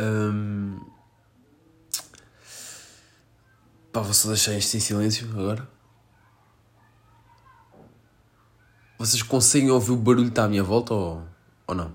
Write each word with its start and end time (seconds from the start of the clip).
Um... 0.00 0.80
Pá, 3.92 4.00
vou 4.00 4.14
só 4.14 4.28
deixar 4.28 4.54
isto 4.54 4.76
em 4.76 4.80
silêncio 4.80 5.28
agora. 5.30 5.68
Vocês 8.98 9.22
conseguem 9.22 9.70
ouvir 9.70 9.92
o 9.92 9.96
barulho 9.96 10.24
que 10.24 10.30
está 10.30 10.44
à 10.44 10.48
minha 10.48 10.62
volta 10.62 10.94
ou, 10.94 11.22
ou 11.66 11.74
não? 11.74 11.94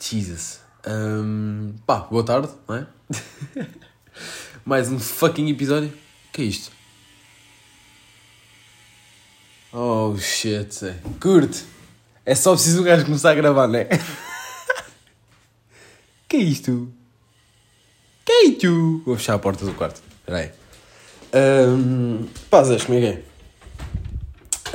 Jesus. 0.00 0.60
Um... 0.86 1.74
Pá, 1.86 2.00
boa 2.00 2.24
tarde, 2.24 2.48
não 2.68 2.76
é? 2.76 2.86
Mais 4.64 4.90
um 4.90 4.98
fucking 4.98 5.48
episódio. 5.48 5.88
O 5.88 6.32
que 6.32 6.42
é 6.42 6.44
isto? 6.44 6.72
Oh 9.72 10.16
shit, 10.18 10.84
é. 10.84 11.00
curte. 11.20 11.64
É 12.24 12.34
só 12.34 12.52
preciso 12.52 12.80
o 12.80 12.84
gajo 12.84 13.04
começar 13.04 13.30
a 13.30 13.34
gravar, 13.34 13.68
não 13.68 13.78
é? 13.78 13.88
que 16.28 16.36
é 16.36 16.40
isto? 16.40 16.92
Que 18.24 18.32
é 18.32 18.44
isto? 18.46 19.02
Vou 19.04 19.16
fechar 19.16 19.34
a 19.34 19.38
porta 19.38 19.64
do 19.64 19.72
quarto. 19.74 20.02
Espera 20.20 20.38
aí. 20.38 20.50
Um, 21.34 22.26
Pazas, 22.50 22.84
como 22.84 22.98
é 22.98 23.00
que 23.00 23.06
é? 23.06 23.22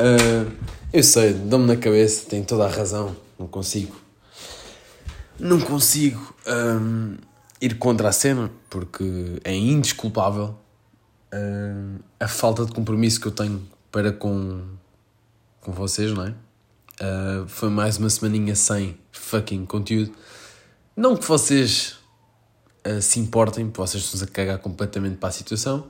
Uh, 0.02 0.52
eu 0.94 1.04
sei, 1.04 1.34
dá-me 1.34 1.66
na 1.66 1.76
cabeça, 1.76 2.30
tenho 2.30 2.46
toda 2.46 2.66
a 2.66 2.70
razão. 2.70 3.16
Não 3.38 3.48
consigo. 3.48 3.96
Não 5.40 5.60
consigo 5.60 6.36
um, 6.48 7.18
ir 7.60 7.78
contra 7.78 8.10
a 8.10 8.12
cena, 8.12 8.52
porque 8.70 9.40
é 9.44 9.56
indesculpável 9.56 10.56
um, 11.34 11.98
a 12.20 12.28
falta 12.28 12.66
de 12.66 12.72
compromisso 12.72 13.20
que 13.20 13.28
eu 13.28 13.32
tenho 13.32 13.68
para 13.92 14.12
com, 14.12 14.62
com 15.60 15.72
vocês, 15.72 16.12
não 16.14 16.26
é? 16.26 16.34
Uh, 17.02 17.48
foi 17.48 17.70
mais 17.70 17.98
uma 17.98 18.10
semaninha 18.10 18.56
sem 18.56 18.98
fucking 19.12 19.66
conteúdo. 19.66 20.12
Não 20.96 21.16
que 21.16 21.26
vocês 21.26 21.98
uh, 22.86 23.02
se 23.02 23.20
importem, 23.20 23.72
vocês 23.74 24.04
estão 24.04 24.22
a 24.22 24.28
cagar 24.28 24.60
completamente 24.60 25.18
para 25.18 25.30
a 25.30 25.32
situação. 25.32 25.88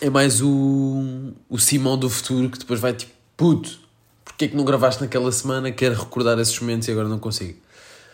É 0.00 0.08
mais 0.08 0.40
o, 0.40 1.32
o 1.48 1.58
Simão 1.58 1.98
do 1.98 2.08
futuro 2.08 2.48
que 2.48 2.58
depois 2.58 2.80
vai 2.80 2.94
tipo, 2.94 3.12
puto, 3.36 3.80
porque 4.24 4.46
é 4.46 4.48
que 4.48 4.56
não 4.56 4.64
gravaste 4.64 5.02
naquela 5.02 5.30
semana? 5.32 5.72
Quero 5.72 5.94
recordar 5.94 6.38
esses 6.38 6.58
momentos 6.60 6.88
e 6.88 6.92
agora 6.92 7.08
não 7.08 7.18
consigo. 7.18 7.58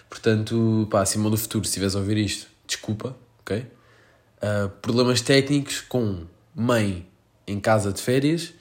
Portanto, 0.08 0.88
pá, 0.90 1.04
Simão 1.04 1.30
do 1.30 1.36
futuro, 1.36 1.64
se 1.64 1.70
estiveres 1.70 1.94
a 1.94 1.98
ouvir 1.98 2.16
isto, 2.16 2.46
desculpa, 2.66 3.14
ok? 3.40 3.58
Uh, 3.58 4.68
problemas 4.80 5.20
técnicos 5.20 5.80
com 5.80 6.24
mãe 6.54 7.06
em 7.46 7.60
casa 7.60 7.92
de 7.92 8.00
férias, 8.00 8.52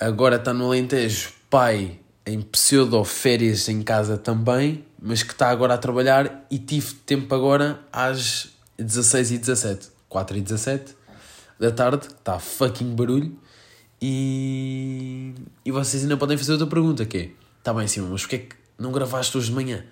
agora 0.00 0.36
está 0.36 0.52
no 0.52 0.66
Alentejo, 0.66 1.32
pai 1.50 1.98
em 2.26 2.40
pseudo-férias 2.42 3.68
em 3.68 3.82
casa 3.82 4.18
também, 4.18 4.84
mas 5.00 5.22
que 5.22 5.32
está 5.32 5.50
agora 5.50 5.74
a 5.74 5.78
trabalhar 5.78 6.46
e 6.50 6.58
tive 6.58 6.94
tempo 6.94 7.34
agora 7.34 7.80
às 7.92 8.48
16 8.78 9.32
e 9.32 9.38
17 9.38 9.98
4 10.08 10.36
e 10.36 10.40
17 10.40 10.96
da 11.58 11.70
tarde, 11.70 12.06
está 12.06 12.38
fucking 12.38 12.94
barulho, 12.94 13.36
e, 14.00 15.34
e 15.64 15.72
vocês 15.72 16.02
ainda 16.02 16.16
podem 16.16 16.36
fazer 16.36 16.52
outra 16.52 16.66
pergunta, 16.68 17.04
que 17.04 17.18
é, 17.18 17.30
está 17.58 17.74
bem 17.74 17.88
Simão, 17.88 18.10
mas 18.10 18.22
porquê 18.22 18.36
é 18.36 18.38
que 18.38 18.56
não 18.78 18.92
gravaste 18.92 19.36
hoje 19.36 19.48
de 19.48 19.54
manhã? 19.54 19.84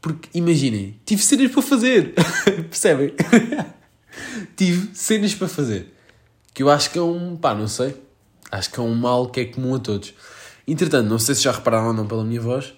Porque, 0.00 0.28
imaginem, 0.32 0.98
tive 1.04 1.22
cenas 1.22 1.50
para 1.50 1.62
fazer, 1.62 2.14
percebem? 2.70 3.12
tive 4.56 4.94
cenas 4.94 5.34
para 5.34 5.48
fazer, 5.48 5.94
que 6.54 6.62
eu 6.62 6.70
acho 6.70 6.90
que 6.90 6.98
é 6.98 7.02
um, 7.02 7.36
pá, 7.36 7.54
não 7.54 7.68
sei, 7.68 7.94
acho 8.50 8.70
que 8.70 8.80
é 8.80 8.82
um 8.82 8.94
mal 8.94 9.28
que 9.28 9.40
é 9.40 9.44
comum 9.44 9.74
a 9.74 9.78
todos. 9.78 10.14
Entretanto, 10.66 11.08
não 11.08 11.18
sei 11.18 11.34
se 11.34 11.42
já 11.42 11.52
repararam 11.52 11.88
ou 11.88 11.92
não 11.92 12.06
pela 12.06 12.24
minha 12.24 12.40
voz, 12.40 12.72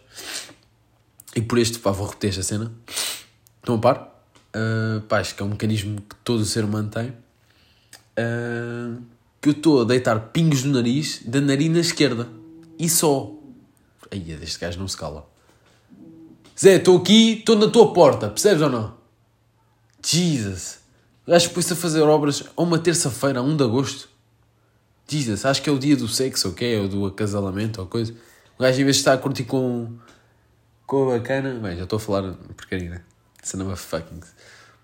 e 1.39 1.43
por 1.43 1.57
este, 1.57 1.79
pá, 1.79 1.93
vou 1.93 2.05
repetir 2.05 2.31
esta 2.31 2.43
cena. 2.43 2.73
Estão 3.59 3.77
a 3.77 3.79
par? 3.79 4.25
Uh, 4.49 5.01
pá, 5.03 5.21
acho 5.21 5.37
que 5.37 5.43
é 5.43 5.45
um 5.45 5.51
mecanismo 5.51 6.01
que 6.01 6.17
todo 6.25 6.41
o 6.41 6.45
ser 6.45 6.65
humano 6.65 6.91
tem. 6.91 7.11
Uh, 8.19 9.01
que 9.41 9.51
eu 9.51 9.53
estou 9.53 9.83
a 9.83 9.85
deitar 9.85 10.19
pingos 10.33 10.65
no 10.65 10.73
nariz 10.73 11.23
da 11.25 11.41
narina 11.41 11.79
esquerda. 11.79 12.29
E 12.77 12.89
só. 12.89 13.33
Aí, 14.11 14.33
este 14.43 14.59
gajo 14.59 14.81
não 14.81 14.89
se 14.89 14.97
cala. 14.97 15.31
Zé, 16.61 16.75
estou 16.75 16.99
aqui, 16.99 17.35
estou 17.35 17.55
na 17.55 17.69
tua 17.69 17.93
porta, 17.93 18.29
percebes 18.29 18.61
ou 18.61 18.69
não? 18.69 18.97
Jesus. 20.05 20.81
O 21.25 21.31
gajo 21.31 21.51
pôs-se 21.51 21.73
a 21.73 21.77
fazer 21.77 22.03
obras 22.03 22.43
a 22.57 22.63
uma 22.63 22.81
terça-feira, 22.81 23.39
a 23.39 23.43
1 23.45 23.57
de 23.57 23.63
agosto. 23.63 24.09
Jesus, 25.07 25.45
acho 25.45 25.63
que 25.63 25.71
é 25.71 25.73
o 25.73 25.79
dia 25.79 25.97
do 25.97 26.09
sexo, 26.09 26.49
ok? 26.49 26.81
Ou 26.81 26.89
do 26.89 27.07
acasalamento, 27.07 27.81
ou 27.81 27.87
coisa. 27.87 28.13
O 28.59 28.63
gajo, 28.63 28.81
em 28.81 28.85
vez 28.85 28.97
de 28.97 29.03
estar 29.03 29.13
a 29.13 29.19
curtir 29.19 29.45
com, 29.45 29.97
com 30.89 31.13
a 31.13 31.19
bacana. 31.19 31.55
Bem, 31.61 31.77
já 31.77 31.85
estou 31.85 31.99
a 31.99 32.01
falar 32.01 32.33
porcaria, 32.57 32.91
né? 32.91 33.03
Cinema 33.43 33.77
fucking. 33.77 34.21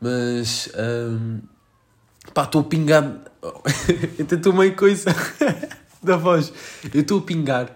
Mas. 0.01 0.69
Um, 0.77 1.41
pá, 2.33 2.45
estou 2.45 2.61
a 2.61 2.65
pingar. 2.65 3.21
eu 4.19 4.25
estou 4.25 4.53
meio 4.53 4.77
coisa 4.77 5.11
da 6.01 6.17
voz. 6.17 6.53
Eu 6.93 7.01
estou 7.01 7.19
a 7.19 7.23
pingar. 7.23 7.71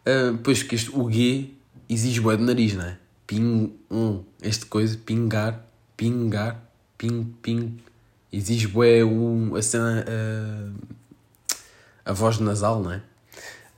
Uh, 0.00 0.36
pois 0.42 0.62
que 0.62 0.74
este, 0.74 0.90
o 0.90 1.10
G 1.10 1.54
exige 1.88 2.20
bué 2.20 2.36
de 2.36 2.42
nariz, 2.42 2.74
não 2.74 2.84
é? 2.84 2.98
Ping. 3.26 3.72
Um, 3.90 4.24
este 4.42 4.66
coisa, 4.66 4.98
pingar, 4.98 5.64
pingar, 5.96 6.60
ping, 6.98 7.34
ping. 7.40 7.78
Exige 8.32 8.66
bué 8.66 9.04
um, 9.04 9.54
a 9.54 9.62
cena. 9.62 10.04
Uh, 10.08 10.74
a 12.04 12.12
voz 12.12 12.38
nasal, 12.40 12.82
não 12.82 12.92
é? 12.92 13.02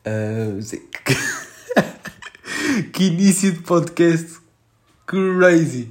Uh, 0.05 0.61
que 2.93 3.05
início 3.05 3.53
de 3.53 3.61
podcast 3.61 4.41
crazy. 5.07 5.91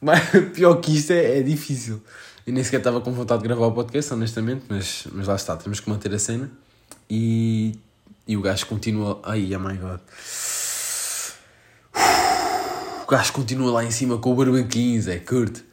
Mas 0.00 0.20
pior 0.54 0.76
que 0.76 0.96
isto 0.96 1.12
é, 1.12 1.38
é 1.38 1.42
difícil. 1.42 2.02
Eu 2.46 2.52
nem 2.52 2.62
sequer 2.62 2.78
estava 2.78 3.00
com 3.00 3.12
vontade 3.12 3.42
de 3.42 3.48
gravar 3.48 3.66
o 3.66 3.72
podcast, 3.72 4.12
honestamente, 4.12 4.64
mas, 4.68 5.06
mas 5.12 5.26
lá 5.26 5.34
está, 5.34 5.56
temos 5.56 5.80
que 5.80 5.88
manter 5.88 6.12
a 6.12 6.18
cena. 6.18 6.50
E, 7.08 7.78
e 8.26 8.36
o 8.36 8.42
gajo 8.42 8.66
continua. 8.66 9.20
Ai, 9.24 9.54
oh 9.54 9.58
my 9.58 9.76
god. 9.76 10.00
O 13.02 13.10
gajo 13.10 13.32
continua 13.32 13.72
lá 13.72 13.84
em 13.84 13.90
cima 13.90 14.18
com 14.18 14.32
o 14.32 14.34
barbequinho, 14.34 15.10
é 15.10 15.18
curto. 15.18 15.64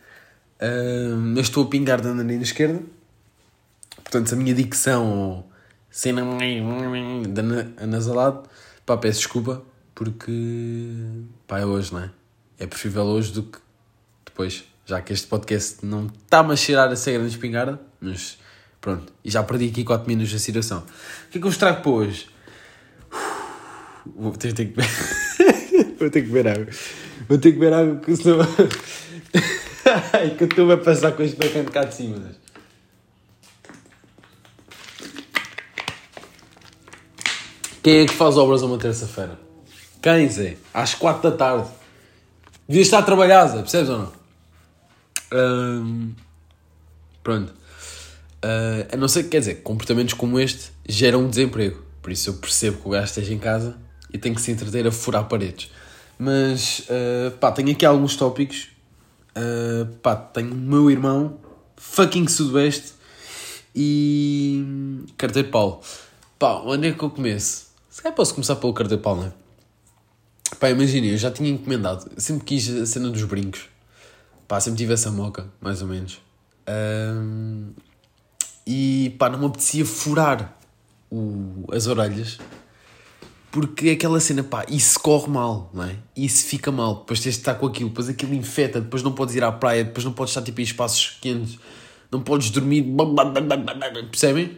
Uh, 0.61 1.15
mas 1.17 1.47
estou 1.47 1.65
a 1.65 1.67
pingar 1.67 1.99
da 1.99 2.13
narina 2.13 2.43
esquerda. 2.43 2.81
Portanto, 3.95 4.27
se 4.27 4.33
a 4.33 4.37
minha 4.37 4.53
dicção 4.53 5.45
cena 5.89 6.23
anasalado, 7.77 8.43
pá, 8.85 8.95
peço 8.95 9.19
desculpa 9.19 9.63
porque 10.03 10.95
pá, 11.45 11.59
é 11.59 11.65
hoje, 11.65 11.93
não 11.93 11.99
é? 11.99 12.09
É 12.57 12.65
preferível 12.65 13.03
hoje 13.03 13.31
do 13.33 13.43
que 13.43 13.59
depois, 14.25 14.63
já 14.83 14.99
que 14.99 15.13
este 15.13 15.27
podcast 15.27 15.85
não 15.85 16.07
está-me 16.07 16.53
a 16.53 16.55
cheirar 16.55 16.89
a 16.89 16.95
ser 16.95 17.19
grande 17.19 17.29
espingarda, 17.29 17.79
mas 18.01 18.39
pronto, 18.79 19.13
e 19.23 19.29
já 19.29 19.43
perdi 19.43 19.67
aqui 19.67 19.83
4 19.83 20.07
minutos 20.07 20.33
da 20.33 20.39
situação. 20.39 20.79
O 20.79 21.29
que 21.29 21.37
é 21.37 21.41
que 21.41 21.45
eu 21.45 21.51
vos 21.51 21.57
trago 21.57 21.83
para 21.83 21.91
hoje? 21.91 22.27
Vou 24.15 24.31
ter, 24.31 24.53
ter 24.53 24.65
que 24.65 24.71
beber. 24.71 24.89
Vou 25.99 26.09
ter 26.09 26.23
que 26.23 26.29
beber 26.29 26.47
água. 26.47 26.67
Vou 27.29 27.37
ter 27.37 27.51
que 27.51 27.59
beber 27.59 27.73
água, 27.73 27.95
porque 27.97 28.15
senão. 28.15 28.39
Ai, 30.13 30.31
que 30.31 30.45
eu 30.45 30.47
estou 30.47 30.71
a 30.71 30.77
passar 30.77 31.11
com 31.11 31.21
este 31.21 31.37
bacana 31.37 31.69
cá 31.69 31.83
de 31.83 31.93
cima. 31.93 32.17
Mas... 32.17 32.35
Quem 37.83 37.99
é 37.99 38.05
que 38.07 38.13
faz 38.15 38.35
obras 38.35 38.63
uma 38.63 38.79
terça-feira? 38.79 39.50
Quem, 40.01 40.27
Zé? 40.27 40.57
Às 40.73 40.95
quatro 40.95 41.29
da 41.29 41.37
tarde. 41.37 41.69
Devia 42.67 42.81
estar 42.81 42.99
a 42.99 43.03
trabalhar, 43.03 43.45
Zé, 43.47 43.57
percebes 43.59 43.89
ou 43.89 43.97
não? 43.99 44.11
Um, 45.33 46.13
pronto. 47.21 47.53
Uh, 48.43 48.87
a 48.91 48.97
não 48.97 49.07
ser 49.07 49.23
que, 49.23 49.29
quer 49.29 49.39
dizer, 49.39 49.55
comportamentos 49.61 50.15
como 50.15 50.39
este 50.39 50.71
geram 50.87 51.21
um 51.21 51.29
desemprego. 51.29 51.83
Por 52.01 52.11
isso 52.11 52.31
eu 52.31 52.33
percebo 52.33 52.81
que 52.81 52.87
o 52.87 52.91
gajo 52.91 53.05
esteja 53.05 53.31
em 53.31 53.37
casa 53.37 53.77
e 54.11 54.17
tem 54.17 54.33
que 54.33 54.41
se 54.41 54.51
entreter 54.51 54.87
a 54.87 54.91
furar 54.91 55.25
paredes. 55.25 55.69
Mas, 56.17 56.79
uh, 56.89 57.31
pá, 57.39 57.51
tenho 57.51 57.71
aqui 57.71 57.85
alguns 57.85 58.15
tópicos. 58.15 58.69
Uh, 59.35 59.85
pá, 59.97 60.15
tenho 60.15 60.51
o 60.51 60.57
meu 60.57 60.89
irmão, 60.89 61.37
fucking 61.77 62.27
Sudoeste 62.27 62.93
e 63.75 65.05
Carteiro 65.15 65.49
Paulo. 65.49 65.81
Pá, 66.39 66.61
onde 66.65 66.87
é 66.87 66.91
que 66.91 67.03
eu 67.03 67.09
começo? 67.11 67.67
Se 67.87 68.01
calhar 68.01 68.15
posso 68.15 68.33
começar 68.33 68.55
pelo 68.55 68.73
cartão 68.73 68.97
pau, 68.97 69.15
não 69.15 69.27
é? 69.27 69.40
Pá, 70.59 70.69
imagina, 70.69 71.07
eu 71.07 71.17
já 71.17 71.31
tinha 71.31 71.49
encomendado, 71.49 72.11
sempre 72.17 72.45
quis 72.45 72.69
a 72.69 72.85
cena 72.85 73.09
dos 73.09 73.23
brincos. 73.23 73.69
Pá, 74.47 74.59
sempre 74.59 74.79
tive 74.79 74.93
essa 74.93 75.09
moca, 75.11 75.47
mais 75.59 75.81
ou 75.81 75.87
menos. 75.87 76.19
Um, 76.67 77.71
e 78.65 79.15
pá, 79.17 79.29
não 79.29 79.39
me 79.39 79.45
apetecia 79.45 79.85
furar 79.85 80.57
o, 81.09 81.65
as 81.71 81.87
orelhas 81.87 82.37
porque 83.51 83.89
é 83.89 83.91
aquela 83.91 84.19
cena, 84.19 84.43
pá, 84.43 84.65
isso 84.69 84.97
corre 84.99 85.29
mal, 85.29 85.69
não 85.73 85.83
é? 85.83 85.97
Isso 86.15 86.45
fica 86.45 86.71
mal, 86.71 86.95
depois 86.95 87.19
tens 87.19 87.33
de 87.33 87.39
estar 87.39 87.55
com 87.55 87.67
aquilo, 87.67 87.89
depois 87.89 88.07
aquilo 88.07 88.33
infeta, 88.33 88.79
depois 88.79 89.03
não 89.03 89.11
podes 89.11 89.35
ir 89.35 89.43
à 89.43 89.51
praia, 89.51 89.83
depois 89.83 90.05
não 90.05 90.13
podes 90.13 90.31
estar 90.31 90.41
tipo 90.41 90.61
em 90.61 90.63
espaços 90.63 91.17
quentes, 91.19 91.59
não 92.09 92.21
podes 92.21 92.49
dormir, 92.49 92.85
percebem? 94.09 94.57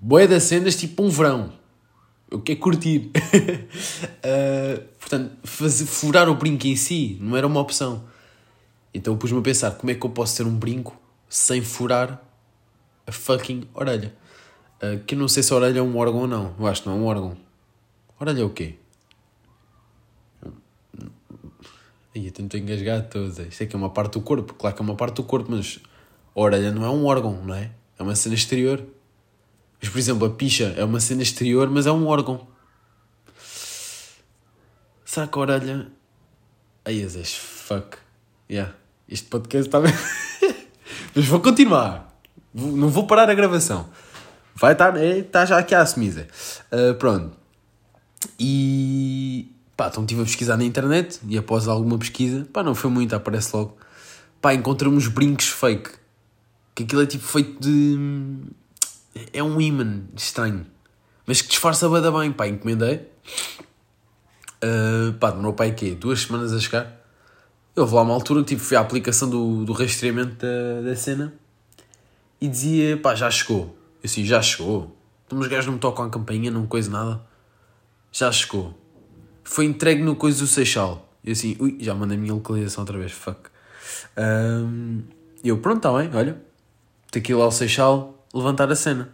Boé 0.00 0.28
das 0.28 0.44
cenas 0.44 0.76
tipo 0.76 1.02
um 1.02 1.08
verão 1.08 1.52
eu 2.32 2.40
quero 2.40 2.58
curtir. 2.58 3.10
uh, 4.24 4.82
portanto, 4.98 5.36
fazer, 5.44 5.84
furar 5.84 6.28
o 6.28 6.34
brinco 6.34 6.66
em 6.66 6.74
si 6.74 7.18
não 7.20 7.36
era 7.36 7.46
uma 7.46 7.60
opção. 7.60 8.04
Então 8.94 9.16
pus-me 9.16 9.38
a 9.38 9.42
pensar 9.42 9.72
como 9.72 9.90
é 9.90 9.94
que 9.94 10.04
eu 10.04 10.10
posso 10.10 10.38
ter 10.38 10.46
um 10.46 10.54
brinco 10.54 10.98
sem 11.28 11.62
furar 11.62 12.22
a 13.06 13.12
fucking 13.12 13.68
orelha. 13.74 14.14
Uh, 14.82 14.98
que 15.04 15.14
eu 15.14 15.18
não 15.18 15.28
sei 15.28 15.42
se 15.42 15.52
a 15.52 15.56
orelha 15.56 15.78
é 15.78 15.82
um 15.82 15.96
órgão 15.96 16.22
ou 16.22 16.26
não. 16.26 16.54
Eu 16.58 16.66
acho 16.66 16.82
que 16.82 16.88
não 16.88 16.96
é 16.96 16.98
um 17.00 17.04
órgão. 17.04 17.36
Orelha 18.18 18.40
é 18.40 18.44
o 18.44 18.50
quê? 18.50 18.76
Aí 22.14 22.26
eu 22.26 22.32
tento 22.32 22.56
engasgar 22.56 23.08
todos. 23.08 23.38
Isto 23.38 23.62
é 23.62 23.66
que 23.66 23.76
é 23.76 23.78
uma 23.78 23.90
parte 23.90 24.14
do 24.14 24.22
corpo. 24.22 24.54
Claro 24.54 24.74
que 24.74 24.82
é 24.82 24.84
uma 24.84 24.96
parte 24.96 25.16
do 25.16 25.22
corpo, 25.22 25.50
mas 25.50 25.80
a 26.34 26.40
orelha 26.40 26.72
não 26.72 26.84
é 26.84 26.88
um 26.88 27.04
órgão, 27.04 27.42
não 27.44 27.54
é? 27.54 27.70
É 27.98 28.02
uma 28.02 28.14
cena 28.14 28.34
exterior. 28.34 28.82
Mas, 29.82 29.90
por 29.90 29.98
exemplo, 29.98 30.26
a 30.26 30.30
picha 30.30 30.72
é 30.76 30.84
uma 30.84 31.00
cena 31.00 31.22
exterior, 31.22 31.68
mas 31.68 31.86
é 31.86 31.92
um 31.92 32.06
órgão. 32.06 32.46
Será 35.04 35.26
que 35.26 35.36
a 35.36 35.40
orelha. 35.40 35.88
Aí, 36.84 37.02
és 37.02 37.34
fuck. 37.34 37.98
Yeah. 38.48 38.72
Este 39.08 39.26
podcast 39.26 39.68
está 39.68 39.80
bem. 39.80 39.92
mas 41.14 41.26
vou 41.26 41.40
continuar. 41.40 42.16
Não 42.54 42.88
vou 42.88 43.06
parar 43.06 43.28
a 43.28 43.34
gravação. 43.34 43.90
Vai 44.54 44.72
estar. 44.72 44.96
É, 44.96 45.18
está 45.18 45.44
já 45.44 45.58
aqui 45.58 45.74
a 45.74 45.82
assumida. 45.82 46.28
Uh, 46.70 46.94
pronto. 46.94 47.36
E. 48.38 49.50
Pá, 49.76 49.88
então 49.88 50.04
estive 50.04 50.22
a 50.22 50.24
pesquisar 50.24 50.56
na 50.56 50.64
internet 50.64 51.18
e 51.26 51.36
após 51.36 51.66
alguma 51.66 51.98
pesquisa, 51.98 52.46
pá, 52.52 52.62
não 52.62 52.74
foi 52.74 52.90
muito, 52.90 53.16
aparece 53.16 53.56
logo. 53.56 53.76
Pá, 54.40 54.54
encontramos 54.54 55.08
brincos 55.08 55.48
fake. 55.48 55.90
Que 56.74 56.84
aquilo 56.84 57.02
é 57.02 57.06
tipo 57.06 57.24
feito 57.24 57.60
de. 57.60 58.52
É 59.32 59.42
um 59.42 59.60
imã 59.60 60.02
estranho. 60.16 60.66
Mas 61.26 61.40
que 61.40 61.48
disfarça 61.48 61.88
bada 61.88 62.10
bem, 62.10 62.32
pá, 62.32 62.46
encomendei. 62.46 63.08
Uh, 64.62 65.12
pá, 65.14 65.30
demorou 65.30 65.54
pai 65.54 65.72
quê? 65.72 65.92
Duas 65.92 66.22
semanas 66.22 66.52
a 66.52 66.60
chegar. 66.60 67.00
Eu 67.74 67.86
vou 67.86 67.98
lá 67.98 68.04
uma 68.04 68.14
altura, 68.14 68.42
tipo, 68.42 68.60
fui 68.60 68.76
à 68.76 68.80
aplicação 68.80 69.28
do, 69.28 69.64
do 69.64 69.72
rastreamento 69.72 70.36
da, 70.36 70.82
da 70.88 70.96
cena 70.96 71.32
e 72.40 72.48
dizia, 72.48 72.96
pá, 72.96 73.14
já 73.14 73.30
chegou. 73.30 73.76
Eu 74.02 74.06
assim, 74.06 74.24
já 74.24 74.42
chegou. 74.42 74.96
Então 75.26 75.38
os 75.38 75.46
gajos 75.46 75.66
não 75.66 75.74
me 75.74 75.78
tocam 75.78 76.04
a 76.04 76.10
campainha, 76.10 76.50
não 76.50 76.66
coisa 76.66 76.90
nada. 76.90 77.22
Já 78.10 78.30
chegou. 78.30 78.76
Foi 79.44 79.64
entregue 79.64 80.02
no 80.02 80.16
coisa 80.16 80.40
do 80.40 80.46
Seixal. 80.46 81.08
Eu 81.24 81.32
assim, 81.32 81.56
ui, 81.58 81.78
já 81.80 81.94
mandei 81.94 82.16
a 82.16 82.20
minha 82.20 82.34
localização 82.34 82.82
outra 82.82 82.98
vez, 82.98 83.12
fuck. 83.12 83.40
Um, 84.18 85.02
eu, 85.42 85.58
pronto, 85.58 85.78
está 85.78 85.96
bem, 85.96 86.10
olha. 86.14 86.40
Daqui 87.12 87.32
lá 87.32 87.44
ao 87.44 87.52
Seixal, 87.52 88.21
levantar 88.32 88.70
a 88.70 88.76
cena. 88.76 89.12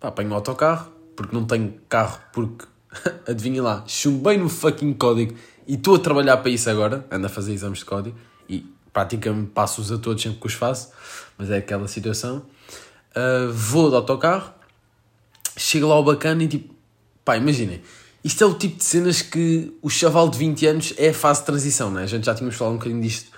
Pá, 0.00 0.08
apanho 0.08 0.30
o 0.30 0.34
autocarro, 0.34 0.92
porque 1.16 1.34
não 1.34 1.44
tenho 1.44 1.74
carro, 1.88 2.20
porque, 2.32 2.66
adivinha 3.26 3.62
lá, 3.62 3.84
chumbei 3.86 4.36
no 4.36 4.48
fucking 4.48 4.94
código 4.94 5.34
e 5.66 5.74
estou 5.74 5.96
a 5.96 5.98
trabalhar 5.98 6.36
para 6.38 6.50
isso 6.50 6.70
agora, 6.70 7.04
ando 7.10 7.26
a 7.26 7.30
fazer 7.30 7.52
exames 7.52 7.80
de 7.80 7.84
código 7.84 8.16
e 8.48 8.64
praticamente 8.92 9.50
passo-os 9.50 9.92
a 9.92 9.98
todos 9.98 10.22
sempre 10.22 10.40
que 10.40 10.46
os 10.46 10.54
faço, 10.54 10.90
mas 11.36 11.50
é 11.50 11.58
aquela 11.58 11.88
situação. 11.88 12.44
Uh, 13.10 13.52
vou 13.52 13.90
de 13.90 13.96
autocarro, 13.96 14.52
chego 15.56 15.88
lá 15.88 15.94
ao 15.94 16.04
bacana 16.04 16.44
e 16.44 16.48
tipo, 16.48 16.74
pá, 17.24 17.36
imaginem, 17.36 17.82
isto 18.24 18.42
é 18.42 18.46
o 18.46 18.54
tipo 18.54 18.78
de 18.78 18.84
cenas 18.84 19.22
que 19.22 19.76
o 19.82 19.88
chaval 19.88 20.28
de 20.28 20.38
20 20.38 20.66
anos 20.66 20.94
é 20.96 21.10
a 21.10 21.14
fase 21.14 21.40
de 21.40 21.46
transição, 21.46 21.90
né? 21.90 22.02
A 22.02 22.06
gente 22.06 22.26
já 22.26 22.34
tínhamos 22.34 22.56
falado 22.56 22.74
um 22.74 22.78
bocadinho 22.78 23.02
disto 23.02 23.30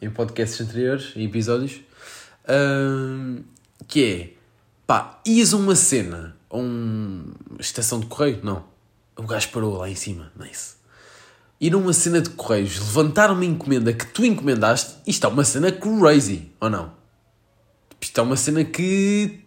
em 0.00 0.08
podcasts 0.10 0.60
anteriores, 0.60 1.12
em 1.16 1.24
episódios, 1.24 1.80
uh, 2.44 3.42
que 3.86 4.04
é, 4.04 4.37
pá, 4.88 5.20
ias 5.24 5.54
a 5.54 5.56
uma 5.56 5.76
cena, 5.76 6.36
a 6.50 6.56
uma 6.56 7.32
estação 7.60 8.00
de 8.00 8.06
correio, 8.06 8.40
não, 8.42 8.64
o 9.16 9.22
gajo 9.22 9.50
parou 9.50 9.76
lá 9.76 9.88
em 9.88 9.94
cima, 9.94 10.32
nice 10.34 10.78
ir 11.60 11.74
a 11.74 11.76
uma 11.76 11.92
cena 11.92 12.20
de 12.20 12.30
correios, 12.30 12.78
levantar 12.78 13.30
uma 13.30 13.44
encomenda 13.44 13.92
que 13.92 14.06
tu 14.06 14.24
encomendaste, 14.24 14.96
isto 15.06 15.26
é 15.26 15.28
uma 15.28 15.44
cena 15.44 15.72
crazy, 15.72 16.50
ou 16.60 16.70
não? 16.70 16.92
Isto 18.00 18.20
é 18.20 18.22
uma 18.22 18.36
cena 18.36 18.64
que. 18.64 19.40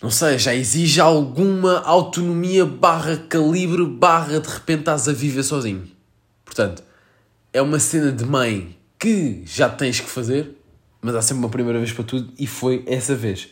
Não 0.00 0.10
sei, 0.10 0.38
já 0.38 0.54
exige 0.54 1.00
alguma 1.00 1.80
autonomia 1.80 2.64
barra 2.64 3.16
calibre 3.16 3.84
barra 3.84 4.38
de 4.38 4.48
repente 4.48 4.80
estás 4.80 5.08
a 5.08 5.12
viver 5.12 5.42
sozinho. 5.42 5.90
Portanto, 6.44 6.84
é 7.52 7.60
uma 7.60 7.80
cena 7.80 8.12
de 8.12 8.24
mãe 8.24 8.78
que 8.98 9.42
já 9.44 9.68
tens 9.68 10.00
que 10.00 10.08
fazer, 10.08 10.56
mas 11.00 11.14
há 11.14 11.22
sempre 11.22 11.44
uma 11.44 11.50
primeira 11.50 11.78
vez 11.78 11.92
para 11.92 12.04
tudo 12.04 12.32
e 12.38 12.46
foi 12.46 12.84
essa 12.86 13.14
vez. 13.14 13.48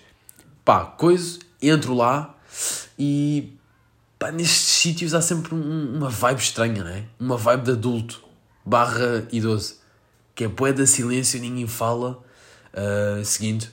Pá, 0.65 0.85
coisa, 0.85 1.39
entro 1.63 1.95
lá 1.95 2.35
e 2.99 3.53
pá, 4.19 4.33
nestes 4.33 4.69
sítios 4.69 5.15
há 5.15 5.23
sempre 5.23 5.55
um, 5.55 5.97
uma 5.97 6.11
vibe 6.11 6.41
estranha, 6.41 6.83
não 6.83 6.91
é? 6.91 7.05
Uma 7.19 7.37
vibe 7.37 7.65
de 7.65 7.71
adulto 7.73 8.25
barra 8.65 9.27
idoso. 9.31 9.77
Que 10.35 10.45
é 10.45 10.49
poeda 10.49 10.85
silêncio, 10.87 11.41
ninguém 11.41 11.67
fala. 11.67 12.23
Uh, 12.75 13.25
seguinte. 13.25 13.71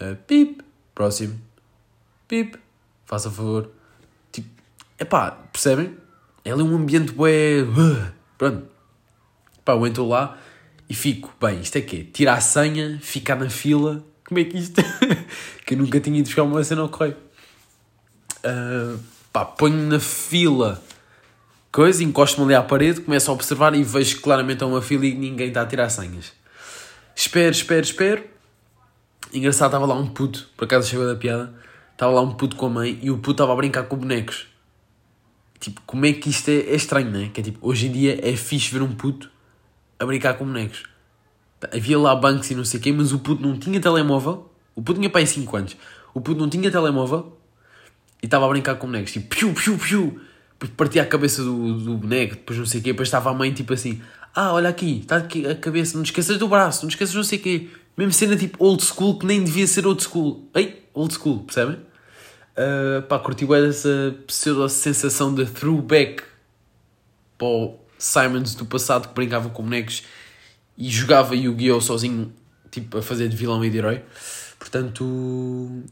Uh, 0.00 0.16
pip. 0.26 0.64
Próximo. 0.94 1.38
Pip. 2.26 2.58
Faça 3.04 3.30
favor. 3.30 3.70
Tipo, 4.32 4.48
é 4.98 5.04
pá, 5.04 5.30
percebem? 5.30 5.96
É 6.44 6.50
ali 6.50 6.62
um 6.62 6.74
ambiente 6.74 7.12
bué... 7.12 7.62
Uh, 7.62 8.12
pronto. 8.36 8.66
Pá, 9.64 9.74
eu 9.74 9.86
entro 9.86 10.08
lá 10.08 10.36
e 10.88 10.94
fico, 10.94 11.32
bem, 11.40 11.60
isto 11.60 11.76
é 11.76 11.80
quê? 11.80 12.06
Tirar 12.12 12.34
a 12.34 12.40
senha, 12.40 12.98
ficar 13.02 13.36
na 13.36 13.50
fila. 13.50 14.04
Como 14.26 14.40
é 14.40 14.44
que 14.44 14.58
isto... 14.58 14.82
que 15.64 15.74
eu 15.74 15.78
nunca 15.78 16.00
tinha 16.00 16.18
ido 16.18 16.26
buscar 16.26 16.42
uma 16.42 16.62
cena 16.62 16.82
ao 16.82 16.88
correio. 16.88 17.16
Uh, 18.44 18.98
pá, 19.32 19.44
ponho 19.44 19.76
na 19.88 19.98
fila 19.98 20.82
coisa, 21.74 22.04
encosto-me 22.04 22.44
ali 22.44 22.54
à 22.54 22.62
parede, 22.62 23.00
começo 23.00 23.28
a 23.28 23.34
observar 23.34 23.74
e 23.74 23.82
vejo 23.82 24.14
que 24.14 24.22
claramente 24.22 24.62
é 24.62 24.66
uma 24.66 24.80
fila 24.80 25.06
e 25.06 25.12
ninguém 25.12 25.48
está 25.48 25.62
a 25.62 25.66
tirar 25.66 25.90
senhas. 25.90 26.32
Espero, 27.16 27.50
espero, 27.50 27.82
espero. 27.82 28.24
Engraçado, 29.32 29.70
estava 29.70 29.84
lá 29.84 29.96
um 29.96 30.06
puto, 30.06 30.48
por 30.56 30.66
acaso 30.66 30.88
chegou 30.88 31.04
da 31.04 31.16
piada, 31.16 31.52
estava 31.90 32.12
lá 32.12 32.20
um 32.20 32.32
puto 32.32 32.54
com 32.54 32.66
a 32.66 32.68
mãe 32.68 33.00
e 33.02 33.10
o 33.10 33.16
puto 33.16 33.32
estava 33.32 33.52
a 33.52 33.56
brincar 33.56 33.82
com 33.88 33.96
bonecos. 33.96 34.46
Tipo, 35.58 35.82
como 35.84 36.06
é 36.06 36.12
que 36.12 36.30
isto 36.30 36.48
é, 36.48 36.58
é 36.58 36.76
estranho, 36.76 37.10
não 37.10 37.20
é? 37.20 37.28
Que 37.28 37.40
é 37.40 37.44
tipo, 37.44 37.58
hoje 37.60 37.88
em 37.88 37.92
dia 37.92 38.20
é 38.22 38.36
fixe 38.36 38.72
ver 38.72 38.80
um 38.80 38.94
puto 38.94 39.28
a 39.98 40.06
brincar 40.06 40.34
com 40.34 40.44
bonecos. 40.44 40.84
Havia 41.72 41.98
lá 41.98 42.14
bancos 42.14 42.50
e 42.50 42.54
não 42.54 42.64
sei 42.64 42.78
o 42.78 42.82
quê, 42.82 42.92
mas 42.92 43.12
o 43.12 43.18
puto 43.18 43.42
não 43.42 43.58
tinha 43.58 43.80
telemóvel. 43.80 44.50
O 44.74 44.82
puto 44.82 44.98
tinha 44.98 45.10
pai 45.10 45.24
5 45.26 45.56
anos. 45.56 45.76
O 46.12 46.20
puto 46.20 46.40
não 46.40 46.48
tinha 46.48 46.70
telemóvel 46.70 47.38
e 48.22 48.26
estava 48.26 48.46
a 48.46 48.48
brincar 48.48 48.76
com 48.76 48.86
bonecos, 48.86 49.12
tipo, 49.12 49.34
piu, 49.34 49.52
piu, 49.52 49.76
piu, 49.76 50.20
partia 50.78 51.02
a 51.02 51.06
cabeça 51.06 51.42
do, 51.42 51.78
do 51.78 51.96
boneco, 51.98 52.36
depois 52.36 52.58
não 52.58 52.64
sei 52.64 52.80
o 52.80 52.82
quê, 52.82 52.92
depois 52.92 53.08
estava 53.08 53.28
a 53.28 53.34
mãe, 53.34 53.52
tipo 53.52 53.74
assim, 53.74 54.00
ah, 54.34 54.54
olha 54.54 54.70
aqui, 54.70 55.00
está 55.00 55.16
aqui 55.16 55.46
a 55.46 55.54
cabeça, 55.54 55.96
não 55.96 56.04
esqueças 56.04 56.38
do 56.38 56.48
braço, 56.48 56.82
não 56.82 56.88
esqueças 56.88 57.14
não 57.14 57.22
sei 57.22 57.38
o 57.38 57.42
quê. 57.42 57.68
Mesmo 57.96 58.12
cena 58.12 58.34
tipo 58.34 58.64
old 58.64 58.82
school, 58.82 59.18
que 59.18 59.26
nem 59.26 59.44
devia 59.44 59.66
ser 59.66 59.86
old 59.86 60.02
school. 60.02 60.48
Ei, 60.54 60.84
old 60.94 61.14
school, 61.14 61.40
percebem? 61.40 61.76
Uh, 62.56 63.02
pá, 63.02 63.18
curti 63.18 63.44
bem 63.44 63.68
essa 63.68 64.16
pseudo-sensação 64.26 65.34
de 65.34 65.44
throwback 65.44 66.22
para 67.36 67.46
o 67.46 67.78
Simons 68.04 68.54
do 68.54 68.66
passado 68.66 69.08
que 69.08 69.14
brincava 69.14 69.48
com 69.48 69.62
bonecos 69.62 70.02
e 70.76 70.88
jogava 70.88 71.34
Yu-Gi-Oh! 71.34 71.80
sozinho, 71.80 72.32
tipo, 72.70 72.98
a 72.98 73.02
fazer 73.02 73.28
de 73.28 73.36
vilão 73.36 73.64
e 73.64 73.70
de 73.70 73.78
herói. 73.78 74.02
Portanto, 74.58 75.84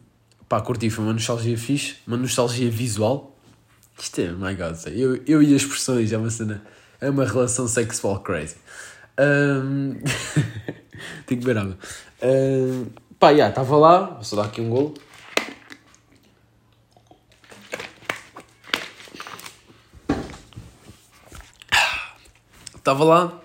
Pá, 0.53 0.61
curti, 0.61 0.91
foi 0.91 1.03
uma 1.03 1.15
nostalgia 1.15 1.57
fixe, 1.57 1.97
uma 2.07 2.19
nostalgia 2.19 2.71
visual. 2.71 3.35
Isto 3.99 4.21
é, 4.21 4.33
my 4.33 4.55
god, 4.55 4.77
eu, 4.89 5.19
eu 5.27 5.43
e 5.43 5.55
as 5.55 5.63
expressões, 5.63 6.13
é 6.13 6.19
uma 6.19 6.29
cena, 6.29 6.63
é 7.01 7.09
uma 7.09 7.25
relação 7.25 7.67
sexual 7.67 8.21
crazy. 8.21 8.57
Um... 9.19 9.95
Tenho 11.25 11.41
que 11.41 11.47
ver 11.47 11.57
água. 11.57 11.79
Um... 12.23 12.85
Pá, 13.19 13.29
já, 13.29 13.33
yeah, 13.33 13.49
estava 13.49 13.77
lá, 13.79 14.03
vou 14.03 14.25
só 14.25 14.37
dar 14.37 14.45
aqui 14.45 14.61
um 14.61 14.69
golo. 14.69 14.93
Estava 22.83 23.05
lá, 23.05 23.41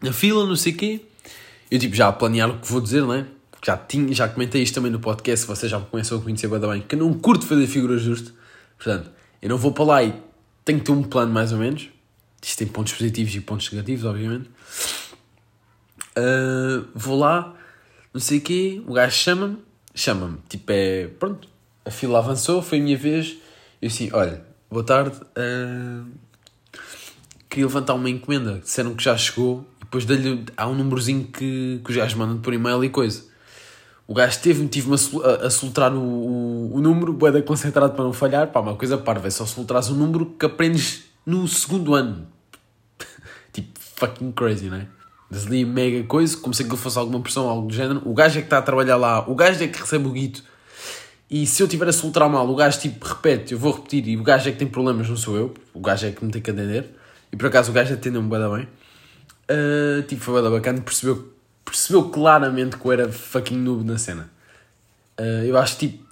na 0.00 0.12
fila, 0.12 0.46
não 0.46 0.54
sei 0.54 0.72
o 0.72 0.76
quê. 0.76 1.00
Eu, 1.68 1.78
tipo, 1.80 1.96
já 1.96 2.06
a 2.06 2.12
planear 2.12 2.48
o 2.48 2.60
que 2.60 2.70
vou 2.70 2.80
dizer, 2.80 3.02
não 3.02 3.12
é? 3.12 3.26
já, 3.64 3.76
tinha, 3.76 4.12
já 4.12 4.28
comentei 4.28 4.62
isto 4.62 4.74
também 4.74 4.90
no 4.90 5.00
podcast, 5.00 5.46
vocês 5.46 5.70
já 5.70 5.78
me 5.78 5.86
começam 5.86 6.18
a 6.18 6.20
conhecer 6.20 6.48
bem, 6.48 6.82
que 6.82 6.94
eu 6.94 6.98
não 6.98 7.12
curto 7.14 7.46
fazer 7.46 7.66
figuras 7.66 8.00
justo. 8.00 8.32
Portanto, 8.76 9.10
eu 9.42 9.48
não 9.48 9.58
vou 9.58 9.72
para 9.72 9.84
lá 9.84 10.02
e 10.02 10.14
tenho 10.64 10.78
que 10.78 10.84
ter 10.84 10.92
um 10.92 11.02
plano 11.02 11.32
mais 11.32 11.52
ou 11.52 11.58
menos. 11.58 11.88
Isto 12.40 12.58
tem 12.58 12.66
pontos 12.68 12.92
positivos 12.92 13.34
e 13.34 13.40
pontos 13.40 13.70
negativos, 13.72 14.04
obviamente. 14.04 14.48
Uh, 16.16 16.86
vou 16.94 17.18
lá, 17.18 17.54
não 18.12 18.20
sei 18.20 18.38
o 18.38 18.40
quê, 18.40 18.82
o 18.86 18.92
gajo 18.92 19.16
chama-me, 19.16 19.58
chama-me, 19.94 20.38
tipo 20.48 20.70
é, 20.72 21.06
pronto, 21.06 21.48
a 21.84 21.90
fila 21.90 22.18
avançou, 22.18 22.60
foi 22.60 22.78
a 22.78 22.82
minha 22.82 22.96
vez, 22.96 23.36
eu 23.80 23.86
assim, 23.86 24.10
olha, 24.12 24.44
boa 24.68 24.82
tarde, 24.82 25.16
uh, 25.16 26.10
queria 27.48 27.66
levantar 27.66 27.94
uma 27.94 28.10
encomenda, 28.10 28.58
disseram 28.58 28.94
que 28.94 29.02
já 29.02 29.16
chegou, 29.16 29.66
e 29.80 29.84
depois 29.84 30.04
dei-lhe, 30.04 30.44
há 30.56 30.66
um 30.68 30.74
númerozinho 30.74 31.24
que, 31.24 31.80
que 31.84 31.90
os 31.90 31.96
gajos 31.96 32.14
mandam 32.14 32.38
por 32.38 32.52
e-mail 32.52 32.84
e 32.84 32.90
coisa. 32.90 33.28
O 34.06 34.14
gajo 34.14 34.40
teve, 34.40 34.66
tive-me 34.68 34.96
a, 34.96 35.46
a 35.46 35.50
soltar 35.50 35.92
o, 35.92 36.00
o, 36.00 36.76
o 36.76 36.80
número, 36.80 37.12
boeda 37.12 37.42
concentrado 37.42 37.92
para 37.92 38.04
não 38.04 38.12
falhar. 38.12 38.50
Pá, 38.50 38.60
uma 38.60 38.74
coisa 38.74 38.96
parva, 38.96 39.26
é 39.26 39.30
só 39.30 39.44
soltares 39.44 39.90
um 39.90 39.94
número 39.94 40.24
que 40.38 40.46
aprendes 40.46 41.04
no 41.26 41.46
segundo 41.46 41.94
ano. 41.94 42.26
tipo, 43.52 43.78
fucking 43.78 44.32
crazy, 44.32 44.70
não 44.70 44.78
é? 44.78 44.86
Desli 45.30 45.62
mega 45.66 46.02
coisa, 46.04 46.34
como 46.38 46.54
se 46.54 46.62
aquilo 46.62 46.78
fosse 46.78 46.98
alguma 46.98 47.20
pressão, 47.20 47.50
algo 47.50 47.68
do 47.68 47.74
género. 47.74 48.00
O 48.06 48.14
gajo 48.14 48.38
é 48.38 48.40
que 48.40 48.46
está 48.46 48.56
a 48.56 48.62
trabalhar 48.62 48.96
lá, 48.96 49.28
o 49.28 49.34
gajo 49.34 49.62
é 49.62 49.68
que 49.68 49.78
recebe 49.78 50.06
o 50.06 50.10
guito. 50.10 50.42
E 51.30 51.46
se 51.46 51.62
eu 51.62 51.68
tiver 51.68 51.86
a 51.86 51.92
soltar 51.92 52.26
mal, 52.30 52.48
o 52.48 52.56
gajo 52.56 52.80
tipo 52.80 53.06
repete, 53.06 53.52
eu 53.52 53.58
vou 53.58 53.72
repetir, 53.72 54.08
e 54.08 54.16
o 54.16 54.22
gajo 54.22 54.48
é 54.48 54.52
que 54.52 54.58
tem 54.58 54.66
problemas, 54.66 55.06
não 55.06 55.18
sou 55.18 55.36
eu. 55.36 55.54
O 55.74 55.80
gajo 55.80 56.06
é 56.06 56.10
que 56.12 56.24
me 56.24 56.32
tem 56.32 56.40
que 56.40 56.50
atender. 56.50 56.97
E 57.32 57.36
por 57.36 57.46
acaso 57.46 57.70
o 57.70 57.74
gajo 57.74 57.94
atendeu-me 57.94 58.28
bem 58.28 58.50
bem. 58.50 58.68
Uh, 59.50 60.02
tipo, 60.02 60.22
foi 60.22 60.42
bem 60.42 60.50
bacana, 60.50 60.80
percebeu, 60.80 61.32
percebeu 61.64 62.10
claramente 62.10 62.76
que 62.76 62.84
eu 62.84 62.92
era 62.92 63.10
fucking 63.10 63.56
noob 63.56 63.84
na 63.84 63.96
cena. 63.98 64.30
Uh, 65.18 65.44
eu 65.44 65.58
acho 65.58 65.78
tipo. 65.78 66.06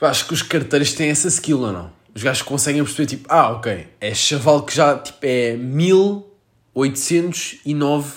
Eu 0.00 0.08
acho 0.08 0.26
que 0.26 0.34
os 0.34 0.42
carteiros 0.42 0.92
têm 0.92 1.08
essa 1.08 1.28
skill 1.28 1.60
ou 1.60 1.72
não? 1.72 1.90
Os 2.14 2.22
gajos 2.22 2.42
conseguem 2.42 2.82
perceber 2.82 3.06
tipo, 3.06 3.26
ah, 3.28 3.50
ok, 3.50 3.88
é 4.00 4.14
chaval 4.14 4.62
que 4.62 4.74
já 4.74 4.98
tipo, 4.98 5.18
é 5.22 5.54
1809 5.56 8.12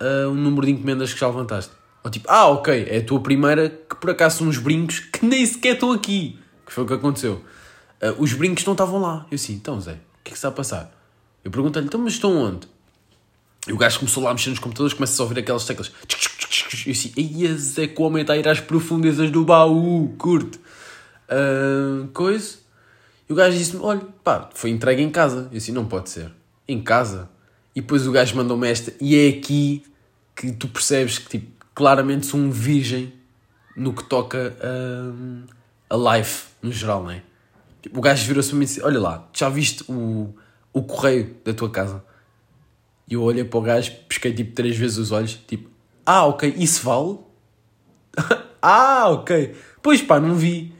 uh, 0.00 0.28
o 0.28 0.34
número 0.34 0.66
de 0.66 0.72
encomendas 0.72 1.12
que 1.12 1.20
já 1.20 1.28
levantaste. 1.28 1.72
Ou 2.04 2.10
tipo, 2.10 2.26
ah, 2.28 2.48
ok, 2.48 2.86
é 2.88 2.98
a 2.98 3.04
tua 3.04 3.20
primeira 3.20 3.68
que 3.68 3.94
por 3.96 4.10
acaso 4.10 4.38
são 4.38 4.48
uns 4.48 4.58
brincos 4.58 4.98
que 4.98 5.24
nem 5.26 5.46
sequer 5.46 5.74
estão 5.74 5.92
aqui. 5.92 6.38
Que 6.66 6.72
foi 6.72 6.84
o 6.84 6.86
que 6.86 6.94
aconteceu. 6.94 7.44
Uh, 8.02 8.14
os 8.18 8.32
brincos 8.32 8.64
não 8.64 8.72
estavam 8.72 9.00
lá. 9.00 9.26
Eu 9.30 9.36
assim, 9.36 9.54
então 9.54 9.80
Zé, 9.80 9.98
que 10.24 10.30
é 10.30 10.32
que 10.32 10.36
está 10.36 10.48
a 10.48 10.52
passar? 10.52 10.92
Eu 11.44 11.50
perguntei-lhe, 11.50 11.88
então 11.88 12.00
mas 12.00 12.14
estão 12.14 12.36
onde? 12.36 12.68
E 13.66 13.72
o 13.72 13.76
gajo 13.76 14.00
começou 14.00 14.22
lá 14.22 14.30
a 14.30 14.34
mexer 14.34 14.50
nos 14.50 14.58
computadores, 14.58 14.94
começa 14.94 15.22
a 15.22 15.24
ouvir 15.24 15.40
aquelas 15.40 15.64
teclas. 15.64 15.92
Eu 16.84 16.92
assim, 16.92 17.12
ei 17.16 17.54
Zé, 17.56 17.86
que 17.86 18.00
o 18.00 18.04
homem 18.04 18.22
está 18.22 18.32
a 18.32 18.36
ir 18.36 18.48
às 18.48 18.60
profundezas 18.60 19.30
do 19.30 19.44
baú, 19.44 20.14
curte. 20.18 20.58
Uh, 21.28 22.08
coisa. 22.08 22.58
E 23.28 23.32
o 23.32 23.36
gajo 23.36 23.56
disse-me, 23.56 23.82
olha, 23.82 24.02
pá, 24.24 24.50
foi 24.52 24.70
entregue 24.70 25.02
em 25.02 25.10
casa. 25.10 25.48
Eu 25.52 25.58
assim, 25.58 25.72
não 25.72 25.86
pode 25.86 26.10
ser. 26.10 26.32
Em 26.66 26.82
casa? 26.82 27.30
E 27.74 27.80
depois 27.80 28.06
o 28.06 28.12
gajo 28.12 28.36
mandou-me 28.36 28.68
esta, 28.68 28.92
e 29.00 29.16
é 29.16 29.28
aqui 29.28 29.82
que 30.34 30.52
tu 30.52 30.68
percebes 30.68 31.18
que, 31.18 31.28
tipo, 31.38 31.64
claramente 31.74 32.26
sou 32.26 32.38
um 32.38 32.50
virgem 32.50 33.12
no 33.76 33.94
que 33.94 34.04
toca 34.04 34.54
a, 34.60 35.94
a 35.94 36.16
life, 36.16 36.48
no 36.60 36.70
geral, 36.70 37.02
não 37.02 37.10
é? 37.10 37.22
Tipo, 37.82 37.98
o 37.98 38.00
gajo 38.00 38.24
virou-se 38.26 38.48
para 38.48 38.58
mim 38.58 38.64
e 38.64 38.66
disse: 38.66 38.82
Olha 38.82 39.00
lá, 39.00 39.28
já 39.32 39.48
viste 39.48 39.84
o, 39.88 40.32
o 40.72 40.82
correio 40.82 41.36
da 41.44 41.52
tua 41.52 41.68
casa? 41.68 42.02
E 43.08 43.14
eu 43.14 43.22
olhei 43.22 43.44
para 43.44 43.58
o 43.58 43.62
gajo, 43.62 43.92
pesquei 44.08 44.32
tipo 44.32 44.54
três 44.54 44.76
vezes 44.76 44.96
os 44.96 45.10
olhos, 45.10 45.38
tipo: 45.46 45.68
Ah, 46.06 46.24
ok, 46.26 46.54
isso 46.56 46.84
vale? 46.84 47.18
ah, 48.62 49.08
ok. 49.10 49.54
Pois 49.82 50.00
pá, 50.00 50.20
não 50.20 50.36
vi. 50.36 50.72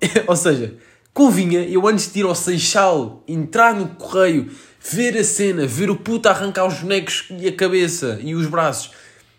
Ou 0.26 0.36
seja, 0.36 0.74
convinha 1.12 1.60
eu 1.60 1.86
antes 1.86 2.10
de 2.12 2.20
ir 2.20 2.24
ao 2.24 2.34
Seixal, 2.34 3.22
entrar 3.28 3.74
no 3.74 3.88
correio, 3.96 4.50
ver 4.80 5.18
a 5.18 5.24
cena, 5.24 5.66
ver 5.66 5.90
o 5.90 5.96
puto 5.96 6.28
arrancar 6.28 6.66
os 6.66 6.80
bonecos 6.80 7.26
e 7.30 7.46
a 7.46 7.52
cabeça 7.54 8.18
e 8.22 8.34
os 8.34 8.46
braços 8.46 8.90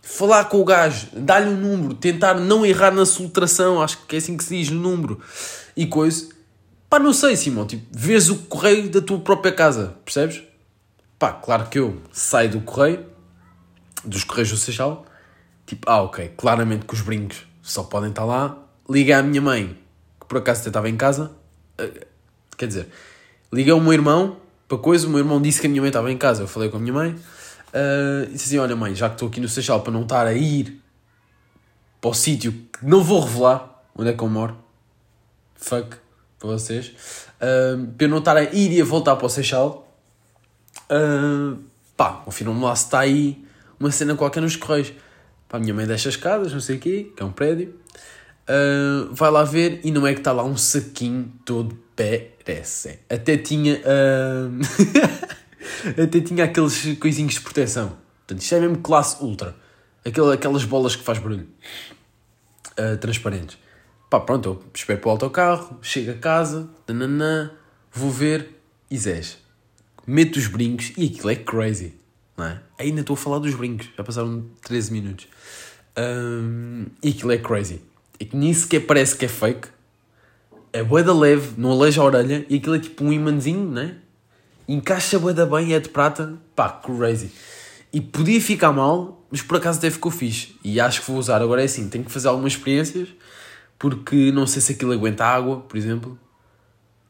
falar 0.01 0.45
com 0.45 0.59
o 0.59 0.65
gajo, 0.65 1.07
dar-lhe 1.13 1.49
um 1.49 1.55
número, 1.55 1.93
tentar 1.93 2.33
não 2.33 2.65
errar 2.65 2.91
na 2.91 3.05
soltração, 3.05 3.81
acho 3.81 4.05
que 4.07 4.15
é 4.15 4.19
assim 4.19 4.35
que 4.35 4.43
se 4.43 4.57
diz, 4.57 4.69
no 4.69 4.79
número, 4.79 5.21
e 5.77 5.85
coisa. 5.85 6.38
Pá, 6.89 6.98
não 6.98 7.13
sei, 7.13 7.36
Simão, 7.36 7.67
tipo, 7.67 7.86
vês 7.91 8.29
o 8.29 8.36
correio 8.36 8.89
da 8.89 9.00
tua 9.00 9.19
própria 9.19 9.51
casa, 9.51 9.96
percebes? 10.03 10.41
Pá, 11.19 11.31
claro 11.34 11.67
que 11.69 11.77
eu 11.77 12.01
saio 12.12 12.50
do 12.50 12.62
correio, 12.62 13.05
dos 14.03 14.24
correios 14.24 14.50
do 14.50 14.58
Seixal, 14.58 15.05
tipo, 15.65 15.89
ah, 15.89 16.01
ok, 16.01 16.34
claramente 16.36 16.86
que 16.86 16.93
os 16.93 17.01
brincos 17.01 17.46
só 17.62 17.84
podem 17.84 18.10
estar 18.10 18.25
lá, 18.25 18.58
liga 18.89 19.19
à 19.19 19.22
minha 19.22 19.41
mãe, 19.41 19.77
que 20.19 20.25
por 20.25 20.39
acaso 20.39 20.62
até 20.62 20.69
estava 20.69 20.89
em 20.89 20.98
casa, 20.98 21.31
uh, 21.79 22.05
quer 22.58 22.65
dizer, 22.65 22.88
liguei 23.53 23.72
ao 23.72 23.79
meu 23.79 23.93
irmão, 23.93 24.38
para 24.67 24.77
coisa, 24.77 25.05
o 25.05 25.10
meu 25.10 25.19
irmão 25.19 25.39
disse 25.39 25.62
que 25.62 25.67
a 25.67 25.69
minha 25.69 25.81
mãe 25.81 25.89
estava 25.89 26.12
em 26.12 26.17
casa, 26.17 26.43
eu 26.43 26.48
falei 26.48 26.69
com 26.69 26.77
a 26.77 26.79
minha 26.79 26.93
mãe, 26.93 27.15
Uh, 27.69 28.25
e 28.29 28.34
disse 28.34 28.46
assim: 28.46 28.58
Olha, 28.58 28.75
mãe, 28.75 28.96
já 28.96 29.08
que 29.10 29.15
estou 29.15 29.27
aqui 29.27 29.39
no 29.39 29.48
Seixal 29.48 29.81
para 29.81 29.93
não 29.93 30.01
estar 30.01 30.25
a 30.25 30.34
ir 30.34 30.81
para 32.01 32.10
o 32.10 32.13
sítio 32.13 32.51
que 32.51 32.84
não 32.84 33.03
vou 33.03 33.22
revelar 33.22 33.84
onde 33.96 34.10
é 34.10 34.13
que 34.13 34.24
eu 34.24 34.27
moro, 34.27 34.58
fuck 35.55 35.98
para 36.39 36.50
vocês, 36.50 36.93
para 37.38 38.05
eu 38.05 38.10
não 38.10 38.19
estar 38.19 38.38
a 38.38 38.43
ir 38.43 38.72
e 38.72 38.81
a 38.81 38.86
voltar 38.86 39.15
para 39.17 39.25
o 39.25 39.29
Seixal, 39.29 39.93
pá, 41.98 42.13
confirma-me 42.24 42.62
lá 42.62 42.75
se 42.75 42.86
está 42.86 43.00
aí 43.00 43.43
uma 43.79 43.91
cena 43.91 44.15
qualquer 44.15 44.41
nos 44.41 44.55
correios. 44.55 44.91
Pá, 45.48 45.58
a 45.58 45.60
minha 45.60 45.74
mãe 45.74 45.86
deixa 45.86 46.10
as 46.10 46.15
casas, 46.15 46.53
não 46.53 46.60
sei 46.60 46.77
o 46.77 46.79
quê, 46.79 47.12
que 47.15 47.24
é 47.24 47.25
um 47.25 47.31
prédio, 47.31 47.74
uh, 48.50 49.13
vai 49.13 49.31
lá 49.31 49.43
ver 49.43 49.81
e 49.84 49.91
não 49.91 50.05
é 50.05 50.13
que 50.13 50.19
está 50.19 50.31
lá 50.31 50.43
um 50.43 50.58
saquinho 50.58 51.31
todo 51.46 51.77
perece. 51.96 53.00
Até 53.10 53.38
tinha. 53.38 53.75
Uh... 53.75 55.29
Até 56.01 56.19
tinha 56.22 56.46
aqueles 56.46 56.98
coisinhos 56.98 57.34
de 57.36 57.41
proteção. 57.41 57.98
Portanto, 58.25 58.41
isto 58.41 58.55
é 58.55 58.60
mesmo 58.60 58.77
classe 58.79 59.24
ultra. 59.24 59.55
Aquela, 60.05 60.34
aquelas 60.34 60.63
bolas 60.63 60.96
que 60.96 61.03
faz 61.03 61.19
barulho. 61.19 61.48
Uh, 62.72 62.98
transparentes. 62.98 63.58
Pá, 64.09 64.19
pronto, 64.19 64.49
eu 64.49 64.63
espero 64.73 64.99
para 64.99 65.07
o 65.07 65.11
autocarro, 65.11 65.77
chego 65.81 66.11
a 66.11 66.15
casa, 66.15 66.67
tananã, 66.85 67.51
vou 67.91 68.09
ver 68.09 68.59
e 68.89 68.97
zés. 68.97 69.37
Meto 70.07 70.37
os 70.37 70.47
brincos 70.47 70.91
e 70.97 71.05
aquilo 71.05 71.29
é 71.29 71.35
crazy. 71.35 71.93
Não 72.35 72.45
é? 72.45 72.59
Ainda 72.79 73.01
estou 73.01 73.13
a 73.13 73.17
falar 73.17 73.39
dos 73.39 73.53
brincos, 73.53 73.87
já 73.95 74.03
passaram 74.03 74.45
13 74.63 74.91
minutos. 74.91 75.27
Um, 75.97 76.85
e 77.03 77.09
aquilo 77.09 77.31
é 77.31 77.37
crazy. 77.37 77.81
E 78.19 78.25
que 78.25 78.35
nem 78.35 78.53
sequer 78.53 78.79
parece 78.87 79.15
que 79.15 79.25
é 79.25 79.27
fake. 79.27 79.67
É 80.73 80.83
bué 80.83 81.03
da 81.03 81.13
leve, 81.13 81.53
não 81.57 81.71
aleija 81.71 82.01
a 82.01 82.05
orelha 82.05 82.45
e 82.49 82.55
aquilo 82.55 82.75
é 82.75 82.79
tipo 82.79 83.03
um 83.03 83.11
imãzinho, 83.11 83.69
não 83.69 83.81
é? 83.81 83.95
encaixa 84.69 85.17
bué 85.17 85.33
da 85.33 85.45
bem, 85.47 85.73
é 85.73 85.79
de 85.79 85.89
prata, 85.89 86.37
pá, 86.55 86.69
crazy. 86.69 87.31
E 87.91 87.99
podia 87.99 88.39
ficar 88.39 88.71
mal, 88.71 89.25
mas 89.31 89.41
por 89.41 89.57
acaso 89.57 89.79
até 89.79 89.89
ficou 89.89 90.11
fixe. 90.11 90.55
E 90.63 90.79
acho 90.79 91.01
que 91.01 91.07
vou 91.09 91.19
usar. 91.19 91.41
Agora 91.41 91.61
é 91.61 91.65
assim, 91.65 91.89
tenho 91.89 92.03
que 92.03 92.11
fazer 92.11 92.27
algumas 92.27 92.53
experiências, 92.53 93.09
porque 93.79 94.29
não 94.33 94.45
sei 94.45 94.62
se 94.62 94.74
aquilo 94.74 94.91
aguenta 94.91 95.25
água, 95.25 95.62
por 95.62 95.77
exemplo. 95.77 96.19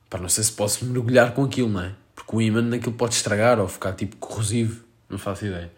Pá, 0.08 0.20
não 0.20 0.30
sei 0.30 0.44
se 0.44 0.52
posso 0.52 0.86
mergulhar 0.86 1.34
com 1.34 1.44
aquilo, 1.44 1.68
não 1.68 1.82
é? 1.82 1.94
Porque 2.16 2.36
o 2.36 2.42
imã 2.42 2.62
naquilo 2.62 2.94
pode 2.94 3.16
estragar 3.16 3.60
ou 3.60 3.68
ficar 3.68 3.94
tipo 3.94 4.16
corrosivo, 4.18 4.84
não 5.10 5.18
faço 5.18 5.46
ideia. 5.46 5.72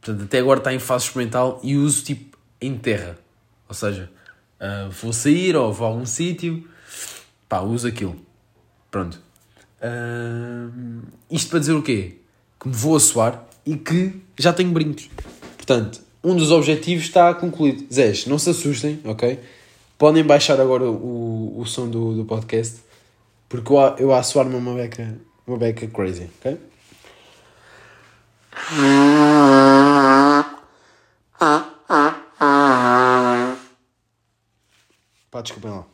Portanto, 0.00 0.24
até 0.24 0.38
agora 0.38 0.58
está 0.58 0.72
em 0.72 0.78
fase 0.78 1.04
experimental 1.04 1.60
e 1.62 1.76
uso 1.76 2.02
tipo 2.02 2.38
em 2.60 2.76
terra. 2.76 3.18
Ou 3.68 3.74
seja, 3.74 4.10
uh, 4.58 4.90
vou 4.90 5.12
sair 5.12 5.54
ou 5.54 5.72
vou 5.72 5.86
a 5.86 5.90
algum 5.90 6.06
sítio, 6.06 6.66
pá, 7.48 7.60
uso 7.60 7.86
aquilo. 7.86 8.16
Pronto. 8.90 9.20
Uh, 9.82 11.02
isto 11.30 11.50
para 11.50 11.58
dizer 11.58 11.72
o 11.74 11.82
quê? 11.82 12.16
Que 12.58 12.68
me 12.68 12.74
vou 12.74 12.96
assoar 12.96 13.46
e 13.64 13.76
que 13.76 14.20
já 14.38 14.52
tenho 14.52 14.70
brincos. 14.72 15.10
Portanto, 15.56 16.00
um 16.24 16.34
dos 16.34 16.50
objetivos 16.50 17.04
está 17.04 17.32
concluído. 17.34 17.86
Zés, 17.92 18.26
não 18.26 18.38
se 18.38 18.50
assustem, 18.50 19.00
ok? 19.04 19.38
Podem 20.00 20.24
baixar 20.24 20.58
agora 20.58 20.84
o, 20.84 21.60
o 21.60 21.66
som 21.66 21.86
do, 21.86 22.14
do 22.14 22.24
podcast, 22.24 22.80
porque 23.50 23.70
eu, 23.70 23.76
eu 23.98 24.14
a 24.14 24.20
assoar-me 24.20 24.54
uma 24.54 24.72
beca, 24.72 25.20
uma 25.46 25.58
beca 25.58 25.86
crazy, 25.88 26.30
ok? 26.38 26.58
Pá, 35.30 35.42
desculpem 35.42 35.70
lá. 35.70 35.84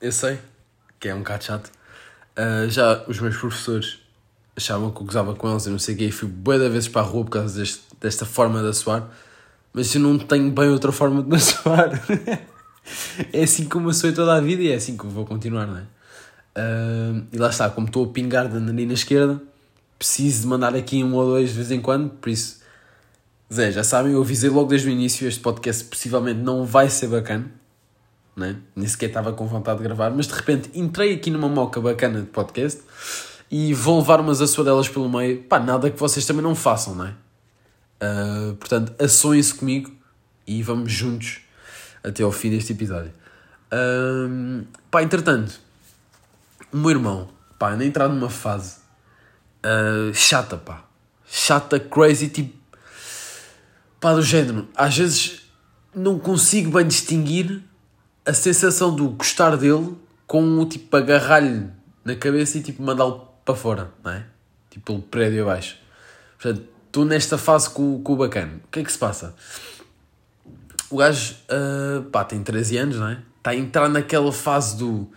Eu 0.00 0.12
sei 0.12 0.38
que 1.00 1.08
é 1.08 1.14
um 1.16 1.18
bocado 1.18 1.42
chato. 1.42 1.72
Uh, 2.38 2.70
já 2.70 3.04
os 3.08 3.18
meus 3.18 3.36
professores 3.36 3.98
achavam 4.56 4.92
que 4.92 5.00
eu 5.00 5.06
gozava 5.06 5.34
com 5.34 5.50
eles 5.50 5.66
e 5.66 5.70
não 5.70 5.78
sei 5.80 5.96
o 5.96 5.98
quê, 5.98 6.04
e 6.04 6.12
fui 6.12 6.28
da 6.28 6.68
vezes 6.68 6.88
para 6.88 7.02
a 7.02 7.04
rua 7.04 7.24
por 7.24 7.32
causa 7.32 7.58
deste, 7.58 7.82
desta 8.00 8.24
forma 8.24 8.62
de 8.62 8.68
assoar, 8.68 9.10
mas 9.72 9.94
eu 9.94 10.00
não 10.00 10.18
tenho 10.18 10.50
bem 10.50 10.68
outra 10.68 10.92
forma 10.92 11.22
de 11.22 11.28
me 11.28 11.36
assoar. 11.36 11.90
é 13.32 13.42
assim 13.42 13.66
como 13.66 13.88
eu 13.88 13.94
sou 13.94 14.12
toda 14.12 14.34
a 14.34 14.40
vida 14.40 14.62
e 14.62 14.72
é 14.72 14.74
assim 14.74 14.96
que 14.96 15.04
eu 15.04 15.10
vou 15.10 15.24
continuar, 15.24 15.66
não 15.66 15.78
é? 15.78 15.82
Uh, 16.56 17.24
e 17.32 17.38
lá 17.38 17.48
está, 17.48 17.70
como 17.70 17.86
estou 17.86 18.04
a 18.04 18.08
pingar 18.08 18.48
da 18.48 18.58
narina 18.58 18.92
esquerda, 18.92 19.40
preciso 19.98 20.42
de 20.42 20.46
mandar 20.48 20.74
aqui 20.74 21.02
um 21.04 21.14
ou 21.14 21.24
dois 21.24 21.50
de 21.50 21.56
vez 21.56 21.70
em 21.70 21.80
quando, 21.80 22.10
por 22.10 22.28
isso, 22.28 22.60
Zé, 23.52 23.70
já 23.70 23.84
sabem, 23.84 24.12
eu 24.12 24.20
avisei 24.20 24.50
logo 24.50 24.68
desde 24.68 24.88
o 24.88 24.90
início, 24.90 25.28
este 25.28 25.40
podcast 25.40 25.84
possivelmente 25.84 26.40
não 26.40 26.64
vai 26.64 26.90
ser 26.90 27.08
bacana, 27.08 27.50
né? 28.36 28.56
nem 28.74 28.88
sequer 28.88 29.06
estava 29.06 29.32
com 29.32 29.46
vontade 29.46 29.78
de 29.78 29.84
gravar, 29.84 30.10
mas 30.10 30.26
de 30.26 30.34
repente 30.34 30.70
entrei 30.74 31.14
aqui 31.14 31.30
numa 31.30 31.48
moca 31.48 31.80
bacana 31.80 32.20
de 32.20 32.26
podcast 32.26 32.80
e 33.50 33.74
vou 33.74 33.98
levar 33.98 34.20
umas 34.20 34.40
assoadelas 34.40 34.88
pelo 34.88 35.08
meio. 35.08 35.42
Pá, 35.42 35.58
nada 35.58 35.90
que 35.90 35.98
vocês 35.98 36.24
também 36.24 36.42
não 36.42 36.54
façam, 36.54 36.94
não 36.94 37.06
é? 37.06 37.14
Uh, 38.02 38.54
portanto, 38.54 38.94
ações 39.02 39.52
comigo 39.52 39.92
e 40.46 40.62
vamos 40.62 40.90
juntos 40.90 41.40
até 42.02 42.22
ao 42.22 42.32
fim 42.32 42.50
deste 42.50 42.72
episódio. 42.72 43.12
Uh, 43.72 44.66
pá, 44.90 45.02
entretanto, 45.02 45.60
o 46.72 46.76
meu 46.78 46.90
irmão, 46.90 47.28
pá, 47.58 47.72
anda 47.72 47.84
a 47.84 47.86
entrar 47.86 48.08
numa 48.08 48.30
fase 48.30 48.78
uh, 49.64 50.14
chata, 50.14 50.56
pá. 50.56 50.84
Chata, 51.26 51.78
crazy, 51.78 52.28
tipo. 52.28 52.58
pá, 54.00 54.14
do 54.14 54.22
género. 54.22 54.68
Às 54.74 54.96
vezes 54.96 55.42
não 55.94 56.18
consigo 56.18 56.70
bem 56.70 56.86
distinguir 56.86 57.62
a 58.24 58.32
sensação 58.32 58.94
do 58.94 59.08
gostar 59.10 59.56
dele 59.56 59.96
com 60.26 60.42
o 60.58 60.66
tipo 60.66 60.96
agarrar-lhe 60.96 61.68
na 62.04 62.14
cabeça 62.14 62.58
e 62.58 62.62
tipo 62.62 62.82
mandá-lo 62.82 63.28
para 63.44 63.54
fora, 63.54 63.90
não 64.02 64.12
é? 64.12 64.24
Tipo 64.70 64.86
pelo 64.86 65.02
prédio 65.02 65.42
abaixo. 65.42 65.76
Portanto, 66.40 66.66
estou 66.90 67.04
nesta 67.04 67.38
fase 67.38 67.70
com, 67.70 68.02
com 68.02 68.12
o 68.12 68.16
bacana. 68.16 68.60
O 68.64 68.68
que 68.70 68.80
é 68.80 68.84
que 68.84 68.90
se 68.90 68.98
passa? 68.98 69.34
O 70.90 70.96
gajo, 70.96 71.36
uh, 71.48 72.02
pá, 72.10 72.24
tem 72.24 72.42
13 72.42 72.76
anos, 72.78 72.96
não 72.96 73.08
é? 73.08 73.18
Está 73.38 73.52
a 73.52 73.56
entrar 73.56 73.88
naquela 73.88 74.32
fase 74.32 74.76
do. 74.76 75.08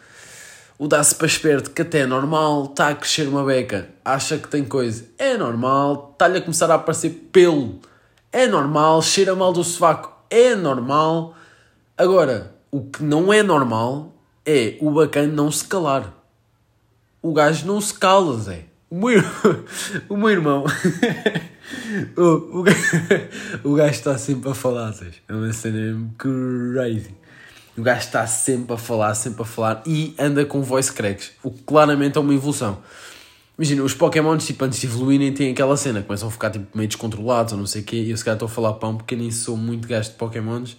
O 0.78 0.88
dá-se 0.88 1.16
para 1.16 1.28
esperto, 1.28 1.72
que 1.72 1.82
até 1.82 2.00
é 2.00 2.06
normal, 2.06 2.66
está 2.66 2.90
a 2.90 2.96
crescer 2.96 3.28
uma 3.28 3.44
beca, 3.44 3.90
acha 4.06 4.38
que 4.38 4.48
tem 4.48 4.64
coisa. 4.64 5.06
É 5.18 5.36
normal, 5.36 6.12
está-lhe 6.14 6.38
a 6.38 6.42
começar 6.42 6.70
a 6.70 6.76
aparecer 6.76 7.10
pelo. 7.32 7.80
É 8.32 8.48
normal, 8.48 9.02
cheira 9.02 9.36
mal 9.36 9.52
do 9.52 9.64
sovaco. 9.64 10.14
É 10.30 10.56
normal. 10.56 11.36
Agora, 11.98 12.56
o 12.72 12.82
que 12.84 13.04
não 13.04 13.32
é 13.32 13.42
normal 13.42 14.14
é 14.46 14.78
o 14.80 14.92
bacana 14.92 15.32
não 15.32 15.52
se 15.52 15.66
calar. 15.66 16.14
O 17.22 17.34
gajo 17.34 17.66
não 17.66 17.80
se 17.82 17.94
cala, 17.94 18.38
Zé. 18.38 18.66
O 18.90 18.96
meu, 18.96 19.24
o 20.10 20.18
meu 20.18 20.30
irmão. 20.30 20.66
o, 22.18 22.62
o, 22.62 22.64
o 23.72 23.76
gajo 23.76 23.92
está 23.92 24.18
sempre 24.18 24.50
a 24.50 24.54
falar, 24.54 24.92
Zé. 24.92 25.08
É 25.28 25.34
uma 25.34 25.52
cena 25.54 26.10
crazy. 26.18 27.24
O 27.76 27.82
gajo 27.82 28.02
está 28.02 28.28
sempre 28.28 28.74
a 28.76 28.78
falar, 28.78 29.16
sempre 29.16 29.42
a 29.42 29.46
falar 29.46 29.82
e 29.86 30.14
anda 30.20 30.46
com 30.46 30.62
voice 30.62 30.92
cracks, 30.92 31.32
o 31.42 31.50
que 31.50 31.64
claramente 31.64 32.18
é 32.18 32.22
uma 32.22 32.34
evolução. 32.34 32.78
Imagina, 33.58 33.84
os 33.84 33.94
Pokémons, 33.94 34.46
tipo, 34.46 34.64
antes 34.64 34.80
de 34.80 34.88
evoluírem, 34.88 35.32
têm 35.34 35.52
aquela 35.52 35.76
cena, 35.76 36.02
começam 36.02 36.28
a 36.28 36.32
ficar 36.32 36.52
tipo, 36.52 36.76
meio 36.76 36.88
descontrolados 36.88 37.54
ou 37.54 37.60
não 37.60 37.66
sei 37.66 37.82
o 37.82 37.86
quê, 37.86 37.98
e 37.98 38.12
eu 38.12 38.18
se 38.18 38.24
calhar 38.24 38.36
estou 38.36 38.48
a 38.48 38.50
falar 38.50 38.74
pão 38.74 38.98
porque 38.98 39.16
nem 39.16 39.32
sou 39.32 39.58
muito 39.58 39.88
gajo 39.88 40.10
de 40.10 40.16
Pokémons, 40.16 40.78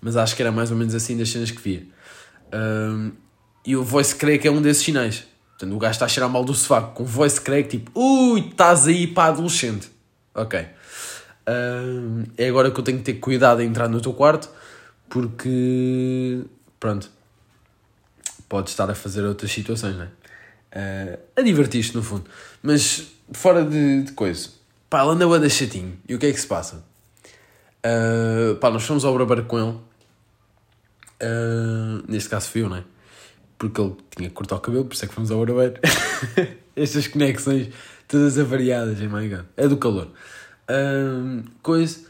mas 0.00 0.16
acho 0.16 0.34
que 0.34 0.42
era 0.42 0.50
mais 0.50 0.70
ou 0.70 0.76
menos 0.76 0.94
assim 0.94 1.16
das 1.16 1.28
cenas 1.28 1.50
que 1.50 1.60
via. 1.60 1.86
Um, 2.52 3.12
e 3.66 3.76
o 3.76 3.82
voice 3.82 4.14
crack 4.14 4.46
é 4.46 4.50
um 4.50 4.60
desses 4.60 4.84
sinais. 4.84 5.24
Portanto, 5.50 5.74
o 5.74 5.78
gajo 5.78 5.92
está 5.92 6.04
a 6.04 6.08
cheirar 6.08 6.28
mal 6.28 6.44
do 6.44 6.52
sovaco 6.52 6.94
com 6.94 7.04
voice 7.04 7.40
crack, 7.40 7.68
tipo, 7.68 7.90
ui, 7.98 8.40
estás 8.40 8.86
aí 8.86 9.06
para 9.06 9.30
adolescente. 9.30 9.93
Ok. 10.34 10.66
Um, 11.46 12.24
é 12.36 12.48
agora 12.48 12.70
que 12.70 12.80
eu 12.80 12.84
tenho 12.84 12.98
que 12.98 13.04
ter 13.04 13.14
cuidado 13.14 13.60
a 13.60 13.64
entrar 13.64 13.88
no 13.88 14.00
teu 14.00 14.14
quarto 14.14 14.50
porque, 15.08 16.42
pronto, 16.80 17.10
pode 18.48 18.70
estar 18.70 18.90
a 18.90 18.94
fazer 18.94 19.24
outras 19.24 19.52
situações, 19.52 19.96
não 19.96 20.04
é? 20.04 20.08
Uh, 20.74 21.18
a 21.36 21.42
divertir-te 21.42 21.94
no 21.94 22.02
fundo. 22.02 22.24
Mas 22.62 23.06
fora 23.32 23.64
de, 23.64 24.02
de 24.02 24.12
coisa, 24.12 24.48
pá, 24.90 25.02
ele 25.02 25.12
anda 25.12 25.46
a 25.46 25.48
chatinho. 25.48 25.96
E 26.08 26.14
o 26.14 26.18
que 26.18 26.26
é 26.26 26.32
que 26.32 26.40
se 26.40 26.46
passa? 26.46 26.84
Uh, 27.84 28.56
pá, 28.56 28.70
nós 28.70 28.82
fomos 28.82 29.04
ao 29.04 29.16
barbeiro 29.16 29.44
com 29.44 29.58
ele. 29.58 29.78
Uh, 31.22 32.02
neste 32.08 32.28
caso 32.28 32.48
fui 32.48 32.62
eu, 32.62 32.68
não 32.68 32.78
é? 32.78 32.84
Porque 33.56 33.80
ele 33.80 33.94
tinha 34.16 34.28
que 34.28 34.34
cortar 34.34 34.56
o 34.56 34.60
cabelo, 34.60 34.84
por 34.84 34.94
isso 34.94 35.04
é 35.04 35.08
que 35.08 35.14
fomos 35.14 35.30
ao 35.30 35.44
barbeiro. 35.44 35.74
Estas 36.74 37.06
conexões 37.06 37.68
todas 38.08 38.38
avariadas, 38.38 38.98
oh 39.00 39.16
my 39.16 39.28
god. 39.28 39.44
É 39.56 39.68
do 39.68 39.76
calor. 39.76 40.08
Uh, 40.68 41.42
coisa. 41.62 42.00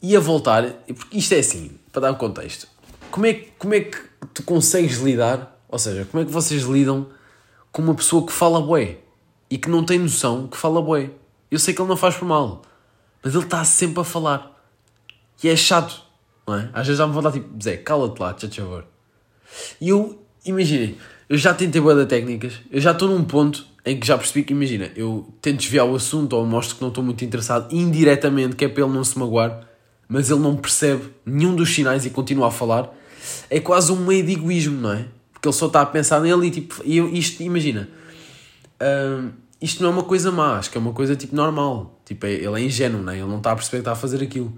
E 0.00 0.16
a 0.16 0.20
voltar, 0.20 0.64
porque 0.96 1.18
isto 1.18 1.32
é 1.32 1.38
assim, 1.38 1.78
para 1.92 2.02
dar 2.02 2.12
um 2.12 2.16
contexto. 2.16 2.66
Como 3.10 3.26
é, 3.26 3.34
como 3.58 3.74
é 3.74 3.80
que 3.80 3.98
tu 4.34 4.42
consegues 4.42 4.98
lidar, 4.98 5.56
ou 5.68 5.78
seja, 5.78 6.04
como 6.10 6.22
é 6.22 6.26
que 6.26 6.32
vocês 6.32 6.62
lidam 6.62 7.08
com 7.70 7.82
uma 7.82 7.94
pessoa 7.94 8.26
que 8.26 8.32
fala 8.32 8.60
bué 8.60 8.98
e 9.48 9.56
que 9.56 9.70
não 9.70 9.84
tem 9.84 9.98
noção 9.98 10.48
que 10.48 10.56
fala 10.56 10.82
bué? 10.82 11.10
Eu 11.50 11.58
sei 11.58 11.72
que 11.72 11.80
ele 11.80 11.88
não 11.88 11.96
faz 11.96 12.16
por 12.16 12.26
mal, 12.26 12.62
mas 13.22 13.34
ele 13.34 13.44
está 13.44 13.64
sempre 13.64 14.00
a 14.00 14.04
falar. 14.04 14.60
E 15.42 15.48
é 15.48 15.54
chato, 15.54 16.02
não 16.46 16.56
é? 16.56 16.70
Às 16.72 16.86
vezes 16.86 16.98
já 16.98 17.06
me 17.06 17.12
vão 17.12 17.22
dar 17.22 17.30
tipo, 17.30 17.62
Zé, 17.62 17.76
cala-te 17.76 18.18
lá, 18.18 18.32
tchau, 18.34 18.50
favor. 18.50 18.86
E 19.80 19.90
eu, 19.90 20.20
imaginem, 20.44 20.96
eu 21.28 21.36
já 21.36 21.54
tentei 21.54 21.80
boa 21.80 21.94
de 21.94 22.06
técnicas, 22.06 22.54
eu 22.70 22.80
já 22.80 22.92
estou 22.92 23.08
num 23.08 23.24
ponto 23.24 23.66
em 23.84 23.98
que 23.98 24.06
já 24.06 24.16
percebi 24.16 24.44
que, 24.44 24.52
imagina, 24.52 24.90
eu 24.94 25.32
tento 25.40 25.58
desviar 25.58 25.86
o 25.86 25.94
assunto 25.94 26.34
ou 26.34 26.46
mostro 26.46 26.76
que 26.76 26.82
não 26.82 26.88
estou 26.88 27.02
muito 27.02 27.24
interessado 27.24 27.72
indiretamente, 27.74 28.56
que 28.56 28.64
é 28.64 28.68
para 28.68 28.84
ele 28.84 28.92
não 28.92 29.02
se 29.02 29.18
magoar 29.18 29.72
mas 30.12 30.30
ele 30.30 30.40
não 30.40 30.54
percebe 30.54 31.04
nenhum 31.24 31.56
dos 31.56 31.74
sinais 31.74 32.04
e 32.04 32.10
continua 32.10 32.48
a 32.48 32.50
falar, 32.50 32.94
é 33.48 33.58
quase 33.58 33.90
um 33.90 33.96
meio 33.96 34.22
de 34.22 34.32
egoísmo, 34.32 34.78
não 34.78 34.92
é? 34.92 35.06
Porque 35.32 35.48
ele 35.48 35.54
só 35.54 35.68
está 35.68 35.80
a 35.80 35.86
pensar 35.86 36.20
nele 36.20 36.48
e 36.48 36.50
tipo, 36.50 36.82
e 36.84 36.98
isto, 37.18 37.42
imagina, 37.42 37.88
uh, 38.78 39.32
isto 39.58 39.82
não 39.82 39.88
é 39.88 39.92
uma 39.94 40.02
coisa 40.02 40.30
má, 40.30 40.58
acho 40.58 40.70
que 40.70 40.76
é 40.76 40.80
uma 40.80 40.92
coisa 40.92 41.16
tipo 41.16 41.34
normal, 41.34 41.98
tipo, 42.04 42.26
é, 42.26 42.32
ele 42.32 42.60
é 42.60 42.64
ingênuo, 42.64 43.02
não 43.02 43.10
é? 43.10 43.16
Ele 43.16 43.26
não 43.26 43.38
está 43.38 43.52
a 43.52 43.56
perceber 43.56 43.78
que 43.78 43.80
está 43.80 43.92
a 43.92 43.96
fazer 43.96 44.22
aquilo, 44.22 44.52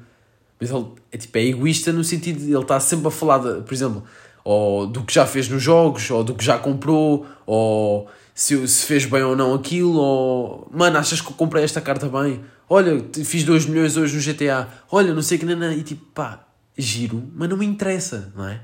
mas 0.60 0.72
ele 0.72 0.86
é, 1.12 1.16
tipo, 1.16 1.38
é 1.38 1.44
egoísta 1.44 1.92
no 1.92 2.02
sentido 2.02 2.40
de 2.40 2.52
ele 2.52 2.60
está 2.60 2.80
sempre 2.80 3.06
a 3.06 3.10
falar, 3.12 3.38
de, 3.38 3.62
por 3.62 3.72
exemplo, 3.72 4.02
ou 4.44 4.86
do 4.86 5.02
que 5.02 5.14
já 5.14 5.26
fez 5.26 5.48
nos 5.48 5.62
jogos, 5.62 6.10
ou 6.10 6.22
do 6.22 6.34
que 6.34 6.44
já 6.44 6.58
comprou, 6.58 7.26
ou 7.46 8.06
se, 8.34 8.68
se 8.68 8.84
fez 8.84 9.06
bem 9.06 9.22
ou 9.22 9.34
não 9.34 9.54
aquilo, 9.54 9.96
ou 9.96 10.68
mano, 10.70 10.98
achas 10.98 11.20
que 11.20 11.28
eu 11.28 11.32
comprei 11.34 11.64
esta 11.64 11.80
carta 11.80 12.08
bem? 12.08 12.44
Olha, 12.68 13.04
fiz 13.24 13.42
2 13.44 13.66
milhões 13.66 13.96
hoje 13.96 14.14
no 14.14 14.22
GTA, 14.22 14.68
olha, 14.90 15.14
não 15.14 15.22
sei 15.22 15.38
que, 15.38 15.46
não. 15.46 15.72
e 15.72 15.82
tipo, 15.82 16.04
pá, 16.12 16.44
giro, 16.76 17.30
mas 17.34 17.48
não 17.48 17.56
me 17.56 17.64
interessa, 17.64 18.32
não 18.36 18.46
é? 18.46 18.60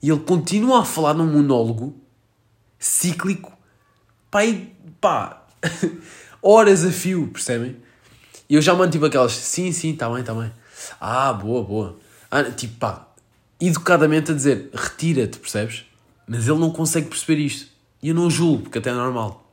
E 0.00 0.10
ele 0.10 0.20
continua 0.20 0.82
a 0.82 0.84
falar 0.84 1.14
num 1.14 1.26
monólogo 1.26 1.98
cíclico, 2.78 3.52
pá, 4.30 4.44
e 4.44 4.72
pá, 5.00 5.46
horas 6.42 6.84
a 6.84 6.92
fio, 6.92 7.28
percebem? 7.28 7.76
E 8.48 8.54
eu 8.54 8.62
já 8.62 8.74
mantive 8.74 9.06
aquelas, 9.06 9.32
sim, 9.32 9.72
sim, 9.72 9.92
está 9.92 10.08
bem, 10.10 10.20
está 10.20 10.34
bem. 10.34 10.52
Ah, 11.00 11.32
boa, 11.32 11.64
boa. 11.64 11.96
Ah, 12.30 12.42
tipo, 12.44 12.76
pá, 12.76 13.08
educadamente 13.68 14.32
a 14.32 14.34
dizer, 14.34 14.70
retira-te, 14.72 15.38
percebes? 15.38 15.84
Mas 16.26 16.48
ele 16.48 16.58
não 16.58 16.70
consegue 16.70 17.08
perceber 17.08 17.40
isto. 17.40 17.68
E 18.02 18.08
eu 18.08 18.14
não 18.14 18.30
julgo, 18.30 18.64
porque 18.64 18.78
até 18.78 18.90
é 18.90 18.94
normal. 18.94 19.52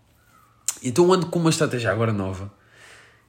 Então 0.84 1.12
ando 1.14 1.28
com 1.28 1.40
uma 1.40 1.50
estratégia 1.50 1.92
agora 1.92 2.12
nova, 2.12 2.52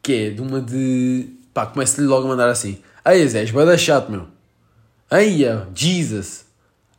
que 0.02 0.12
é 0.12 0.30
de 0.30 0.40
uma 0.40 0.60
de. 0.60 1.28
pá, 1.52 1.66
começo-lhe 1.66 2.06
logo 2.06 2.26
a 2.26 2.28
mandar 2.28 2.48
assim: 2.48 2.78
Ei 3.04 3.26
Zé, 3.28 3.44
vai 3.46 3.66
dar 3.66 3.78
chato, 3.78 4.10
meu. 4.10 4.26
Ei, 5.10 5.44
Jesus. 5.74 6.46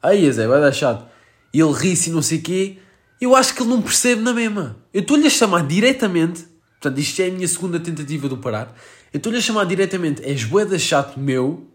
Ei 0.03 0.31
Zé, 0.31 0.47
vai 0.47 0.61
dar 0.61 0.71
chato. 0.71 1.05
E 1.53 1.59
ele 1.59 1.73
ri-se 1.73 2.09
e 2.09 2.13
não 2.13 2.21
sei 2.21 2.37
o 2.37 2.41
quê. 2.41 2.77
Eu 3.19 3.35
acho 3.35 3.55
que 3.55 3.61
ele 3.61 3.69
não 3.69 3.81
percebe 3.81 4.21
na 4.21 4.33
mesma. 4.33 4.77
Eu 4.93 5.01
estou-lhe 5.01 5.25
a 5.25 5.29
chamar 5.29 5.65
diretamente, 5.65 6.45
portanto, 6.79 6.99
isto 6.99 7.21
é 7.21 7.27
a 7.27 7.31
minha 7.31 7.47
segunda 7.47 7.79
tentativa 7.79 8.27
de 8.27 8.33
o 8.33 8.37
parar. 8.37 8.75
Eu 9.11 9.17
estou-lhe 9.17 9.37
a 9.37 9.41
chamar 9.41 9.65
diretamente: 9.65 10.21
És 10.23 10.43
boeda 10.43 10.77
chato, 10.77 11.19
meu. 11.19 11.67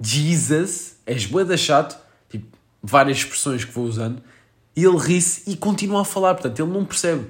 Jesus. 0.00 0.93
És 1.06 1.26
boeda 1.26 1.56
chato. 1.56 1.98
Tipo, 2.28 2.46
várias 2.82 3.18
expressões 3.18 3.64
que 3.64 3.72
vou 3.72 3.84
usando 3.84 4.22
e 4.76 4.84
ele 4.84 4.98
ri-se 4.98 5.48
e 5.50 5.56
continua 5.56 6.02
a 6.02 6.04
falar. 6.04 6.34
Portanto, 6.34 6.60
ele 6.60 6.70
não 6.70 6.84
percebe. 6.84 7.26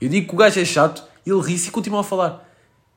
Eu 0.00 0.08
digo 0.08 0.28
que 0.28 0.34
o 0.34 0.38
gajo 0.38 0.60
é 0.60 0.64
chato, 0.64 1.02
ele 1.26 1.40
ri-se 1.40 1.68
e 1.68 1.70
continua 1.70 2.00
a 2.00 2.04
falar. 2.04 2.42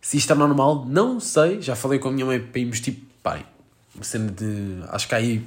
Se 0.01 0.17
isto 0.17 0.31
é 0.31 0.35
normal, 0.35 0.85
não 0.85 1.19
sei. 1.19 1.61
Já 1.61 1.75
falei 1.75 1.99
com 1.99 2.09
a 2.09 2.11
minha 2.11 2.25
mãe 2.25 2.39
para 2.39 2.59
irmos 2.59 2.79
tipo, 2.79 3.05
pai, 3.21 3.45
uma 3.93 4.03
cena 4.03 4.31
de. 4.31 4.81
Acho 4.89 5.07
que 5.07 5.15
aí 5.15 5.45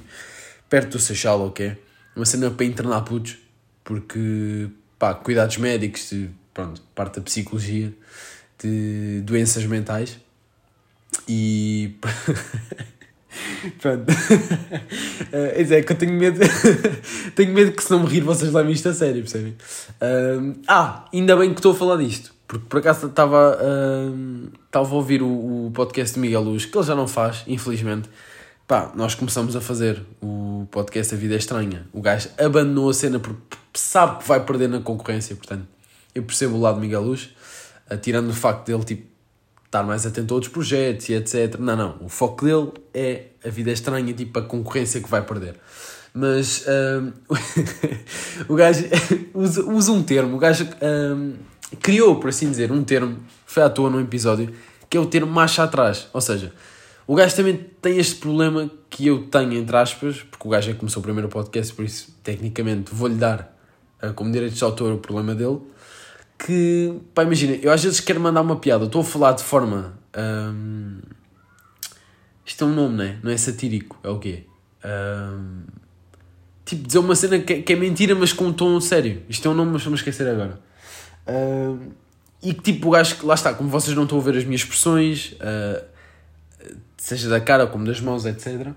perto 0.69 0.91
do 0.91 0.99
Seixal 0.99 1.39
ou 1.39 1.47
okay? 1.47 1.77
Uma 2.15 2.25
cena 2.25 2.51
para 2.51 2.65
internar 2.65 3.01
putos, 3.01 3.37
porque, 3.83 4.69
pá, 4.99 5.15
cuidados 5.15 5.57
médicos, 5.57 6.09
de, 6.09 6.29
pronto, 6.53 6.81
parte 6.93 7.15
da 7.15 7.21
psicologia, 7.21 7.93
de 8.61 9.21
doenças 9.21 9.65
mentais. 9.65 10.19
E. 11.27 11.95
Pronto. 13.79 14.09
uh, 14.11 15.73
é 15.73 15.81
que 15.81 15.91
eu 15.91 15.97
tenho 15.97 16.13
medo. 16.13 16.39
tenho 17.35 17.53
medo 17.53 17.71
que 17.71 17.83
se 17.83 17.91
não 17.91 18.01
me 18.01 18.07
rir 18.07 18.21
vocês 18.21 18.51
levem 18.51 18.73
isto 18.73 18.89
a 18.89 18.93
sério, 18.93 19.21
percebem? 19.21 19.55
Uh, 20.01 20.59
ah, 20.67 21.05
ainda 21.13 21.35
bem 21.35 21.49
que 21.51 21.59
estou 21.59 21.71
a 21.71 21.75
falar 21.75 21.97
disto. 21.97 22.33
Porque 22.47 22.65
por 22.67 22.79
acaso 22.79 23.07
estava 23.07 23.57
uh, 23.57 24.51
a 24.71 24.79
ouvir 24.79 25.21
o, 25.21 25.67
o, 25.67 25.71
podcast 25.73 26.13
de 26.13 26.19
Miguel 26.19 26.41
Luz, 26.41 26.65
que 26.65 26.77
ele 26.77 26.85
já 26.85 26.95
não 26.95 27.07
faz, 27.07 27.43
infelizmente. 27.47 28.09
Pá, 28.67 28.91
nós 28.95 29.15
começamos 29.15 29.55
a 29.55 29.61
fazer 29.61 30.01
o 30.21 30.67
podcast 30.69 31.15
A 31.15 31.17
Vida 31.17 31.33
é 31.33 31.37
Estranha. 31.37 31.87
O 31.91 32.01
gajo 32.01 32.29
abandonou 32.37 32.89
a 32.89 32.93
cena 32.93 33.19
porque 33.19 33.41
sabe 33.73 34.19
que 34.19 34.27
vai 34.27 34.39
perder 34.45 34.69
na 34.69 34.79
concorrência, 34.79 35.35
portanto, 35.35 35.67
eu 36.13 36.23
percebo 36.23 36.55
o 36.55 36.61
lado 36.61 36.75
de 36.75 36.81
Miguel 36.81 37.01
Luz, 37.01 37.31
uh, 37.89 37.97
tirando 37.97 38.29
o 38.29 38.33
facto 38.33 38.67
dele, 38.67 38.83
tipo, 38.83 39.12
estar 39.73 39.83
mais 39.83 40.05
atento 40.05 40.31
a 40.31 40.35
outros 40.35 40.53
projetos 40.53 41.09
e 41.09 41.13
etc. 41.13 41.57
Não, 41.57 41.75
não. 41.75 41.97
O 42.01 42.09
foco 42.09 42.45
dele 42.45 42.71
é 42.93 43.23
a 43.43 43.49
vida 43.49 43.71
estranha, 43.71 44.13
tipo 44.13 44.37
a 44.37 44.43
concorrência 44.43 45.01
que 45.01 45.09
vai 45.09 45.23
perder. 45.23 45.55
Mas 46.13 46.63
um, 46.67 47.11
o 48.53 48.55
gajo 48.55 48.85
usa, 49.33 49.63
usa, 49.63 49.91
um 49.91 50.03
termo, 50.03 50.35
o 50.35 50.39
gajo 50.39 50.67
um, 50.81 51.33
criou, 51.81 52.19
por 52.19 52.29
assim 52.29 52.49
dizer, 52.51 52.71
um 52.71 52.83
termo, 52.83 53.17
foi 53.47 53.63
à 53.63 53.69
toa 53.69 53.89
num 53.89 53.99
episódio, 53.99 54.53
que 54.87 54.95
é 54.95 54.99
o 54.99 55.07
termo 55.07 55.31
marcha 55.31 55.63
atrás. 55.63 56.07
Ou 56.13 56.21
seja, 56.21 56.53
o 57.07 57.15
gajo 57.15 57.35
também 57.35 57.65
tem 57.81 57.97
este 57.97 58.15
problema 58.15 58.69
que 58.91 59.07
eu 59.07 59.23
tenho, 59.23 59.53
entre 59.53 59.75
aspas, 59.75 60.21
porque 60.21 60.47
o 60.47 60.51
gajo 60.51 60.69
é 60.69 60.73
que 60.73 60.79
começou 60.79 61.01
o 61.01 61.03
primeiro 61.03 61.29
podcast, 61.29 61.73
por 61.73 61.83
isso, 61.83 62.15
tecnicamente, 62.23 62.93
vou-lhe 62.93 63.15
dar, 63.15 63.57
uh, 64.03 64.13
como 64.13 64.31
direitos 64.31 64.59
de 64.59 64.63
autor, 64.63 64.93
o 64.93 64.99
problema 64.99 65.33
dele 65.33 65.59
que, 66.45 66.99
pá, 67.15 67.23
imagina, 67.23 67.55
eu 67.61 67.71
às 67.71 67.81
vezes 67.81 68.01
quero 68.01 68.19
mandar 68.19 68.41
uma 68.41 68.57
piada, 68.57 68.83
estou 68.83 69.01
a 69.01 69.05
falar 69.05 69.31
de 69.31 69.43
forma. 69.43 69.97
Hum, 70.15 70.99
isto 72.45 72.65
é 72.65 72.67
um 72.67 72.73
nome, 72.73 72.97
não 72.97 73.03
é? 73.03 73.17
Não 73.23 73.31
é 73.31 73.37
satírico, 73.37 73.97
é 74.03 74.09
o 74.09 74.19
quê? 74.19 74.43
Hum, 74.83 75.63
tipo, 76.65 76.85
dizer 76.85 76.99
uma 76.99 77.15
cena 77.15 77.39
que, 77.39 77.61
que, 77.61 77.73
é 77.73 77.75
mentira, 77.77 78.13
mas 78.13 78.33
com 78.33 78.47
um 78.47 78.53
tom 78.53 78.81
sério. 78.81 79.23
Isto 79.29 79.47
é 79.47 79.51
um 79.51 79.53
nome, 79.53 79.71
mas 79.71 79.83
vou-me 79.83 79.95
esquecer 79.95 80.27
agora. 80.27 80.59
Hum, 81.27 81.91
e 82.41 82.53
que 82.53 82.61
tipo 82.61 82.89
o 82.89 82.91
gajo 82.91 83.15
que 83.15 83.25
lá 83.25 83.35
está, 83.35 83.53
como 83.53 83.69
vocês 83.69 83.95
não 83.95 84.03
estão 84.03 84.19
a 84.19 84.21
ver 84.21 84.35
as 84.35 84.43
minhas 84.43 84.61
expressões, 84.61 85.37
uh, 85.39 85.81
seja 86.97 87.29
da 87.29 87.39
cara 87.39 87.67
como 87.67 87.85
das 87.85 88.01
mãos, 88.01 88.25
etc., 88.25 88.67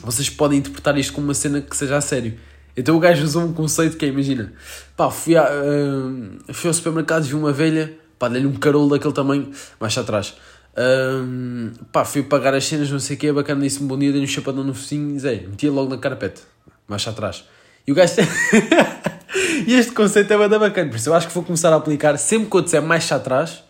vocês 0.00 0.28
podem 0.28 0.58
interpretar 0.58 0.98
isto 0.98 1.12
como 1.12 1.28
uma 1.28 1.34
cena 1.34 1.60
que 1.60 1.76
seja 1.76 1.96
a 1.96 2.00
sério. 2.00 2.36
Então 2.76 2.96
o 2.96 3.00
gajo 3.00 3.22
usou 3.22 3.44
um 3.44 3.52
conceito 3.52 3.96
que 3.96 4.04
é, 4.04 4.08
imagina, 4.08 4.52
pá, 4.96 5.10
fui, 5.10 5.36
a, 5.36 5.44
uh, 5.44 6.52
fui 6.52 6.68
ao 6.68 6.74
supermercado 6.74 7.22
vi 7.22 7.34
uma 7.34 7.52
velha, 7.52 7.96
pá, 8.18 8.28
dei-lhe 8.28 8.46
um 8.46 8.54
carolo 8.54 8.90
daquele 8.90 9.14
tamanho, 9.14 9.50
mais 9.78 9.96
atrás. 9.96 10.34
Um, 10.76 11.70
pá, 11.92 12.04
fui 12.04 12.24
pagar 12.24 12.52
as 12.54 12.64
cenas, 12.64 12.90
não 12.90 12.98
sei 12.98 13.16
o 13.16 13.18
que, 13.18 13.32
bacana, 13.32 13.62
disse-me 13.62 13.86
bom 13.86 13.96
dia, 13.96 14.10
dei-lhe 14.10 14.26
um 14.26 14.28
chapadão 14.28 14.64
no 14.64 14.74
focinho 14.74 15.18
Zé, 15.20 15.44
metia 15.48 15.70
logo 15.70 15.88
na 15.88 15.98
carpete, 15.98 16.42
mais 16.88 17.06
atrás. 17.06 17.44
E 17.86 17.92
o 17.92 17.94
gajo. 17.94 18.14
e 19.68 19.74
este 19.74 19.92
conceito 19.92 20.32
é 20.32 20.48
bem 20.48 20.58
bacana, 20.58 20.90
por 20.90 20.96
isso 20.96 21.08
eu 21.08 21.14
acho 21.14 21.28
que 21.28 21.34
vou 21.34 21.44
começar 21.44 21.72
a 21.72 21.76
aplicar 21.76 22.16
sempre 22.18 22.50
que 22.50 22.56
eu 22.56 22.60
disser 22.60 22.82
mais 22.82 23.10
atrás, 23.12 23.62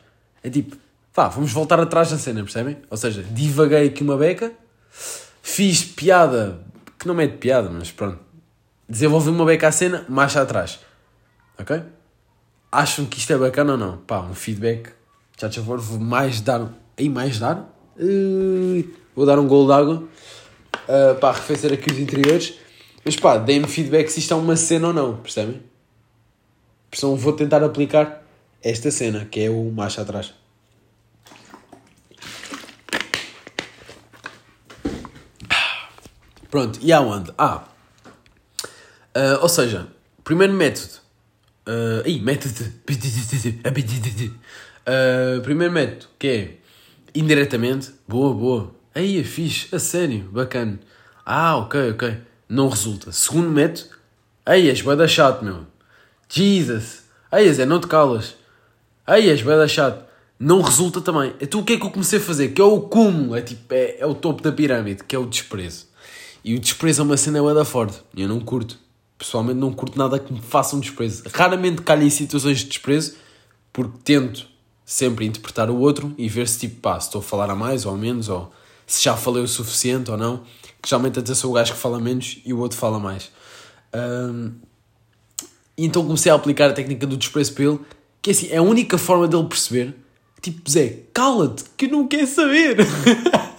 é 0.42 0.48
tipo, 0.48 0.76
pá, 1.12 1.28
vamos 1.28 1.52
voltar 1.52 1.78
atrás 1.78 2.10
na 2.10 2.16
cena, 2.16 2.42
percebem? 2.42 2.78
Ou 2.88 2.96
seja, 2.96 3.22
divaguei 3.30 3.88
aqui 3.88 4.02
uma 4.02 4.16
beca, 4.16 4.50
fiz 5.42 5.84
piada, 5.84 6.58
que 6.98 7.06
não 7.06 7.20
é 7.20 7.26
de 7.26 7.36
piada, 7.36 7.68
mas 7.68 7.92
pronto, 7.92 8.18
desenvolvi 8.88 9.30
uma 9.30 9.44
beca 9.44 9.68
à 9.68 9.72
cena, 9.72 10.04
mais 10.08 10.36
atrás, 10.36 10.80
ok? 11.58 11.82
Acham 12.70 13.06
que 13.06 13.18
isto 13.18 13.32
é 13.32 13.38
bacana 13.38 13.72
ou 13.72 13.78
não? 13.78 13.98
Pá, 13.98 14.20
um 14.20 14.34
feedback, 14.34 14.90
já 15.38 15.48
te 15.48 15.56
favor, 15.56 15.78
vou 15.78 15.98
mais 15.98 16.40
dar, 16.40 16.72
aí 16.98 17.08
mais 17.08 17.38
dar, 17.38 17.58
uh, 17.96 18.90
vou 19.14 19.24
dar 19.24 19.38
um 19.38 19.46
gol 19.46 19.66
d'água 19.66 20.02
uh, 20.02 21.14
para 21.20 21.28
arrefecer 21.28 21.72
aqui 21.72 21.90
os 21.90 21.98
interiores. 21.98 22.58
Mas 23.04 23.16
pá, 23.16 23.36
deem-me 23.36 23.68
feedback 23.68 24.08
se 24.08 24.20
isto 24.20 24.32
é 24.32 24.36
uma 24.36 24.56
cena 24.56 24.88
ou 24.88 24.92
não, 24.92 25.16
percebem? 25.18 25.62
Então 26.90 27.16
vou 27.16 27.32
tentar 27.32 27.62
aplicar 27.62 28.22
esta 28.62 28.90
cena, 28.90 29.24
que 29.24 29.40
é 29.40 29.50
o 29.50 29.70
marcha 29.70 30.00
atrás. 30.02 30.32
Pronto, 36.50 36.78
e 36.80 36.92
aonde? 36.92 37.32
Ah, 37.36 37.64
uh, 39.16 39.42
ou 39.42 39.48
seja, 39.48 39.86
primeiro 40.22 40.52
método. 40.52 40.94
Uh, 41.66 42.06
ih, 42.06 42.20
método. 42.20 42.64
Uh, 44.86 45.40
primeiro 45.42 45.72
método, 45.72 46.06
que 46.18 46.26
é 46.26 46.56
indiretamente. 47.14 47.92
Boa, 48.06 48.34
boa. 48.34 48.74
Aí, 48.94 49.18
é 49.18 49.24
fixe, 49.24 49.74
a 49.74 49.78
sério, 49.78 50.28
bacana. 50.30 50.78
Ah, 51.24 51.56
ok, 51.56 51.90
ok. 51.90 52.16
Não 52.48 52.68
resulta. 52.68 53.10
Segundo 53.10 53.48
método, 53.48 53.88
aí 54.44 54.68
és 54.68 54.82
bué 54.82 54.94
da 54.94 55.08
chato, 55.08 55.42
meu. 55.44 55.66
Jesus. 56.28 57.04
Aí 57.30 57.50
Zé, 57.52 57.64
não 57.64 57.80
te 57.80 57.86
calas. 57.86 58.36
Aí 59.06 59.28
és 59.30 59.40
bué 59.40 59.56
da 59.56 59.66
chato. 59.66 60.04
Não 60.38 60.60
resulta 60.60 61.00
também. 61.00 61.32
Então 61.40 61.60
o 61.60 61.64
que 61.64 61.72
é 61.72 61.76
que 61.78 61.84
eu 61.84 61.90
comecei 61.90 62.18
a 62.18 62.22
fazer? 62.22 62.48
Que 62.48 62.60
é 62.60 62.64
o 62.64 62.82
cúmulo, 62.82 63.34
é 63.34 63.40
tipo, 63.40 63.72
é, 63.72 63.96
é 63.98 64.06
o 64.06 64.14
topo 64.14 64.42
da 64.42 64.52
pirâmide, 64.52 65.04
que 65.04 65.16
é 65.16 65.18
o 65.18 65.26
desprezo. 65.26 65.86
E 66.44 66.54
o 66.54 66.60
desprezo 66.60 67.00
é 67.00 67.04
uma 67.04 67.16
cena 67.16 67.54
da 67.54 67.64
forte. 67.64 68.02
Eu 68.14 68.28
não 68.28 68.40
curto. 68.40 68.78
Pessoalmente 69.18 69.58
não 69.58 69.72
curto 69.72 69.98
nada 69.98 70.18
que 70.18 70.32
me 70.32 70.40
façam 70.40 70.80
desprezo. 70.80 71.22
Raramente 71.32 71.82
calho 71.82 72.02
em 72.02 72.10
situações 72.10 72.58
de 72.58 72.66
desprezo, 72.66 73.14
porque 73.72 73.98
tento 74.04 74.46
sempre 74.84 75.24
interpretar 75.24 75.70
o 75.70 75.78
outro 75.78 76.14
e 76.18 76.28
ver 76.28 76.48
se 76.48 76.60
tipo, 76.60 76.80
pá, 76.80 76.98
se 77.00 77.06
estou 77.06 77.20
a 77.20 77.22
falar 77.24 77.50
a 77.50 77.54
mais 77.54 77.86
ou 77.86 77.94
a 77.94 77.96
menos, 77.96 78.28
ou 78.28 78.52
se 78.86 79.02
já 79.02 79.16
falei 79.16 79.42
o 79.42 79.48
suficiente 79.48 80.10
ou 80.10 80.16
não 80.16 80.42
geralmente 80.86 81.18
até 81.18 81.34
sou 81.34 81.50
o 81.50 81.54
gajo 81.54 81.72
que 81.72 81.78
fala 81.78 81.98
menos 81.98 82.38
e 82.44 82.52
o 82.52 82.58
outro 82.58 82.76
fala 82.76 82.98
mais. 82.98 83.30
Um, 83.94 84.52
e 85.76 85.84
então 85.84 86.04
comecei 86.04 86.30
a 86.30 86.34
aplicar 86.34 86.70
a 86.70 86.72
técnica 86.72 87.06
do 87.06 87.16
desprezo 87.16 87.54
pelo, 87.54 87.84
que 88.22 88.30
é 88.30 88.32
assim, 88.32 88.48
é 88.50 88.58
a 88.58 88.62
única 88.62 88.98
forma 88.98 89.26
dele 89.26 89.44
perceber, 89.44 89.94
tipo, 90.40 90.70
Zé, 90.70 91.00
cala-te, 91.12 91.64
que 91.76 91.88
não 91.88 92.06
quero 92.06 92.26
saber. 92.26 92.76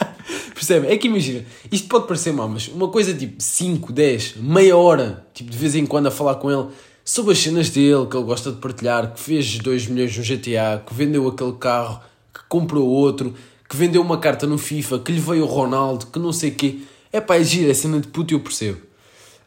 Percebe? 0.55 0.87
É 0.87 0.97
que 0.97 1.09
imagina, 1.09 1.43
isto 1.69 1.89
pode 1.89 2.07
parecer 2.07 2.31
mal, 2.31 2.47
mas 2.47 2.69
uma 2.69 2.87
coisa 2.87 3.13
tipo 3.13 3.35
5, 3.43 3.91
10, 3.91 4.37
meia 4.37 4.77
hora, 4.77 5.27
tipo 5.33 5.51
de 5.51 5.57
vez 5.57 5.75
em 5.75 5.85
quando 5.85 6.07
a 6.07 6.11
falar 6.11 6.35
com 6.35 6.49
ele 6.49 6.69
sobre 7.03 7.33
as 7.33 7.39
cenas 7.39 7.69
dele, 7.69 8.05
que 8.05 8.15
ele 8.15 8.23
gosta 8.23 8.53
de 8.53 8.57
partilhar, 8.59 9.13
que 9.13 9.19
fez 9.19 9.59
2 9.59 9.87
milhões 9.87 10.17
no 10.17 10.23
GTA, 10.23 10.81
que 10.87 10.93
vendeu 10.93 11.27
aquele 11.27 11.51
carro, 11.53 11.99
que 12.33 12.39
comprou 12.47 12.87
outro, 12.87 13.33
que 13.67 13.75
vendeu 13.75 14.01
uma 14.01 14.17
carta 14.17 14.47
no 14.47 14.57
FIFA, 14.57 14.99
que 14.99 15.11
lhe 15.11 15.19
veio 15.19 15.43
o 15.43 15.45
Ronaldo, 15.45 16.05
que 16.07 16.17
não 16.17 16.31
sei 16.31 16.51
o 16.51 16.55
quê. 16.55 16.79
É 17.11 17.19
pá, 17.19 17.35
é 17.35 17.43
giro, 17.43 17.69
é 17.69 17.73
cena 17.73 17.99
de 17.99 18.07
puto 18.07 18.33
eu 18.33 18.39
percebo. 18.39 18.79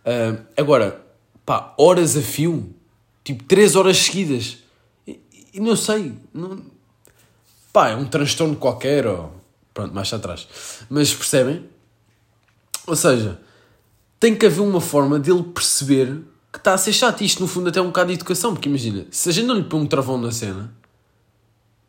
Uh, 0.05 0.38
agora, 0.59 1.03
pá, 1.47 1.73
horas 1.79 2.18
a 2.18 2.21
fio, 2.21 2.68
tipo 3.25 3.44
3 3.44 3.77
horas 3.77 3.97
seguidas, 3.97 4.59
e, 5.07 5.18
e 5.55 5.59
não 5.59 5.75
sei, 5.75 6.12
não, 6.35 6.61
pá, 7.73 7.88
é 7.88 7.97
um 7.97 8.05
transtorno 8.05 8.57
qualquer, 8.57 9.07
ou 9.07 9.38
pronto, 9.78 9.94
mais 9.94 10.12
atrás. 10.12 10.48
Mas 10.90 11.14
percebem? 11.14 11.64
Ou 12.84 12.96
seja, 12.96 13.40
tem 14.18 14.34
que 14.34 14.44
haver 14.44 14.60
uma 14.60 14.80
forma 14.80 15.20
dele 15.20 15.44
perceber 15.44 16.20
que 16.52 16.58
está 16.58 16.74
a 16.74 16.78
ser 16.78 16.92
chato. 16.92 17.22
Isto, 17.22 17.40
no 17.40 17.46
fundo, 17.46 17.68
até 17.68 17.78
é 17.78 17.82
um 17.82 17.86
bocado 17.86 18.08
de 18.08 18.14
educação, 18.14 18.54
porque 18.54 18.68
imagina, 18.68 19.06
se 19.12 19.28
a 19.28 19.32
gente 19.32 19.46
não 19.46 19.54
lhe 19.54 19.62
põe 19.62 19.80
um 19.80 19.86
travão 19.86 20.18
na 20.18 20.32
cena, 20.32 20.74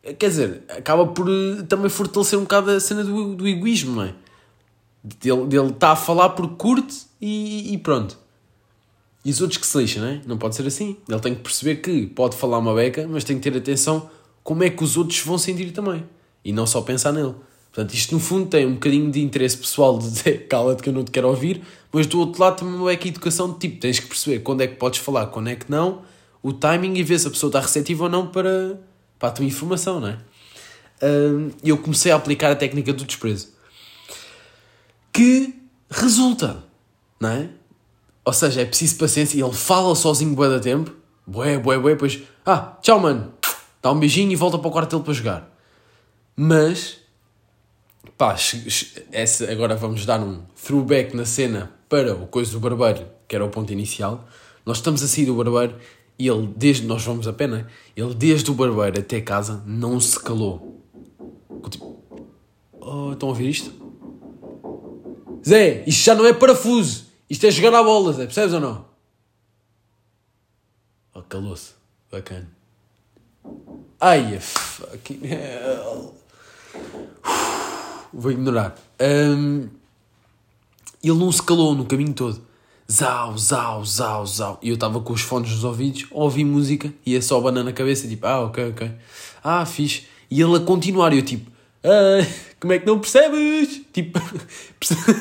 quer 0.04 0.28
dizer, 0.28 0.62
acaba 0.68 1.04
por 1.08 1.28
eh, 1.28 1.62
também 1.62 1.90
fortalecer 1.90 2.38
um 2.38 2.42
bocado 2.42 2.70
a 2.70 2.78
cena 2.78 3.02
do, 3.02 3.34
do 3.34 3.48
egoísmo, 3.48 3.96
não 3.96 4.04
é? 4.04 4.14
Dele, 5.02 5.46
dele 5.46 5.70
está 5.70 5.90
a 5.90 5.96
falar 5.96 6.28
porque 6.30 6.54
curte 6.54 6.96
e, 7.20 7.74
e, 7.74 7.78
pronto. 7.78 8.16
E 9.24 9.30
os 9.32 9.40
outros 9.40 9.58
que 9.58 9.66
se 9.66 9.76
lixam, 9.76 10.02
não 10.04 10.10
é? 10.10 10.20
Não 10.26 10.38
pode 10.38 10.54
ser 10.54 10.64
assim. 10.64 10.96
Ele 11.08 11.20
tem 11.20 11.34
que 11.34 11.40
perceber 11.40 11.76
que 11.76 12.06
pode 12.06 12.36
falar 12.36 12.58
uma 12.58 12.72
beca, 12.72 13.08
mas 13.08 13.24
tem 13.24 13.36
que 13.36 13.50
ter 13.50 13.58
atenção 13.58 14.08
como 14.44 14.62
é 14.62 14.70
que 14.70 14.84
os 14.84 14.96
outros 14.96 15.18
vão 15.20 15.36
sentir 15.36 15.72
também. 15.72 16.04
E 16.44 16.52
não 16.52 16.66
só 16.66 16.82
pensar 16.82 17.10
nele. 17.10 17.34
Portanto, 17.72 17.94
isto 17.94 18.14
no 18.14 18.20
fundo 18.20 18.48
tem 18.48 18.66
um 18.66 18.74
bocadinho 18.74 19.10
de 19.10 19.20
interesse 19.20 19.56
pessoal 19.56 19.98
de 19.98 20.10
dizer 20.10 20.46
cala-te 20.50 20.82
que 20.82 20.88
eu 20.88 20.92
não 20.92 21.04
te 21.04 21.10
quero 21.10 21.28
ouvir, 21.28 21.62
mas 21.92 22.06
do 22.06 22.18
outro 22.18 22.40
lado 22.40 22.58
também 22.58 22.74
uma 22.74 22.86
beca 22.86 23.06
educação 23.06 23.52
de 23.52 23.58
tipo, 23.58 23.80
tens 23.80 24.00
que 24.00 24.06
perceber 24.06 24.40
quando 24.40 24.62
é 24.62 24.66
que 24.66 24.76
podes 24.76 25.00
falar, 25.00 25.26
quando 25.26 25.48
é 25.48 25.56
que 25.56 25.70
não, 25.70 26.02
o 26.42 26.52
timing 26.52 26.96
e 26.96 27.02
ver 27.02 27.18
se 27.18 27.28
a 27.28 27.30
pessoa 27.30 27.48
está 27.48 27.60
receptiva 27.60 28.04
ou 28.04 28.10
não 28.10 28.26
para, 28.26 28.80
para 29.18 29.28
a 29.28 29.32
tua 29.32 29.44
informação, 29.44 30.00
não 30.00 30.08
é? 30.08 30.18
E 31.62 31.68
eu 31.68 31.78
comecei 31.78 32.12
a 32.12 32.16
aplicar 32.16 32.50
a 32.50 32.56
técnica 32.56 32.92
do 32.92 33.04
desprezo 33.04 33.60
que 35.12 35.54
resulta, 35.90 36.62
não 37.18 37.30
é? 37.30 37.48
Ou 38.24 38.32
seja, 38.32 38.60
é 38.60 38.64
preciso 38.64 38.96
paciência 38.96 39.36
e 39.36 39.42
ele 39.42 39.52
fala 39.52 39.94
sozinho 39.94 40.34
bué 40.34 40.48
da 40.48 40.60
tempo, 40.60 40.92
bué, 41.26 41.58
bué, 41.58 41.78
bué, 41.78 41.92
depois, 41.92 42.20
ah, 42.46 42.78
tchau 42.80 43.00
mano, 43.00 43.32
dá 43.82 43.90
um 43.90 43.98
beijinho 43.98 44.30
e 44.30 44.36
volta 44.36 44.58
para 44.58 44.68
o 44.68 44.70
quarto 44.70 44.90
dele 44.90 45.04
para 45.04 45.14
jogar. 45.14 45.56
Mas, 46.36 46.99
pá, 48.20 48.36
essa, 49.12 49.50
agora 49.50 49.74
vamos 49.74 50.04
dar 50.04 50.20
um 50.20 50.42
throwback 50.62 51.16
na 51.16 51.24
cena 51.24 51.72
para 51.88 52.14
o 52.14 52.26
coisa 52.26 52.52
do 52.52 52.60
barbeiro, 52.60 53.08
que 53.26 53.34
era 53.34 53.42
o 53.42 53.48
ponto 53.48 53.72
inicial. 53.72 54.28
Nós 54.66 54.76
estamos 54.76 55.02
a 55.02 55.08
sair 55.08 55.24
do 55.24 55.34
barbeiro 55.34 55.78
e 56.18 56.28
ele, 56.28 56.52
desde, 56.54 56.86
nós 56.86 57.02
vamos 57.02 57.26
a 57.26 57.32
pena, 57.32 57.66
ele 57.96 58.12
desde 58.12 58.50
o 58.50 58.54
barbeiro 58.54 59.00
até 59.00 59.22
casa 59.22 59.62
não 59.64 59.98
se 59.98 60.20
calou. 60.20 60.84
Tipo, 61.70 61.98
oh, 62.78 63.12
estão 63.14 63.30
a 63.30 63.32
ouvir 63.32 63.48
isto? 63.48 63.72
Zé, 65.42 65.82
isto 65.86 66.04
já 66.04 66.14
não 66.14 66.26
é 66.26 66.34
parafuso. 66.34 67.06
Isto 67.30 67.46
é 67.46 67.50
jogar 67.50 67.72
à 67.74 67.82
bola, 67.82 68.12
Zé. 68.12 68.26
Percebes 68.26 68.52
ou 68.52 68.60
não? 68.60 68.84
Oh, 71.14 71.22
calou-se. 71.22 71.72
Bacana. 72.12 72.50
Ai, 73.98 74.38
fucking 74.38 75.20
hell. 75.24 76.14
Vou 78.12 78.32
ignorar. 78.32 78.76
Um, 79.00 79.68
ele 81.02 81.18
não 81.18 81.32
se 81.32 81.42
calou 81.42 81.74
no 81.74 81.84
caminho 81.84 82.12
todo. 82.12 82.40
Zau, 82.90 83.38
zau, 83.38 83.84
zau, 83.84 84.26
zau. 84.26 84.58
E 84.60 84.68
eu 84.68 84.74
estava 84.74 85.00
com 85.00 85.12
os 85.12 85.20
fones 85.20 85.50
nos 85.50 85.64
ouvidos, 85.64 86.06
ouvi 86.10 86.44
música 86.44 86.92
e 87.06 87.16
é 87.16 87.20
só 87.20 87.38
abanando 87.38 87.66
na 87.66 87.72
cabeça, 87.72 88.08
tipo, 88.08 88.26
ah, 88.26 88.40
ok, 88.40 88.70
ok. 88.70 88.90
Ah, 89.44 89.64
fixe. 89.64 90.06
E 90.30 90.40
ele 90.40 90.56
a 90.56 90.60
continuar, 90.60 91.12
e 91.12 91.18
eu 91.18 91.22
tipo, 91.22 91.50
ah, 91.84 92.26
como 92.58 92.72
é 92.72 92.78
que 92.78 92.86
não 92.86 92.98
percebes? 92.98 93.80
Tipo, 93.92 94.20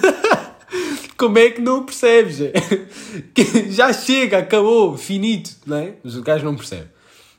como 1.15 1.37
é 1.37 1.51
que 1.51 1.61
não 1.61 1.85
percebes? 1.85 2.39
Já 3.69 3.93
chega, 3.93 4.39
acabou, 4.39 4.97
finito, 4.97 5.55
não 5.65 5.77
é? 5.77 5.93
Mas 6.03 6.15
o 6.15 6.23
gajo 6.23 6.43
não 6.43 6.55
percebe. 6.55 6.89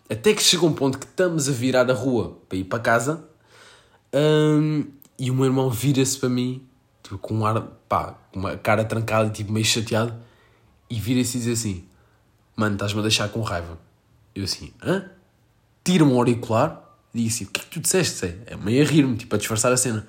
Até 0.08 0.32
que 0.32 0.42
chega 0.42 0.64
um 0.64 0.72
ponto 0.72 0.98
que 0.98 1.06
estamos 1.06 1.48
a 1.48 1.52
virar 1.52 1.90
a 1.90 1.94
rua 1.94 2.38
para 2.48 2.58
ir 2.58 2.64
para 2.64 2.78
casa 2.78 3.24
um, 4.14 4.84
e 5.20 5.30
o 5.30 5.35
meu 5.35 5.44
irmão 5.44 5.70
vira-se 5.70 6.18
para 6.18 6.30
mim 6.30 6.66
tipo, 7.02 7.18
com 7.18 7.35
um 7.35 7.46
ar, 7.46 7.61
pá, 7.88 8.18
uma 8.35 8.56
cara 8.56 8.85
trancada, 8.85 9.28
tipo 9.30 9.52
meio 9.52 9.64
chateado, 9.64 10.14
e 10.88 10.98
vira-se 10.98 11.37
e 11.37 11.40
diz 11.40 11.61
assim: 11.61 11.85
Mano, 12.56 12.74
estás-me 12.74 12.98
a 13.00 13.02
deixar 13.02 13.28
com 13.28 13.42
raiva. 13.42 13.78
Eu 14.35 14.44
assim, 14.44 14.72
hã? 14.83 15.11
Tira-me 15.85 16.12
um 16.12 16.16
auricular 16.16 16.90
disse: 17.14 17.44
O 17.44 17.48
que 17.48 17.61
é 17.61 17.64
que 17.64 17.70
tu 17.70 17.80
disseste? 17.80 18.14
Sei? 18.16 18.40
É 18.46 18.56
meio 18.56 18.83
a 18.83 18.87
rir-me, 18.87 19.16
tipo, 19.16 19.35
a 19.35 19.38
disfarçar 19.38 19.72
a 19.72 19.76
cena. 19.76 20.06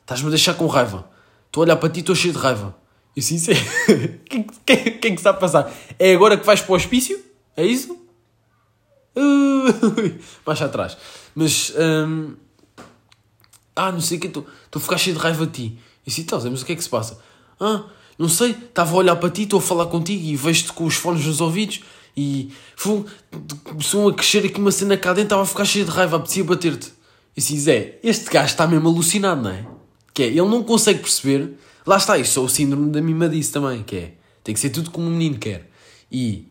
Estás-me 0.00 0.26
a 0.26 0.30
deixar 0.30 0.54
com 0.54 0.66
raiva. 0.66 1.08
Estou 1.46 1.62
a 1.62 1.64
olhar 1.64 1.76
para 1.76 1.88
ti 1.88 1.98
e 1.98 2.00
estou 2.00 2.14
cheio 2.14 2.34
de 2.34 2.40
raiva. 2.40 2.76
Eu 3.16 3.22
sim, 3.22 3.38
sei. 3.38 3.54
O 3.54 4.18
que, 4.24 4.42
que, 4.66 4.90
que 4.90 5.08
é 5.08 5.14
está 5.14 5.30
a 5.30 5.34
passar? 5.34 5.72
É 5.98 6.12
agora 6.12 6.36
que 6.36 6.44
vais 6.44 6.60
para 6.60 6.72
o 6.72 6.74
hospício? 6.74 7.22
É 7.56 7.64
isso? 7.64 7.96
Ui, 9.16 10.18
mais 10.44 10.60
atrás. 10.60 10.96
Mas, 11.34 11.72
hum, 11.78 12.34
ah, 13.76 13.92
não 13.92 14.00
sei 14.00 14.18
o 14.18 14.20
que, 14.20 14.26
estou 14.26 14.46
a 14.74 14.80
ficar 14.80 14.98
cheio 14.98 15.16
de 15.16 15.22
raiva 15.22 15.46
de 15.46 15.52
ti. 15.52 15.78
E 16.06 16.10
disse, 16.10 16.20
então, 16.20 16.40
mas 16.50 16.62
o 16.62 16.64
que 16.64 16.72
é 16.72 16.76
que 16.76 16.82
se 16.82 16.88
passa? 16.88 17.18
Ah, 17.58 17.84
não 18.18 18.28
sei, 18.28 18.50
estava 18.50 18.92
a 18.92 18.96
olhar 18.96 19.16
para 19.16 19.30
ti, 19.30 19.42
estou 19.42 19.58
a 19.58 19.62
falar 19.62 19.86
contigo 19.86 20.24
e 20.24 20.36
vejo-te 20.36 20.72
com 20.72 20.84
os 20.84 20.94
fones 20.94 21.24
nos 21.24 21.40
ouvidos 21.40 21.80
e 22.16 22.52
começou 23.64 24.08
a 24.08 24.14
crescer 24.14 24.46
aqui 24.46 24.60
uma 24.60 24.70
cena 24.70 24.96
cá 24.96 25.10
dentro, 25.10 25.24
estava 25.24 25.42
a 25.42 25.46
ficar 25.46 25.64
cheio 25.64 25.84
de 25.84 25.90
raiva, 25.90 26.16
apetecia 26.16 26.44
bater-te. 26.44 26.92
E 27.36 27.40
assim, 27.40 27.58
Zé, 27.58 27.98
este 28.02 28.30
gajo 28.30 28.46
está 28.46 28.66
mesmo 28.66 28.88
alucinado, 28.88 29.42
não 29.42 29.50
é? 29.50 29.66
Que 30.12 30.22
é, 30.22 30.26
ele 30.26 30.42
não 30.42 30.62
consegue 30.62 31.00
perceber, 31.00 31.54
lá 31.84 31.96
está, 31.96 32.16
isso 32.16 32.38
é 32.38 32.42
o 32.42 32.48
síndrome 32.48 32.92
da 32.92 33.00
mimadice 33.00 33.50
também, 33.50 33.82
que 33.82 33.96
é, 33.96 34.12
tem 34.44 34.54
que 34.54 34.60
ser 34.60 34.70
tudo 34.70 34.90
como 34.90 35.08
o 35.08 35.10
menino 35.10 35.38
quer. 35.38 35.68
E, 36.12 36.46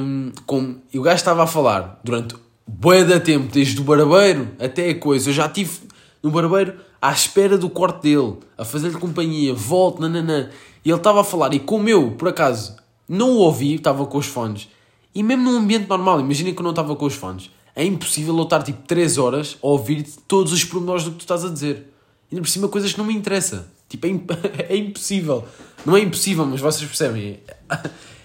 um, 0.00 0.30
como, 0.46 0.80
o 0.94 1.02
gajo 1.02 1.16
estava 1.16 1.42
a 1.42 1.46
falar 1.48 2.00
durante 2.04 2.36
bué 2.64 3.04
da 3.04 3.18
tempo, 3.18 3.52
desde 3.52 3.80
o 3.80 3.84
barbeiro 3.84 4.52
até 4.60 4.90
a 4.90 4.94
coisa, 4.94 5.30
eu 5.30 5.34
já 5.34 5.46
estive 5.46 5.80
no 6.22 6.30
barbeiro 6.30 6.74
à 7.00 7.10
espera 7.12 7.58
do 7.58 7.68
corte 7.68 8.02
dele, 8.02 8.36
a 8.56 8.64
fazer-lhe 8.64 8.98
companhia, 8.98 9.52
volto, 9.52 10.00
nananã. 10.00 10.50
E 10.84 10.90
ele 10.90 10.96
estava 10.96 11.20
a 11.20 11.24
falar, 11.24 11.52
e 11.52 11.58
como 11.58 11.88
eu, 11.88 12.12
por 12.12 12.28
acaso, 12.28 12.76
não 13.08 13.30
o 13.30 13.38
ouvi, 13.38 13.74
estava 13.74 14.06
com 14.06 14.18
os 14.18 14.26
fones, 14.26 14.68
e 15.14 15.22
mesmo 15.22 15.44
num 15.44 15.58
ambiente 15.58 15.88
normal, 15.88 16.20
imaginem 16.20 16.54
que 16.54 16.60
eu 16.60 16.64
não 16.64 16.70
estava 16.70 16.94
com 16.96 17.04
os 17.04 17.14
fones, 17.14 17.50
é 17.74 17.84
impossível 17.84 18.36
eu 18.36 18.44
estar 18.44 18.62
tipo 18.62 18.86
3 18.86 19.18
horas 19.18 19.56
a 19.62 19.66
ouvir 19.66 20.04
todos 20.28 20.52
os 20.52 20.64
pormenores 20.64 21.04
do 21.04 21.10
que 21.12 21.18
tu 21.18 21.20
estás 21.22 21.44
a 21.44 21.48
dizer. 21.48 21.88
E 22.30 22.34
ainda 22.34 22.42
por 22.42 22.50
cima 22.50 22.68
coisas 22.68 22.92
que 22.92 22.98
não 22.98 23.06
me 23.06 23.14
interessam. 23.14 23.64
Tipo, 23.88 24.06
é, 24.06 24.10
imp 24.10 24.30
é 24.68 24.76
impossível. 24.76 25.44
Não 25.84 25.96
é 25.96 26.00
impossível, 26.00 26.46
mas 26.46 26.60
vocês 26.60 26.86
percebem. 26.86 27.40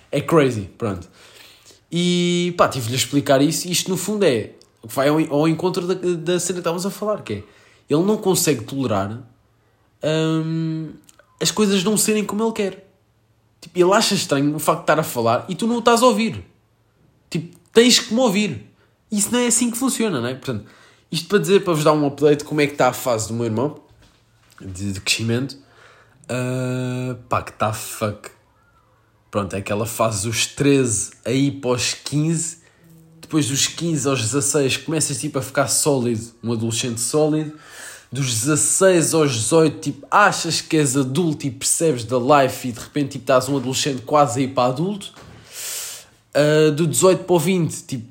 É, 0.09 0.21
crazy, 0.21 0.69
pronto. 0.77 1.05
E 1.91 2.55
pá, 2.57 2.69
tive-lhe 2.69 2.95
a 2.95 2.97
explicar 2.97 3.41
isso, 3.41 3.67
isto 3.67 3.91
no 3.91 3.97
fundo 3.97 4.23
é 4.23 4.51
vai 4.81 5.09
ao, 5.09 5.19
ao 5.29 5.47
encontro 5.49 5.85
da, 5.85 5.95
da 5.95 6.39
cena 6.39 6.53
que 6.53 6.59
estávamos 6.59 6.85
a 6.85 6.89
falar, 6.89 7.21
que 7.23 7.33
é 7.33 7.43
ele 7.89 8.03
não 8.03 8.17
consegue 8.17 8.63
tolerar 8.63 9.23
hum, 10.03 10.91
as 11.41 11.51
coisas 11.51 11.83
não 11.83 11.95
serem 11.97 12.25
como 12.25 12.43
ele 12.43 12.51
quer. 12.51 12.87
Tipo, 13.61 13.79
ele 13.79 13.93
acha 13.93 14.13
estranho 14.13 14.55
o 14.55 14.59
facto 14.59 14.79
de 14.79 14.83
estar 14.83 14.99
a 14.99 15.03
falar 15.03 15.45
e 15.49 15.55
tu 15.55 15.67
não 15.67 15.75
o 15.75 15.79
estás 15.79 16.01
a 16.03 16.05
ouvir. 16.05 16.43
Tipo, 17.29 17.57
tens 17.71 17.99
que 17.99 18.13
me 18.13 18.19
ouvir. 18.19 18.71
Isso 19.11 19.31
não 19.31 19.39
é 19.39 19.47
assim 19.47 19.71
que 19.71 19.77
funciona, 19.77 20.19
não 20.19 20.27
é? 20.27 20.35
Portanto, 20.35 20.65
isto 21.11 21.27
para 21.27 21.39
dizer, 21.39 21.63
para 21.63 21.73
vos 21.73 21.83
dar 21.83 21.93
um 21.93 22.05
update 22.05 22.43
como 22.43 22.61
é 22.61 22.67
que 22.67 22.73
está 22.73 22.89
a 22.89 22.93
fase 22.93 23.29
do 23.29 23.33
meu 23.33 23.45
irmão 23.45 23.79
de, 24.59 24.93
de 24.93 25.01
crescimento. 25.01 25.57
Uh, 26.23 27.15
pá, 27.29 27.41
que 27.41 27.51
está 27.51 27.71
fuck. 27.71 28.29
Pronto, 29.31 29.55
é 29.55 29.59
aquela 29.59 29.85
fase 29.85 30.27
dos 30.27 30.45
13 30.47 31.11
aí 31.25 31.51
para 31.51 31.71
os 31.71 31.93
15. 31.93 32.67
Depois 33.21 33.47
dos 33.47 33.67
15 33.67 34.07
aos 34.07 34.21
16 34.21 34.77
começas 34.77 35.19
tipo 35.19 35.37
a 35.37 35.41
ficar 35.41 35.67
sólido, 35.67 36.33
um 36.41 36.53
adolescente 36.53 37.01
sólido 37.01 37.53
dos 38.11 38.27
16 38.27 39.13
aos 39.13 39.33
18, 39.33 39.79
tipo, 39.79 40.07
achas 40.09 40.61
que 40.61 40.77
és 40.77 40.95
adulto 40.95 41.45
e 41.45 41.51
percebes 41.51 42.03
da 42.03 42.17
life 42.17 42.67
e 42.67 42.71
de 42.71 42.79
repente 42.79 43.11
tipo, 43.13 43.23
estás 43.23 43.49
um 43.49 43.57
adolescente 43.57 44.01
quase 44.01 44.39
a 44.39 44.43
ir 44.43 44.49
para 44.49 44.69
adulto. 44.69 45.13
Uh, 46.33 46.71
do 46.71 46.87
18 46.87 47.23
para 47.23 47.35
o 47.35 47.39
20, 47.39 47.83
tipo, 47.83 48.07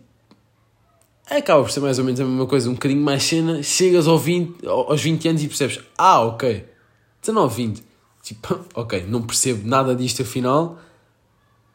acaba 1.31 1.63
por 1.63 1.71
ser 1.71 1.81
mais 1.81 1.99
ou 1.99 2.05
menos 2.05 2.21
a 2.21 2.25
mesma 2.25 2.47
coisa, 2.47 2.69
um 2.69 2.75
bocadinho 2.75 3.03
mais 3.03 3.23
cena. 3.23 3.63
Chegas 3.63 4.07
ao 4.07 4.19
20, 4.19 4.67
aos 4.67 5.01
20 5.01 5.29
anos 5.29 5.43
e 5.43 5.49
percebes, 5.49 5.81
ah, 5.97 6.21
ok, 6.23 6.65
19, 7.23 7.55
20, 7.55 7.85
tipo, 8.23 8.61
ok, 8.75 9.07
não 9.09 9.23
percebo 9.23 9.67
nada 9.67 9.95
disto 9.95 10.23
afinal, 10.23 10.79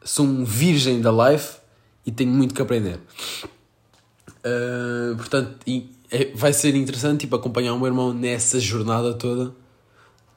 sou 0.04 0.24
um 0.24 0.44
virgem 0.44 1.00
da 1.00 1.10
life 1.10 1.56
e 2.06 2.12
tenho 2.12 2.30
muito 2.30 2.54
que 2.54 2.62
aprender. 2.62 3.00
Uh, 4.44 5.16
portanto, 5.16 5.58
e, 5.66 5.90
é, 6.12 6.30
vai 6.34 6.52
ser 6.52 6.74
interessante 6.76 7.20
tipo, 7.20 7.34
acompanhar 7.34 7.72
o 7.72 7.78
meu 7.78 7.86
irmão 7.86 8.12
nessa 8.12 8.60
jornada 8.60 9.14
toda 9.14 9.54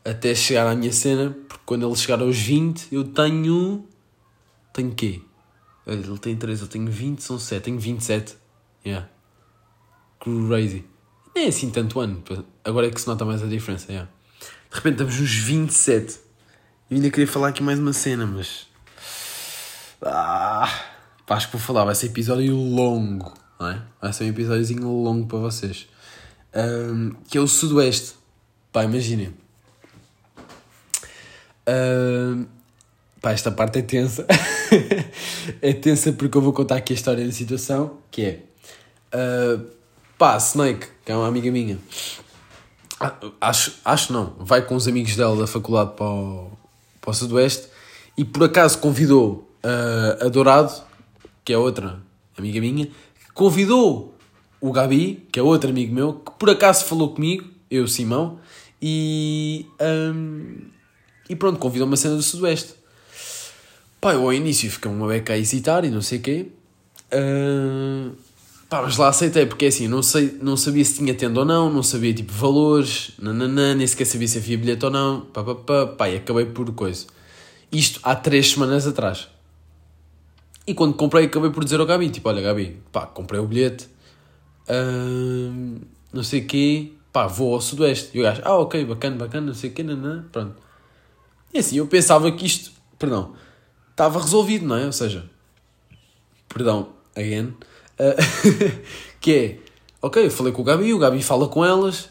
até 0.05 0.33
chegar 0.33 0.67
à 0.67 0.75
minha 0.75 0.93
cena, 0.93 1.35
porque 1.49 1.63
quando 1.65 1.85
ele 1.85 1.95
chegar 1.95 2.21
aos 2.21 2.37
20, 2.37 2.93
eu 2.93 3.03
tenho. 3.03 3.85
Tenho 4.71 4.93
quê? 4.93 5.21
Ele 5.85 6.17
tem 6.17 6.35
3, 6.35 6.61
eu 6.61 6.67
tenho 6.67 6.89
20, 6.89 7.19
são 7.19 7.37
7, 7.37 7.63
tenho 7.63 7.79
27. 7.79 8.37
Yeah. 8.85 9.09
Crazy. 10.19 10.85
Nem 11.35 11.45
é 11.45 11.47
assim 11.49 11.69
tanto 11.69 11.99
ano, 11.99 12.23
agora 12.63 12.87
é 12.87 12.89
que 12.89 13.01
se 13.01 13.07
nota 13.07 13.25
mais 13.25 13.43
a 13.43 13.47
diferença. 13.47 13.91
Yeah. 13.91 14.09
De 14.69 14.75
repente 14.75 14.93
estamos 14.93 15.19
nos 15.19 15.35
27. 15.35 16.19
Eu 16.89 16.97
ainda 16.97 17.09
queria 17.09 17.27
falar 17.27 17.49
aqui 17.49 17.61
mais 17.61 17.79
uma 17.79 17.93
cena, 17.93 18.25
mas. 18.25 18.67
Ah, 20.01 20.69
acho 21.27 21.47
que 21.47 21.57
vou 21.57 21.61
falar, 21.61 21.83
vai 21.83 21.95
ser 21.95 22.07
episódio 22.07 22.55
longo 22.55 23.44
não 23.59 23.69
é? 23.69 23.81
Vai 24.01 24.13
ser 24.13 24.25
um 24.25 24.27
episódiozinho 24.27 24.87
longo 24.87 25.27
para 25.27 25.39
vocês. 25.39 25.87
Um, 26.55 27.11
que 27.29 27.37
é 27.37 27.41
o 27.41 27.47
Sudoeste. 27.47 28.15
Pá, 28.71 28.83
imaginem. 28.83 29.33
Um, 31.67 32.45
pá, 33.21 33.31
esta 33.31 33.51
parte 33.51 33.79
é 33.79 33.81
tensa. 33.81 34.25
é 35.61 35.73
tensa 35.73 36.13
porque 36.13 36.37
eu 36.37 36.41
vou 36.41 36.53
contar 36.53 36.77
aqui 36.77 36.93
a 36.93 36.95
história 36.95 37.25
da 37.25 37.31
situação, 37.31 37.97
que 38.11 38.21
é... 38.21 38.39
Uh, 39.13 39.65
pá, 40.17 40.37
Snake, 40.37 40.87
que 41.05 41.11
é 41.11 41.15
uma 41.15 41.27
amiga 41.27 41.51
minha. 41.51 41.77
Ah, 42.99 43.13
acho, 43.41 43.75
acho 43.83 44.13
não. 44.13 44.35
Vai 44.39 44.61
com 44.61 44.75
os 44.75 44.87
amigos 44.87 45.15
dela 45.15 45.35
da 45.35 45.47
faculdade 45.47 45.93
para 45.95 46.05
o, 46.05 46.51
para 47.01 47.11
o 47.11 47.13
Sudoeste 47.13 47.67
e 48.17 48.23
por 48.23 48.43
acaso 48.45 48.79
convidou 48.79 49.49
uh, 49.63 50.25
a 50.25 50.29
Dourado, 50.29 50.73
que 51.43 51.51
é 51.51 51.57
outra 51.57 51.99
amiga 52.37 52.59
minha, 52.59 52.89
convidou 53.35 54.15
o 54.59 54.71
Gabi, 54.71 55.27
que 55.31 55.39
é 55.39 55.43
outro 55.43 55.69
amigo 55.69 55.93
meu, 55.93 56.13
que 56.13 56.31
por 56.39 56.49
acaso 56.49 56.85
falou 56.85 57.13
comigo, 57.13 57.45
eu, 57.69 57.87
Simão, 57.87 58.39
e, 58.81 59.67
um, 59.79 60.57
e 61.29 61.35
pronto, 61.35 61.59
convidou 61.59 61.85
uma 61.85 61.97
cena 61.97 62.15
do 62.15 62.23
Sudoeste. 62.23 62.73
Pá, 64.01 64.13
eu 64.13 64.21
ao 64.21 64.33
início 64.33 64.71
fiquei 64.71 64.89
uma 64.89 65.07
beca 65.07 65.33
a 65.33 65.37
hesitar 65.37 65.83
e 65.83 65.89
não 65.89 66.01
sei 66.01 66.19
o 66.19 66.21
quê. 66.21 66.47
Uh, 67.13 68.15
pá, 68.69 68.81
mas 68.81 68.97
lá 68.97 69.09
aceitei, 69.09 69.45
porque 69.45 69.65
é 69.65 69.67
assim, 69.67 69.87
não, 69.87 70.01
sei, 70.01 70.37
não 70.41 70.55
sabia 70.55 70.85
se 70.85 70.95
tinha 70.95 71.13
tenda 71.13 71.39
ou 71.41 71.45
não, 71.45 71.69
não 71.71 71.83
sabia 71.83 72.13
tipo 72.13 72.31
valores, 72.31 73.11
nananã, 73.19 73.75
nem 73.75 73.85
sequer 73.85 74.05
sabia 74.05 74.27
se 74.27 74.37
havia 74.37 74.57
bilhete 74.57 74.85
ou 74.85 74.91
não, 74.91 75.21
pá, 75.21 75.43
pá, 75.43 75.55
pá, 75.55 75.87
pá, 75.87 76.09
e 76.09 76.17
acabei 76.17 76.45
por 76.45 76.71
coisa. 76.73 77.05
Isto 77.71 77.99
há 78.01 78.15
três 78.15 78.51
semanas 78.51 78.87
atrás. 78.87 79.27
E 80.67 80.73
quando 80.73 80.95
comprei, 80.95 81.25
acabei 81.25 81.51
por 81.51 81.63
dizer 81.63 81.79
ao 81.79 81.85
Gabi: 81.85 82.09
tipo, 82.09 82.27
olha, 82.27 82.41
Gabi, 82.41 82.81
pá, 82.91 83.05
comprei 83.05 83.39
o 83.39 83.47
bilhete, 83.47 83.87
hum, 84.69 85.79
não 86.11 86.23
sei 86.23 86.41
o 86.41 86.47
quê, 86.47 86.93
pá, 87.13 87.27
vou 87.27 87.53
ao 87.53 87.61
Sudoeste. 87.61 88.09
E 88.17 88.19
o 88.19 88.23
gajo: 88.23 88.41
ah, 88.43 88.57
ok, 88.57 88.83
bacana, 88.85 89.15
bacana, 89.15 89.47
não 89.47 89.53
sei 89.53 89.69
o 89.69 89.73
quê, 89.73 89.85
pronto. 90.31 90.55
E 91.53 91.59
assim, 91.59 91.77
eu 91.77 91.87
pensava 91.87 92.31
que 92.31 92.45
isto, 92.45 92.71
perdão, 92.97 93.33
estava 93.91 94.19
resolvido, 94.19 94.65
não 94.65 94.75
é? 94.75 94.85
Ou 94.85 94.91
seja, 94.91 95.29
perdão, 96.49 96.89
again, 97.15 97.53
uh, 97.99 98.75
que 99.21 99.33
é, 99.33 99.59
ok, 100.01 100.25
eu 100.25 100.31
falei 100.31 100.51
com 100.51 100.61
o 100.61 100.65
Gabi, 100.65 100.93
o 100.93 100.99
Gabi 100.99 101.21
fala 101.21 101.47
com 101.47 101.63
elas, 101.63 102.09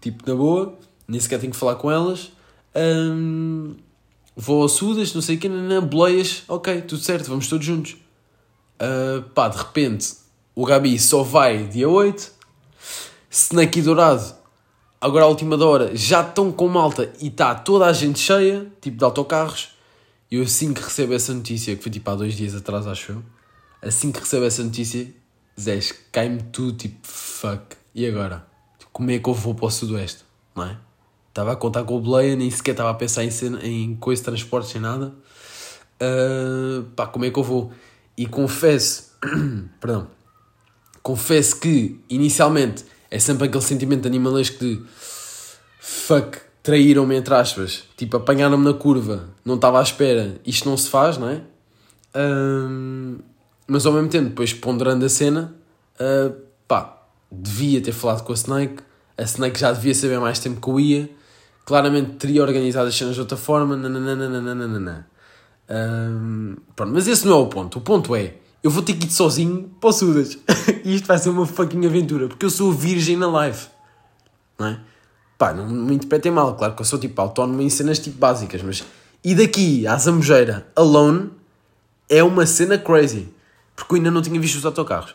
tipo, 0.00 0.28
na 0.28 0.34
boa, 0.34 0.78
nem 1.06 1.20
sequer 1.20 1.38
tenho 1.40 1.52
que 1.52 1.58
falar 1.58 1.76
com 1.76 1.90
elas. 1.90 2.32
Um, 2.74 3.76
vou 4.36 4.62
ao 4.62 4.68
Sudas, 4.68 5.14
não 5.14 5.22
sei 5.22 5.36
o 5.36 5.38
que, 5.38 5.48
boleias, 5.80 6.42
ok, 6.48 6.82
tudo 6.82 7.02
certo, 7.02 7.28
vamos 7.28 7.48
todos 7.48 7.64
juntos. 7.64 7.96
Uh, 8.80 9.22
pá, 9.30 9.48
de 9.48 9.58
repente, 9.58 10.14
o 10.54 10.64
Gabi 10.64 10.98
só 10.98 11.22
vai 11.22 11.66
dia 11.66 11.88
8, 11.88 12.32
Snake 13.30 13.78
e 13.78 13.82
Dourado, 13.82 14.34
agora 15.00 15.24
à 15.24 15.28
última 15.28 15.56
da 15.56 15.66
hora, 15.66 15.96
já 15.96 16.22
estão 16.22 16.50
com 16.50 16.68
malta 16.68 17.12
e 17.20 17.28
está 17.28 17.54
toda 17.54 17.86
a 17.86 17.92
gente 17.92 18.18
cheia, 18.18 18.66
tipo 18.80 18.96
de 18.96 19.04
autocarros. 19.04 19.70
E 20.30 20.36
eu 20.36 20.44
assim 20.44 20.72
que 20.72 20.80
recebo 20.80 21.12
essa 21.12 21.34
notícia, 21.34 21.76
que 21.76 21.82
foi 21.82 21.92
tipo 21.92 22.10
há 22.10 22.14
dois 22.14 22.34
dias 22.34 22.54
atrás, 22.54 22.86
acho 22.86 23.12
eu, 23.12 23.22
assim 23.82 24.10
que 24.10 24.20
recebo 24.20 24.44
essa 24.46 24.62
notícia, 24.62 25.12
Zés, 25.60 25.92
cai-me 26.10 26.42
tudo, 26.44 26.76
tipo, 26.76 26.98
fuck, 27.02 27.76
e 27.94 28.06
agora? 28.06 28.46
Como 28.92 29.10
é 29.10 29.18
que 29.18 29.28
eu 29.28 29.34
vou 29.34 29.54
para 29.54 29.66
o 29.66 29.70
Sudoeste, 29.70 30.24
não 30.54 30.64
é? 30.64 30.78
Estava 31.32 31.52
a 31.52 31.56
contar 31.56 31.82
com 31.84 31.96
o 31.96 32.00
boleia, 32.00 32.36
nem 32.36 32.50
sequer 32.50 32.72
estava 32.72 32.90
a 32.90 32.94
pensar 32.94 33.24
em, 33.24 33.30
em 33.62 33.96
coisa 33.96 34.20
de 34.20 34.26
transporte, 34.26 34.68
sem 34.68 34.80
nada. 34.82 35.14
Uh, 35.98 36.82
pá, 36.94 37.06
como 37.06 37.24
é 37.24 37.30
que 37.30 37.38
eu 37.38 37.42
vou? 37.42 37.72
E 38.14 38.26
confesso, 38.26 39.12
perdão, 39.80 40.08
confesso 41.02 41.58
que 41.58 41.98
inicialmente 42.10 42.84
é 43.10 43.18
sempre 43.18 43.46
aquele 43.46 43.64
sentimento 43.64 44.06
animalesco 44.06 44.58
de 44.58 44.82
fuck, 45.80 46.38
traíram-me 46.62 47.16
entre 47.16 47.32
aspas, 47.32 47.84
tipo 47.96 48.14
apanharam-me 48.18 48.66
na 48.66 48.74
curva, 48.74 49.30
não 49.42 49.54
estava 49.54 49.80
à 49.80 49.82
espera, 49.82 50.38
isto 50.44 50.68
não 50.68 50.76
se 50.76 50.90
faz, 50.90 51.16
não 51.16 51.30
é? 51.30 51.40
Uh, 52.14 53.18
mas 53.66 53.86
ao 53.86 53.94
mesmo 53.94 54.10
tempo, 54.10 54.28
depois 54.28 54.52
ponderando 54.52 55.06
a 55.06 55.08
cena, 55.08 55.54
uh, 55.98 56.36
pá, 56.68 57.04
devia 57.30 57.80
ter 57.80 57.92
falado 57.92 58.22
com 58.22 58.32
a 58.32 58.36
Snake, 58.36 58.82
a 59.16 59.22
Snake 59.22 59.58
já 59.58 59.72
devia 59.72 59.94
saber 59.94 60.20
mais 60.20 60.38
tempo 60.38 60.60
que 60.60 60.68
eu 60.68 60.78
ia 60.78 61.21
claramente 61.64 62.12
teria 62.12 62.42
organizado 62.42 62.88
as 62.88 62.96
cenas 62.96 63.14
de 63.14 63.20
outra 63.20 63.36
forma. 63.36 63.76
Um, 65.74 66.56
pronto, 66.76 66.92
mas 66.92 67.06
esse 67.06 67.26
não 67.26 67.32
é 67.32 67.40
o 67.40 67.46
ponto. 67.46 67.78
O 67.78 67.80
ponto 67.80 68.14
é, 68.14 68.34
eu 68.62 68.70
vou 68.70 68.82
ter 68.82 68.94
que 68.94 69.06
ir 69.06 69.10
sozinho 69.10 69.70
para 69.80 69.90
o 69.90 69.92
Sudas. 69.92 70.38
e 70.84 70.94
isto 70.96 71.06
vai 71.06 71.18
ser 71.18 71.30
uma 71.30 71.46
fucking 71.46 71.84
aventura, 71.86 72.28
porque 72.28 72.44
eu 72.44 72.50
sou 72.50 72.72
virgem 72.72 73.16
na 73.16 73.26
live. 73.28 73.66
Não 74.58 74.66
é? 74.68 74.80
Pá, 75.38 75.52
não 75.52 75.68
me 75.68 75.94
interpretem 75.94 76.30
mal, 76.30 76.54
claro 76.54 76.74
que 76.74 76.82
eu 76.82 76.86
sou 76.86 76.98
tipo 76.98 77.20
autónomo 77.20 77.60
em 77.62 77.68
cenas 77.68 77.98
tipo 77.98 78.18
básicas, 78.18 78.62
mas. 78.62 78.84
E 79.24 79.34
daqui 79.34 79.86
à 79.86 79.96
Zambujeira, 79.96 80.66
alone, 80.74 81.30
é 82.08 82.22
uma 82.22 82.44
cena 82.44 82.76
crazy. 82.76 83.28
Porque 83.74 83.94
eu 83.94 83.96
ainda 83.96 84.10
não 84.10 84.20
tinha 84.20 84.38
visto 84.38 84.56
os 84.56 84.66
autocarros. 84.66 85.12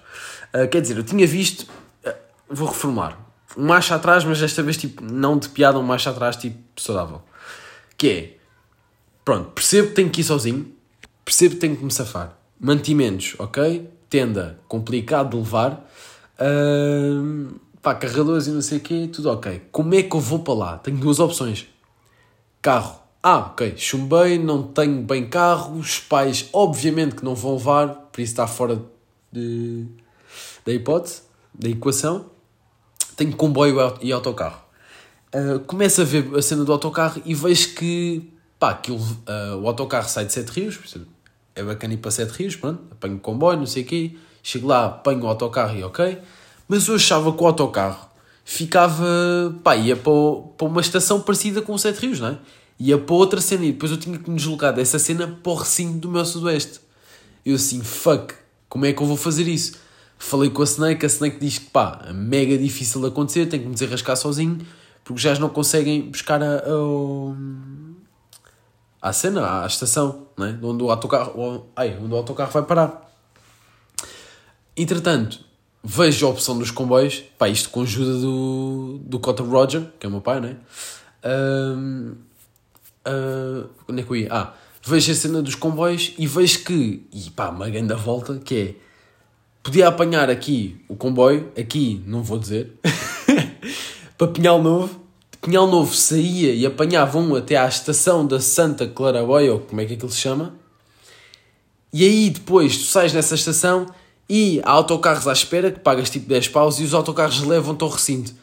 Uh, 0.53 0.67
quer 0.69 0.81
dizer, 0.81 0.97
eu 0.97 1.03
tinha 1.03 1.27
visto. 1.27 1.67
Uh, 2.05 2.13
vou 2.49 2.67
reformular. 2.67 3.26
Um 3.57 3.65
macho 3.65 3.93
atrás, 3.93 4.23
mas 4.23 4.39
desta 4.39 4.61
vez 4.61 4.77
tipo, 4.77 5.03
não 5.03 5.37
de 5.37 5.49
piada, 5.49 5.79
um 5.79 5.83
macho 5.83 6.09
atrás 6.09 6.35
tipo 6.35 6.59
saudável. 6.79 7.21
Que 7.97 8.09
é. 8.09 8.37
Pronto, 9.25 9.49
percebo 9.51 9.89
que 9.89 9.95
tenho 9.95 10.09
que 10.09 10.21
ir 10.21 10.23
sozinho, 10.23 10.71
percebo 11.25 11.55
que 11.55 11.61
tenho 11.61 11.75
que 11.75 11.83
me 11.83 11.91
safar 11.91 12.37
Mantimentos, 12.59 13.35
ok? 13.37 13.89
Tenda, 14.09 14.59
complicado 14.67 15.31
de 15.31 15.37
levar. 15.37 15.85
Uh, 16.39 17.59
pá, 17.81 17.93
carregadores 17.93 18.47
e 18.47 18.51
não 18.51 18.61
sei 18.61 18.77
o 18.77 18.81
quê, 18.81 19.09
tudo 19.11 19.29
ok. 19.31 19.61
Como 19.71 19.93
é 19.93 20.03
que 20.03 20.15
eu 20.15 20.19
vou 20.19 20.39
para 20.39 20.53
lá? 20.53 20.77
Tenho 20.77 20.97
duas 20.97 21.19
opções. 21.19 21.67
Carro. 22.61 22.99
Ah, 23.21 23.39
ok, 23.39 23.75
chumbei, 23.75 24.39
não 24.39 24.63
tenho 24.63 25.01
bem 25.01 25.27
carro. 25.27 25.77
Os 25.77 25.99
pais, 25.99 26.49
obviamente, 26.53 27.15
que 27.15 27.25
não 27.25 27.35
vão 27.35 27.55
levar, 27.55 27.87
por 28.11 28.21
isso 28.21 28.31
está 28.31 28.47
fora 28.47 28.81
de, 29.31 29.85
da 30.65 30.71
hipótese, 30.71 31.23
da 31.53 31.69
equação. 31.69 32.36
Tenho 33.17 33.35
comboio 33.35 33.97
e 33.99 34.13
autocarro. 34.13 34.61
Uh, 35.35 35.59
começo 35.61 36.01
a 36.01 36.05
ver 36.05 36.33
a 36.35 36.41
cena 36.41 36.63
do 36.63 36.71
autocarro 36.71 37.21
e 37.25 37.33
vejo 37.33 37.73
que 37.73 38.31
pá, 38.59 38.69
aquilo, 38.69 38.97
uh, 38.99 39.57
o 39.61 39.67
autocarro 39.67 40.07
sai 40.07 40.25
de 40.25 40.33
Sete 40.33 40.49
Rios, 40.51 40.79
é 41.55 41.63
bacana 41.63 41.95
ir 41.95 41.97
para 41.97 42.11
Sete 42.11 42.31
Rios, 42.31 42.55
pronto, 42.55 42.81
apanho 42.91 43.15
o 43.15 43.19
comboio, 43.19 43.57
não 43.57 43.65
sei 43.65 43.83
o 43.83 43.85
quê, 43.85 44.15
chego 44.41 44.67
lá, 44.67 44.85
apanho 44.85 45.23
o 45.23 45.27
autocarro 45.27 45.77
e 45.77 45.83
ok, 45.83 46.19
mas 46.67 46.87
eu 46.87 46.95
achava 46.95 47.33
que 47.33 47.43
o 47.43 47.47
autocarro 47.47 48.07
ficava, 48.45 49.05
pá, 49.63 49.75
ia 49.75 49.95
para, 49.95 50.13
para 50.57 50.67
uma 50.67 50.79
estação 50.79 51.19
parecida 51.19 51.61
com 51.61 51.73
o 51.73 51.79
Sete 51.79 51.99
Rios, 52.05 52.19
não 52.19 52.29
é? 52.29 52.37
Ia 52.79 52.97
para 52.97 53.15
outra 53.15 53.41
cena 53.41 53.65
e 53.65 53.71
depois 53.71 53.91
eu 53.91 53.97
tinha 53.97 54.17
que 54.17 54.29
me 54.29 54.35
deslocar 54.37 54.71
dessa 54.71 54.99
cena 54.99 55.27
para 55.27 55.51
o 55.51 55.55
recinto 55.55 55.97
do 55.97 56.09
meu 56.09 56.23
sudoeste. 56.23 56.79
Eu 57.43 57.55
assim, 57.55 57.81
fuck, 57.81 58.35
como 58.69 58.85
é 58.85 58.93
que 58.93 59.01
eu 59.01 59.07
vou 59.07 59.17
fazer 59.17 59.47
isso? 59.47 59.79
Falei 60.17 60.49
com 60.49 60.61
a 60.61 60.65
Snake, 60.65 61.05
a 61.05 61.07
Snake 61.07 61.39
diz 61.39 61.59
que 61.59 61.69
pá, 61.69 62.01
é 62.07 62.13
mega 62.13 62.57
difícil 62.57 63.01
de 63.01 63.07
acontecer, 63.07 63.45
tenho 63.45 63.63
que 63.63 63.69
me 63.69 63.75
desarrascar 63.75 64.17
sozinho, 64.17 64.59
porque 65.03 65.21
já 65.21 65.37
não 65.39 65.49
conseguem 65.49 66.09
buscar 66.09 66.41
a, 66.41 66.57
a 66.57 66.67
à 69.01 69.13
cena, 69.13 69.63
à 69.63 69.67
estação, 69.67 70.27
né? 70.37 70.57
onde, 70.61 70.83
o 70.83 70.91
autocarro, 70.91 71.67
ai, 71.75 71.97
onde 72.01 72.13
o 72.13 72.17
autocarro 72.17 72.51
vai 72.51 72.63
parar. 72.63 73.09
Entretanto, 74.75 75.39
vejo 75.83 76.25
a 76.25 76.29
opção 76.29 76.57
dos 76.57 76.71
comboios, 76.71 77.23
pá, 77.37 77.47
isto 77.47 77.69
com 77.69 77.81
a 77.81 77.83
ajuda 77.83 78.19
do, 78.19 78.99
do 79.03 79.19
Cotton 79.19 79.45
Roger, 79.45 79.87
que 79.99 80.05
é 80.05 80.09
o 80.09 80.11
meu 80.11 80.21
pai, 80.21 80.41
né? 80.41 80.57
Um, 81.23 82.15
uh, 83.07 83.69
onde 83.87 84.01
é 84.01 84.05
que 84.05 84.11
eu 84.11 84.15
ia? 84.15 84.27
Ah, 84.31 84.53
vejo 84.83 85.11
a 85.11 85.15
cena 85.15 85.41
dos 85.41 85.55
comboios 85.55 86.13
e 86.17 86.27
vejo 86.27 86.63
que, 86.63 87.07
e 87.11 87.29
pá, 87.31 87.49
uma 87.49 87.69
grande 87.69 87.93
volta, 87.95 88.37
que 88.37 88.55
é, 88.55 88.75
podia 89.67 89.89
apanhar 89.89 90.29
aqui 90.29 90.79
o 90.87 90.95
comboio, 90.95 91.51
aqui, 91.59 92.01
não 92.07 92.23
vou 92.23 92.39
dizer, 92.39 92.71
para 94.17 94.27
Pinhal 94.29 94.63
Novo, 94.63 94.97
Pinhal 95.41 95.67
Novo 95.67 95.93
saía 95.93 96.53
e 96.53 96.65
apanhava 96.65 97.17
um 97.17 97.35
até 97.35 97.57
à 97.57 97.67
estação 97.67 98.25
da 98.25 98.39
Santa 98.39 98.87
Claraboia, 98.87 99.51
ou 99.51 99.59
como 99.59 99.81
é 99.81 99.85
que 99.85 99.95
aquilo 99.95 100.09
se 100.09 100.21
chama, 100.21 100.55
e 101.91 102.05
aí 102.05 102.29
depois 102.29 102.77
tu 102.77 102.85
sais 102.85 103.11
nessa 103.11 103.35
estação 103.35 103.87
e 104.29 104.61
há 104.63 104.71
autocarros 104.71 105.27
à 105.27 105.33
espera 105.33 105.69
que 105.69 105.81
pagas 105.81 106.09
tipo 106.09 106.29
10 106.29 106.47
paus 106.47 106.79
e 106.79 106.85
os 106.85 106.93
autocarros 106.93 107.41
levam-te 107.41 107.83
ao 107.83 107.89
recinto. 107.89 108.33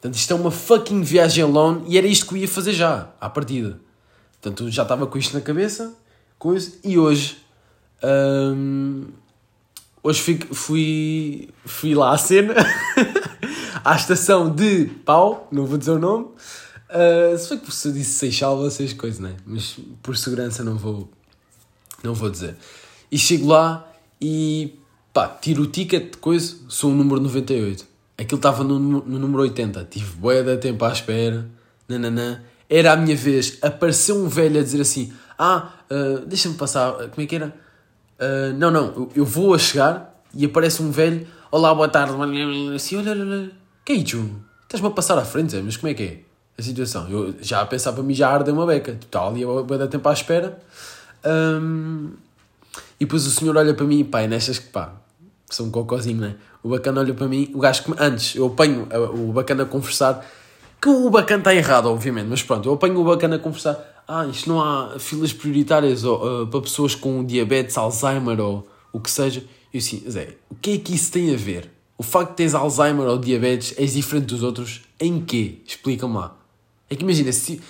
Portanto, 0.00 0.18
isto 0.18 0.32
é 0.32 0.36
uma 0.36 0.50
fucking 0.50 1.02
viagem 1.02 1.44
alone 1.44 1.84
e 1.88 1.98
era 1.98 2.06
isto 2.06 2.26
que 2.26 2.32
eu 2.32 2.38
ia 2.38 2.48
fazer 2.48 2.72
já, 2.72 3.10
à 3.20 3.28
partida. 3.28 3.78
Portanto, 4.40 4.70
já 4.70 4.84
estava 4.84 5.06
com 5.06 5.18
isto 5.18 5.34
na 5.34 5.42
cabeça, 5.42 5.92
com 6.38 6.54
isso, 6.54 6.78
e 6.82 6.98
hoje. 6.98 7.36
Hum, 8.02 9.08
hoje 10.02 10.20
fui, 10.20 10.38
fui, 10.52 11.48
fui 11.64 11.94
lá 11.94 12.12
à 12.12 12.18
cena. 12.18 12.54
à 13.84 13.96
estação 13.96 14.54
de 14.54 14.86
Pau, 15.04 15.48
não 15.50 15.66
vou 15.66 15.78
dizer 15.78 15.92
o 15.92 15.98
nome. 15.98 16.26
Uh, 16.90 17.38
se 17.38 17.48
foi 17.48 17.58
que 17.58 17.72
se 17.72 17.88
eu 17.88 17.92
disse 17.92 18.12
Seixal, 18.12 18.56
vocês 18.56 18.92
coisas, 18.92 19.20
né? 19.20 19.36
Mas 19.46 19.78
por 20.02 20.16
segurança 20.16 20.64
não 20.64 20.76
vou, 20.76 21.08
não 22.02 22.14
vou 22.14 22.30
dizer. 22.30 22.56
E 23.10 23.18
chego 23.18 23.48
lá 23.48 23.88
e 24.20 24.74
pá, 25.12 25.28
tiro 25.28 25.62
o 25.62 25.66
ticket 25.66 26.12
de 26.12 26.18
coisa, 26.18 26.56
sou 26.68 26.90
o 26.90 26.94
número 26.94 27.20
98. 27.20 27.86
Aquilo 28.18 28.36
estava 28.36 28.62
no, 28.64 28.78
no 28.78 29.18
número 29.18 29.42
80. 29.42 29.86
Tive 29.90 30.12
boia 30.16 30.42
de 30.42 30.56
tempo 30.58 30.84
à 30.84 30.92
espera. 30.92 31.48
Nananã. 31.88 32.42
Era 32.68 32.92
a 32.92 32.96
minha 32.96 33.16
vez. 33.16 33.58
Apareceu 33.62 34.16
um 34.16 34.28
velho 34.28 34.60
a 34.60 34.62
dizer 34.62 34.80
assim: 34.80 35.12
Ah, 35.38 35.72
uh, 35.90 36.26
deixa-me 36.26 36.54
passar. 36.54 36.92
Como 37.08 37.22
é 37.22 37.26
que 37.26 37.36
era? 37.36 37.54
Uh, 38.20 38.52
não, 38.58 38.70
não, 38.70 38.86
eu, 38.88 39.10
eu, 39.16 39.24
vou 39.24 39.54
a 39.54 39.58
chegar 39.58 40.22
e 40.34 40.44
aparece 40.44 40.82
um 40.82 40.90
velho. 40.90 41.26
Olá, 41.50 41.74
boa 41.74 41.88
tarde. 41.88 42.12
Assim, 42.74 42.98
olha, 42.98 43.12
olha, 43.12 43.24
olha. 43.24 43.50
Que 43.82 43.92
aí, 43.92 44.06
Jun? 44.06 44.28
Estás-me 44.64 44.88
a 44.88 44.90
passar 44.90 45.16
à 45.16 45.24
frente, 45.24 45.52
Zé? 45.52 45.62
Mas 45.62 45.78
como 45.78 45.90
é 45.90 45.94
que 45.94 46.02
é 46.02 46.18
a 46.58 46.62
situação? 46.62 47.08
Eu 47.08 47.34
já 47.40 47.62
a 47.62 47.66
pensar 47.66 47.94
para 47.94 48.02
mim 48.02 48.12
já 48.12 48.28
arde 48.28 48.50
uma 48.50 48.66
beca. 48.66 48.92
Está 48.92 49.26
ali 49.26 49.42
a 49.42 49.76
dar 49.78 49.88
tempo 49.88 50.06
à 50.06 50.12
espera. 50.12 50.60
Um, 51.24 52.10
e 53.00 53.06
depois 53.06 53.26
o 53.26 53.30
senhor 53.30 53.56
olha 53.56 53.72
para 53.72 53.86
mim, 53.86 54.04
pá, 54.04 54.20
é 54.20 54.28
nestas 54.28 54.58
que 54.58 54.68
pá, 54.68 54.92
sou 55.48 55.66
um 55.66 55.70
cocôzinho, 55.70 56.20
né? 56.20 56.34
O 56.62 56.68
bacana 56.68 57.00
olha 57.00 57.14
para 57.14 57.26
mim, 57.26 57.50
o 57.54 57.58
gajo 57.58 57.84
que 57.84 57.94
antes 57.98 58.36
eu 58.36 58.48
apanho 58.48 58.86
o 59.14 59.32
bacana 59.32 59.62
a 59.62 59.66
conversar, 59.66 60.26
que 60.80 60.90
o 60.90 61.08
bacana 61.08 61.40
está 61.40 61.54
errado, 61.54 61.86
obviamente, 61.86 62.26
mas 62.28 62.42
pronto, 62.42 62.68
eu 62.68 62.74
apanho 62.74 63.00
o 63.00 63.04
bacana 63.04 63.36
a 63.36 63.38
conversar. 63.38 63.89
Ah, 64.12 64.26
isto 64.26 64.48
não 64.48 64.60
há 64.60 64.98
filas 64.98 65.32
prioritárias 65.32 66.02
ou, 66.02 66.42
uh, 66.42 66.44
para 66.48 66.60
pessoas 66.62 66.96
com 66.96 67.24
diabetes, 67.24 67.78
Alzheimer 67.78 68.40
ou 68.40 68.68
o 68.92 68.98
que 68.98 69.08
seja. 69.08 69.44
Eu 69.72 69.78
assim, 69.78 70.02
Zé, 70.10 70.34
o 70.50 70.56
que 70.56 70.72
é 70.72 70.78
que 70.78 70.96
isso 70.96 71.12
tem 71.12 71.32
a 71.32 71.36
ver? 71.36 71.70
O 71.96 72.02
facto 72.02 72.30
de 72.30 72.36
teres 72.38 72.52
Alzheimer 72.52 73.06
ou 73.06 73.16
diabetes 73.16 73.72
és 73.78 73.92
diferente 73.92 74.26
dos 74.26 74.42
outros 74.42 74.82
em 74.98 75.20
quê? 75.24 75.58
Explica-me 75.64 76.14
lá. 76.14 76.36
É 76.90 76.96
que 76.96 77.04
imagina, 77.04 77.30
se, 77.30 77.60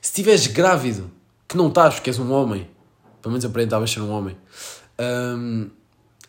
estiveres 0.00 0.46
grávido, 0.46 1.10
que 1.46 1.54
não 1.58 1.68
estás 1.68 1.96
porque 1.96 2.08
és 2.08 2.18
um 2.18 2.32
homem, 2.32 2.66
pelo 3.20 3.32
menos 3.32 3.44
aparentavas 3.44 3.90
ser 3.90 4.00
um 4.00 4.10
homem, 4.10 4.38
hum, 5.36 5.68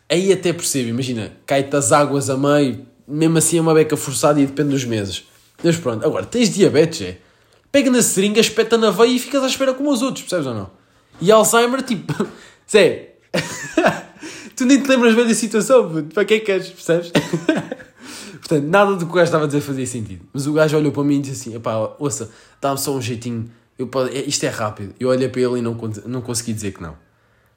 aí 0.06 0.34
até 0.34 0.52
percebo, 0.52 0.90
imagina, 0.90 1.32
cai-te 1.46 1.74
as 1.74 1.92
águas 1.92 2.28
a 2.28 2.36
meio, 2.36 2.86
mesmo 3.08 3.38
assim 3.38 3.56
é 3.56 3.62
uma 3.62 3.72
beca 3.72 3.96
forçada 3.96 4.38
e 4.38 4.44
depende 4.44 4.68
dos 4.68 4.84
meses. 4.84 5.24
Mas 5.64 5.78
pronto, 5.78 6.04
agora 6.04 6.26
tens 6.26 6.50
diabetes, 6.50 7.00
é? 7.00 7.18
Pega 7.72 7.90
na 7.90 8.02
seringa, 8.02 8.38
espeta 8.38 8.76
na 8.76 8.90
veia 8.90 9.16
e 9.16 9.18
ficas 9.18 9.42
à 9.42 9.46
espera 9.46 9.72
como 9.72 9.90
os 9.90 10.02
outros, 10.02 10.22
percebes 10.22 10.46
ou 10.46 10.54
não? 10.54 10.70
E 11.20 11.32
Alzheimer, 11.32 11.82
tipo, 11.82 12.12
Zé, 12.70 13.14
tu 14.54 14.66
nem 14.66 14.80
te 14.80 14.88
lembras 14.88 15.14
bem 15.14 15.26
da 15.26 15.34
situação, 15.34 15.88
puto. 15.88 16.14
para 16.14 16.24
que 16.24 16.34
é 16.34 16.38
que 16.38 16.44
queres, 16.44 16.68
percebes? 16.68 17.10
Portanto, 18.38 18.64
nada 18.64 18.96
do 18.96 19.06
que 19.06 19.12
o 19.12 19.14
gajo 19.14 19.24
estava 19.24 19.44
a 19.44 19.46
dizer 19.46 19.62
fazia 19.62 19.86
sentido. 19.86 20.26
Mas 20.32 20.46
o 20.46 20.52
gajo 20.52 20.76
olhou 20.76 20.92
para 20.92 21.02
mim 21.02 21.16
e 21.16 21.20
disse 21.22 21.48
assim: 21.48 21.60
pá, 21.60 21.94
ouça, 21.98 22.30
dá-me 22.60 22.78
só 22.78 22.94
um 22.94 23.00
jeitinho, 23.00 23.50
eu 23.78 23.86
pode... 23.86 24.14
isto 24.28 24.44
é 24.44 24.48
rápido. 24.48 24.94
Eu 25.00 25.08
olhei 25.08 25.28
para 25.28 25.40
ele 25.40 25.60
e 25.60 25.62
não, 25.62 25.78
não 26.06 26.20
consegui 26.20 26.52
dizer 26.52 26.72
que 26.72 26.82
não. 26.82 26.96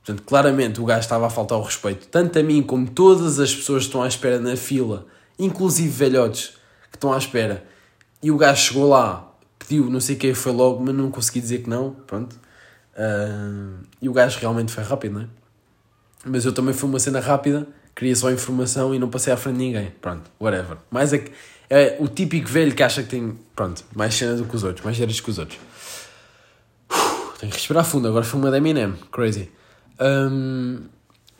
Portanto, 0.05 0.23
claramente 0.23 0.79
o 0.79 0.85
gajo 0.85 0.99
estava 1.01 1.25
a 1.25 1.29
faltar 1.29 1.57
o 1.57 1.63
respeito, 1.63 2.07
tanto 2.07 2.37
a 2.37 2.43
mim 2.43 2.61
como 2.61 2.87
todas 2.87 3.39
as 3.39 3.53
pessoas 3.53 3.83
que 3.83 3.87
estão 3.87 4.03
à 4.03 4.07
espera 4.07 4.39
na 4.39 4.55
fila, 4.55 5.07
inclusive 5.37 5.89
velhotes 5.89 6.53
que 6.91 6.97
estão 6.97 7.11
à 7.11 7.17
espera. 7.17 7.65
E 8.21 8.29
o 8.29 8.37
gajo 8.37 8.67
chegou 8.67 8.87
lá, 8.87 9.34
pediu 9.67 9.89
não 9.89 9.99
sei 9.99 10.15
o 10.15 10.19
que, 10.19 10.33
foi 10.33 10.51
logo, 10.51 10.83
mas 10.83 10.93
não 10.93 11.09
consegui 11.11 11.41
dizer 11.41 11.63
que 11.63 11.69
não. 11.69 11.91
Pronto. 12.07 12.35
Uh... 12.95 13.83
e 14.01 14.07
o 14.07 14.13
gajo 14.13 14.39
realmente 14.39 14.71
foi 14.71 14.83
rápido, 14.83 15.13
não 15.13 15.21
é? 15.21 15.27
Mas 16.25 16.45
eu 16.45 16.51
também 16.51 16.73
fui 16.73 16.89
uma 16.89 16.99
cena 16.99 17.19
rápida, 17.19 17.67
queria 17.95 18.15
só 18.15 18.31
informação 18.31 18.95
e 18.95 18.99
não 18.99 19.09
passei 19.09 19.31
à 19.31 19.37
frente 19.37 19.57
de 19.57 19.65
ninguém. 19.65 19.91
Pronto, 20.01 20.29
whatever. 20.39 20.77
Mais 20.89 21.13
é, 21.13 21.25
é 21.69 21.97
o 21.99 22.07
típico 22.07 22.49
velho 22.49 22.73
que 22.73 22.81
acha 22.81 23.03
que 23.03 23.09
tem, 23.09 23.37
pronto, 23.55 23.83
mais 23.95 24.15
cena 24.15 24.35
do 24.35 24.45
que 24.45 24.55
os 24.55 24.63
outros, 24.63 24.83
mais 24.83 24.97
geras 24.97 25.19
que 25.19 25.29
os 25.29 25.37
outros. 25.37 25.59
Uf, 26.91 27.39
tenho 27.39 27.51
que 27.51 27.57
respirar 27.57 27.85
fundo, 27.85 28.07
agora 28.07 28.25
foi 28.25 28.39
uma 28.39 28.49
da 28.49 28.57
Eminem, 28.57 28.93
crazy. 29.11 29.51
Um, 29.99 30.81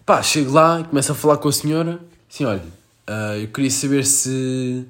pá, 0.05 0.21
chego 0.21 0.51
lá 0.51 0.81
e 0.81 0.83
começo 0.83 1.11
a 1.11 1.15
falar 1.15 1.37
com 1.37 1.47
a 1.47 1.51
senhora, 1.53 1.99
assim, 2.29 2.45
olha, 2.45 2.63
uh, 3.09 3.37
eu 3.41 3.47
queria 3.47 3.71
saber 3.71 4.05
se... 4.05 4.85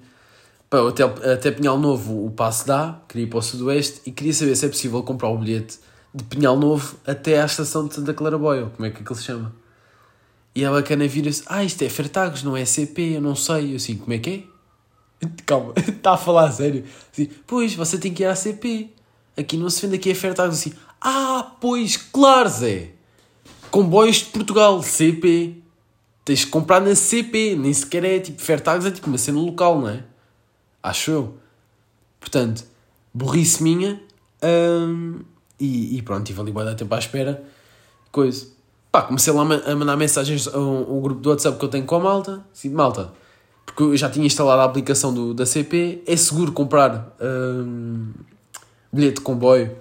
Pá, 0.69 0.87
até, 0.87 1.03
até 1.03 1.51
Pinhal 1.51 1.77
Novo 1.77 2.25
o 2.25 2.31
passo 2.31 2.65
dá, 2.67 3.01
queria 3.07 3.25
ir 3.25 3.29
para 3.29 3.39
o 3.39 3.41
Sudoeste 3.41 4.01
e 4.05 4.11
queria 4.11 4.33
saber 4.33 4.55
se 4.55 4.65
é 4.65 4.69
possível 4.69 5.03
comprar 5.03 5.29
o 5.29 5.37
bilhete 5.37 5.79
de 6.13 6.23
Pinhal 6.23 6.57
Novo 6.57 6.97
até 7.05 7.41
à 7.41 7.45
estação 7.45 7.87
de 7.87 7.93
Santa 7.93 8.13
Claraboia, 8.13 8.71
como 8.75 8.85
é 8.85 8.89
que 8.89 9.01
aquilo 9.01 9.15
se 9.15 9.23
chama? 9.23 9.53
E 10.55 10.63
a 10.63 10.71
bacana 10.71 11.05
vira-se: 11.05 11.43
Ah, 11.47 11.63
isto 11.63 11.81
é 11.81 11.89
Fertagos, 11.89 12.41
não 12.41 12.55
é 12.55 12.63
CP, 12.63 13.17
eu 13.17 13.21
não 13.21 13.35
sei. 13.35 13.73
Eu 13.73 13.75
assim: 13.75 13.97
Como 13.97 14.13
é 14.13 14.19
que 14.19 14.47
é? 15.21 15.27
Calma, 15.45 15.73
está 15.77 16.13
a 16.13 16.17
falar 16.17 16.47
a 16.47 16.51
sério. 16.51 16.85
Assim, 17.11 17.29
pois, 17.45 17.75
você 17.75 17.97
tem 17.97 18.13
que 18.13 18.23
ir 18.23 18.27
à 18.27 18.35
CP. 18.35 18.89
Aqui 19.37 19.57
não 19.57 19.69
se 19.69 19.81
vende, 19.81 19.97
aqui 19.97 20.09
é 20.09 20.15
Fertagos. 20.15 20.57
Assim: 20.57 20.71
Ah, 21.01 21.55
pois, 21.59 21.97
claro, 21.97 22.47
Zé. 22.47 22.91
Comboios 23.69 24.17
de 24.17 24.25
Portugal, 24.25 24.81
CP. 24.81 25.61
tens 26.23 26.39
de 26.39 26.47
comprar 26.47 26.79
na 26.79 26.95
CP, 26.95 27.57
nem 27.59 27.73
sequer 27.73 28.05
é 28.05 28.19
tipo 28.19 28.41
Fairtags, 28.41 28.85
é 28.85 28.91
tipo 28.91 29.07
uma 29.07 29.17
cena 29.17 29.37
local, 29.37 29.81
não 29.81 29.89
é? 29.89 30.03
Acho 30.89 31.11
eu. 31.11 31.33
Portanto, 32.19 32.63
burrice 33.13 33.61
minha. 33.63 33.99
hum, 34.43 35.19
e, 35.59 35.97
e 35.97 36.01
pronto, 36.01 36.21
estive 36.21 36.41
ali 36.41 36.51
bem 36.51 36.75
tempo 36.75 36.93
à 36.93 36.99
espera. 36.99 37.43
Coisa. 38.11 38.47
Pá, 38.91 39.01
comecei 39.03 39.33
lá 39.33 39.41
a 39.41 39.45
ma- 39.45 39.61
a 39.65 39.75
mandar 39.75 39.97
mensagens 39.97 40.47
a 40.47 40.57
um, 40.59 40.97
um 40.97 41.01
grupo 41.01 41.21
do 41.21 41.29
WhatsApp 41.29 41.57
que 41.57 41.65
eu 41.65 41.69
tenho 41.69 41.85
com 41.85 41.95
a 41.95 41.99
malta. 41.99 42.45
Assim, 42.53 42.69
malta, 42.69 43.11
porque 43.65 43.83
eu 43.83 43.97
já 43.97 44.09
tinha 44.09 44.25
instalado 44.25 44.61
a 44.61 44.65
aplicação 44.65 45.13
do, 45.13 45.33
da 45.33 45.45
CP. 45.45 46.03
É 46.05 46.15
seguro 46.15 46.51
comprar 46.51 47.15
hum, 47.21 48.11
bilhete 48.91 49.15
de 49.15 49.21
comboio 49.21 49.75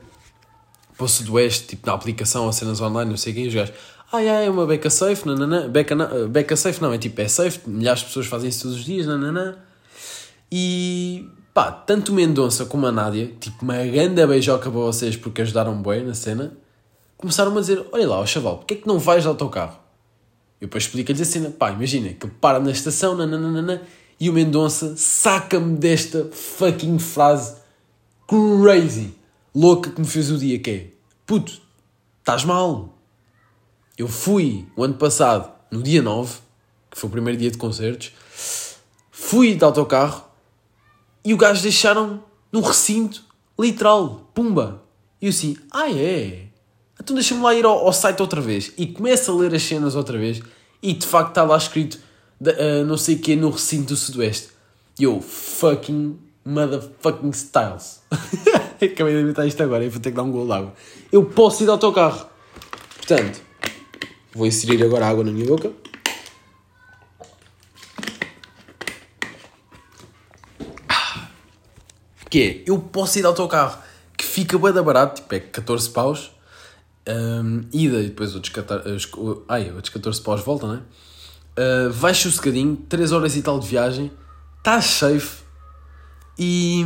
para 0.96 1.04
o 1.04 1.08
Sudoeste, 1.08 1.66
tipo 1.68 1.86
na 1.86 1.92
aplicação 1.92 2.46
ou 2.46 2.52
cenas 2.52 2.80
online, 2.80 3.10
não 3.10 3.16
sei. 3.16 3.32
E 3.34 3.48
os 3.48 3.54
gajos, 3.54 3.74
ah, 4.12 4.22
é, 4.22 4.48
uma 4.48 4.64
beca 4.66 4.88
safe, 4.90 5.26
nananã. 5.26 5.68
Beca, 5.68 5.94
beca 6.28 6.56
safe 6.56 6.80
não, 6.80 6.92
é 6.92 6.98
tipo, 6.98 7.20
é 7.20 7.28
safe, 7.28 7.68
milhares 7.68 8.00
de 8.00 8.06
pessoas 8.06 8.26
fazem 8.26 8.48
isso 8.48 8.62
todos 8.62 8.78
os 8.78 8.84
dias, 8.84 9.06
nananã. 9.06 9.56
E 10.56 11.28
pá, 11.52 11.72
tanto 11.72 12.12
o 12.12 12.14
Mendonça 12.14 12.64
como 12.64 12.86
a 12.86 12.92
Nádia, 12.92 13.26
tipo, 13.40 13.64
uma 13.64 13.84
grande 13.86 14.24
beijoca 14.24 14.70
para 14.70 14.80
vocês 14.80 15.16
porque 15.16 15.42
ajudaram 15.42 15.82
bem 15.82 16.04
na 16.04 16.14
cena, 16.14 16.56
começaram 17.16 17.50
a 17.56 17.60
dizer: 17.60 17.84
Olha 17.90 18.08
lá, 18.08 18.20
ó 18.20 18.24
chaval, 18.24 18.58
porque 18.58 18.74
é 18.74 18.76
que 18.76 18.86
não 18.86 19.00
vais 19.00 19.24
de 19.24 19.28
autocarro? 19.28 19.76
Eu 20.60 20.68
depois 20.68 20.84
explico-lhes 20.84 21.20
a 21.22 21.24
cena, 21.24 21.50
pá, 21.50 21.72
imagina 21.72 22.10
que 22.10 22.28
para 22.28 22.60
na 22.60 22.70
estação, 22.70 23.16
nananana, 23.16 23.82
e 24.20 24.30
o 24.30 24.32
Mendonça 24.32 24.94
saca-me 24.96 25.76
desta 25.76 26.28
fucking 26.30 27.00
frase 27.00 27.56
crazy, 28.28 29.12
louca 29.52 29.90
que 29.90 30.00
me 30.00 30.06
fez 30.06 30.30
o 30.30 30.38
dia, 30.38 30.60
que 30.60 30.70
é 30.70 30.86
puto, 31.26 31.60
estás 32.20 32.44
mal. 32.44 32.96
Eu 33.98 34.06
fui 34.06 34.68
o 34.76 34.84
ano 34.84 34.94
passado, 34.94 35.50
no 35.68 35.82
dia 35.82 36.00
9, 36.00 36.32
que 36.92 36.96
foi 36.96 37.08
o 37.08 37.10
primeiro 37.10 37.40
dia 37.40 37.50
de 37.50 37.58
concertos, 37.58 38.12
fui 39.10 39.56
de 39.56 39.64
autocarro 39.64 40.32
e 41.24 41.32
o 41.32 41.36
gajo 41.36 41.62
deixaram 41.62 42.22
no 42.52 42.60
recinto, 42.60 43.24
literal, 43.58 44.30
pumba. 44.34 44.82
E 45.20 45.26
eu 45.26 45.30
assim, 45.30 45.56
ah 45.70 45.90
é? 45.90 46.46
Então 47.00 47.14
deixa-me 47.14 47.40
lá 47.42 47.54
ir 47.54 47.64
ao, 47.64 47.78
ao 47.86 47.92
site 47.92 48.20
outra 48.20 48.40
vez. 48.40 48.72
E 48.76 48.86
começa 48.86 49.32
a 49.32 49.34
ler 49.34 49.54
as 49.54 49.62
cenas 49.62 49.94
outra 49.94 50.18
vez 50.18 50.40
e 50.82 50.92
de 50.92 51.06
facto 51.06 51.30
está 51.30 51.42
lá 51.44 51.56
escrito 51.56 51.98
da- 52.40 52.52
ah, 52.52 52.84
não 52.84 52.96
sei 52.96 53.16
o 53.16 53.18
que 53.18 53.34
no 53.36 53.50
recinto 53.50 53.88
do 53.94 53.96
Sudoeste. 53.96 54.48
E 54.98 55.04
eu, 55.04 55.20
fucking 55.20 56.18
motherfucking 56.44 57.30
styles. 57.30 58.00
Acabei 58.80 59.14
de 59.14 59.22
inventar 59.22 59.46
isto 59.46 59.62
agora 59.62 59.84
e 59.84 59.88
vou 59.88 60.00
ter 60.00 60.10
que 60.10 60.16
dar 60.16 60.22
um 60.22 60.30
gol 60.30 60.46
de 60.46 60.52
água. 60.52 60.74
Eu 61.10 61.24
posso 61.24 61.62
ir 61.62 61.66
de 61.66 61.70
autocarro. 61.70 62.26
Portanto, 62.96 63.40
vou 64.34 64.46
inserir 64.46 64.82
agora 64.84 65.06
água 65.06 65.24
na 65.24 65.32
minha 65.32 65.46
boca. 65.46 65.72
Que 72.34 72.42
é, 72.42 72.64
eu 72.68 72.80
posso 72.80 73.16
ir 73.16 73.20
de 73.20 73.28
autocarro, 73.28 73.78
que 74.18 74.24
fica 74.24 74.58
bem 74.58 74.72
barato, 74.72 75.22
tipo, 75.22 75.32
é 75.36 75.38
14 75.38 75.88
paus, 75.90 76.32
hum, 77.08 77.60
ida 77.72 78.00
e 78.00 78.08
depois 78.08 78.34
outros, 78.34 78.52
14, 78.52 78.90
os- 78.90 79.38
ai, 79.48 79.70
outros 79.70 79.90
14 79.90 80.20
paus 80.20 80.40
volta, 80.40 80.66
não 80.66 80.74
é? 80.74 80.78
Uh, 81.86 81.92
vais 81.92 82.16
sossegadinho, 82.18 82.74
3 82.88 83.12
horas 83.12 83.36
e 83.36 83.42
tal 83.42 83.60
de 83.60 83.68
viagem, 83.68 84.10
estás 84.58 84.84
safe 84.86 85.44
e, 86.36 86.84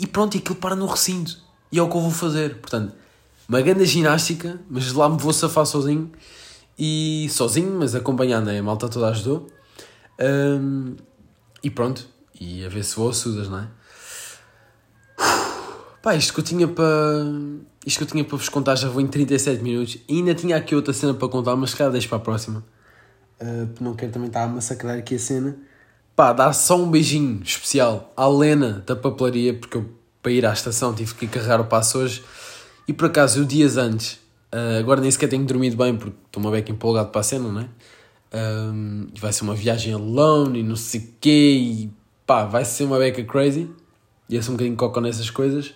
e 0.00 0.06
pronto, 0.06 0.36
e 0.36 0.38
aquilo 0.38 0.54
para 0.54 0.76
no 0.76 0.86
recinto. 0.86 1.36
E 1.72 1.80
é 1.80 1.82
o 1.82 1.90
que 1.90 1.96
eu 1.96 2.00
vou 2.00 2.12
fazer. 2.12 2.58
Portanto, 2.58 2.94
uma 3.48 3.60
grande 3.60 3.84
ginástica, 3.86 4.60
mas 4.70 4.92
lá 4.92 5.08
me 5.08 5.18
vou 5.18 5.32
safar 5.32 5.66
sozinho. 5.66 6.12
E 6.78 7.26
sozinho, 7.28 7.76
mas 7.76 7.96
acompanhando, 7.96 8.46
né? 8.46 8.60
a 8.60 8.62
malta 8.62 8.88
toda 8.88 9.08
ajudou. 9.08 9.48
Hum, 10.20 10.94
e 11.60 11.68
pronto, 11.68 12.06
e 12.40 12.64
a 12.64 12.68
ver 12.68 12.84
se 12.84 12.96
vou 12.96 13.12
sudas, 13.12 13.48
não 13.48 13.58
é? 13.58 13.68
Pá, 16.02 16.14
isto 16.14 16.32
que 16.32 16.40
eu 16.40 16.44
tinha 16.44 16.68
para. 16.68 16.86
Isto 17.84 17.98
que 17.98 18.04
eu 18.04 18.08
tinha 18.08 18.24
para 18.24 18.36
vos 18.36 18.48
contar 18.48 18.76
já 18.76 18.88
vou 18.88 19.00
em 19.00 19.06
37 19.06 19.62
minutos. 19.62 19.98
E 20.08 20.16
ainda 20.16 20.34
tinha 20.34 20.56
aqui 20.56 20.74
outra 20.74 20.92
cena 20.92 21.14
para 21.14 21.28
contar, 21.28 21.56
mas 21.56 21.70
se 21.70 21.76
calhar 21.76 21.92
deixo 21.92 22.08
para 22.08 22.18
a 22.18 22.20
próxima. 22.20 22.64
Uh, 23.40 23.68
não 23.80 23.94
quero 23.94 24.12
também 24.12 24.28
estar 24.28 24.44
a 24.44 24.48
massacrar 24.48 24.98
aqui 24.98 25.16
a 25.16 25.18
cena. 25.18 25.56
Pá, 26.14 26.32
dar 26.32 26.52
só 26.52 26.76
um 26.76 26.90
beijinho 26.90 27.42
especial 27.42 28.12
à 28.16 28.26
Lena 28.26 28.82
da 28.86 28.96
papelaria, 28.96 29.54
porque 29.54 29.76
eu 29.76 29.98
para 30.22 30.32
ir 30.32 30.44
à 30.44 30.52
estação 30.52 30.94
tive 30.94 31.14
que 31.14 31.26
carregar 31.26 31.60
o 31.60 31.64
passo 31.64 31.98
hoje. 31.98 32.22
E 32.86 32.92
por 32.92 33.06
acaso, 33.06 33.40
eu 33.40 33.44
dias 33.44 33.76
antes, 33.76 34.14
uh, 34.52 34.78
agora 34.78 35.00
nem 35.00 35.10
sequer 35.10 35.28
tenho 35.28 35.44
dormido 35.44 35.76
bem 35.76 35.96
porque 35.96 36.16
estou 36.26 36.42
uma 36.42 36.50
beca 36.50 36.72
empolgado 36.72 37.10
para 37.10 37.20
a 37.20 37.24
cena, 37.24 37.50
não 37.50 37.60
é? 37.60 37.68
Um, 38.30 39.08
e 39.14 39.18
vai 39.18 39.32
ser 39.32 39.44
uma 39.44 39.54
viagem 39.54 39.94
alone 39.94 40.60
e 40.60 40.62
não 40.62 40.76
sei 40.76 41.00
o 41.00 41.08
quê, 41.20 41.56
e 41.60 41.90
pá, 42.28 42.44
vai 42.44 42.62
ser 42.64 42.84
uma 42.84 42.98
beca 42.98 43.24
crazy. 43.24 43.70
E 44.28 44.36
eu 44.36 44.42
sou 44.42 44.52
um 44.52 44.56
bocadinho 44.56 44.76
coco 44.76 45.00
nessas 45.00 45.30
coisas. 45.30 45.74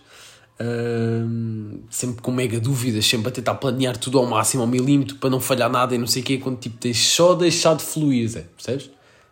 Sempre 1.90 2.22
com 2.22 2.30
mega 2.30 2.61
dúvidas, 2.61 3.07
sempre 3.07 3.28
a 3.28 3.32
tentar 3.32 3.55
planear 3.55 3.96
tudo 3.96 4.18
ao 4.18 4.26
máximo, 4.26 4.62
ao 4.62 4.68
milímetro, 4.68 5.16
para 5.16 5.30
não 5.30 5.40
falhar 5.40 5.70
nada 5.70 5.94
e 5.94 5.98
não 5.98 6.07
sei 6.07 6.22
o 6.22 6.24
quê, 6.24 6.38
quando 6.38 6.59
tipo 6.59 6.76
tens 6.76 6.98
só 6.98 7.34
deixar 7.34 7.74
de 7.74 7.82
fluir, 7.82 8.28
Zé, 8.28 8.42
percebes? 8.55 8.90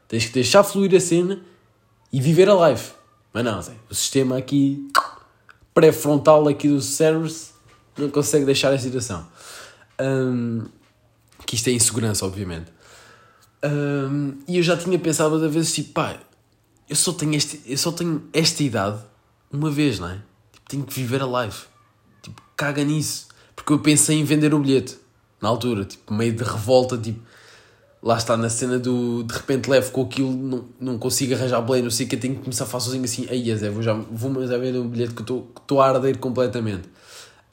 Tens 0.08 0.24
que 0.24 0.32
deixar 0.32 0.64
fluir 0.64 0.92
a 0.96 0.98
cena 0.98 1.40
e 2.12 2.20
viver 2.20 2.48
a 2.48 2.54
live. 2.54 2.82
Mas 3.32 3.44
não, 3.44 3.62
Zé, 3.62 3.74
o 3.88 3.94
sistema 3.94 4.38
aqui 4.38 4.88
pré-frontal 5.72 6.48
aqui 6.48 6.68
do 6.68 6.80
cérebros 6.80 7.52
não 7.96 8.08
consegue 8.08 8.44
deixar 8.44 8.72
a 8.72 8.78
situação. 8.78 9.24
Um, 10.00 10.64
que 11.46 11.54
isto 11.54 11.68
é 11.68 11.72
insegurança, 11.72 12.24
obviamente. 12.24 12.72
Um, 13.62 14.38
e 14.48 14.56
eu 14.56 14.62
já 14.62 14.76
tinha 14.76 14.98
pensado 14.98 15.38
da 15.38 15.46
vez 15.46 15.72
tipo, 15.72 15.92
pá, 15.92 16.18
eu 16.90 16.96
só 16.96 17.12
tenho, 17.12 17.34
este, 17.34 17.60
eu 17.64 17.78
só 17.78 17.92
tenho 17.92 18.20
esta 18.32 18.64
idade 18.64 19.00
uma 19.52 19.70
vez, 19.70 20.00
não 20.00 20.08
é? 20.08 20.14
Tipo, 20.52 20.68
tenho 20.68 20.84
que 20.84 20.92
viver 20.92 21.22
a 21.22 21.26
live. 21.26 21.56
Tipo, 22.20 22.42
caga 22.56 22.82
nisso. 22.82 23.28
Porque 23.54 23.72
eu 23.72 23.78
pensei 23.78 24.18
em 24.18 24.24
vender 24.24 24.52
o 24.52 24.58
bilhete 24.58 24.98
na 25.40 25.48
altura, 25.48 25.84
tipo, 25.84 26.12
meio 26.12 26.32
de 26.32 26.42
revolta, 26.42 26.98
tipo, 26.98 27.20
lá 28.02 28.16
está 28.16 28.36
na 28.36 28.48
cena 28.48 28.78
do 28.78 29.22
de 29.22 29.32
repente 29.32 29.70
levo 29.70 29.92
com 29.92 30.02
aquilo, 30.02 30.32
não, 30.32 30.64
não 30.80 30.98
consigo 30.98 31.34
arranjar 31.34 31.62
play, 31.62 31.80
não 31.80 31.90
sei 31.90 32.06
o 32.06 32.08
que, 32.08 32.16
tenho 32.16 32.34
que 32.34 32.42
começar 32.42 32.64
a 32.64 32.66
fazer 32.66 32.86
sozinho 32.86 33.04
assim, 33.04 33.26
aí 33.30 33.54
Zé, 33.56 33.70
vou 33.70 33.82
já 33.82 33.92
vou 33.92 34.42
a 34.42 34.58
ver 34.58 34.74
o 34.76 34.84
bilhete 34.84 35.14
que 35.14 35.22
estou 35.22 35.80
a 35.80 35.88
arder 35.88 36.18
completamente. 36.18 36.88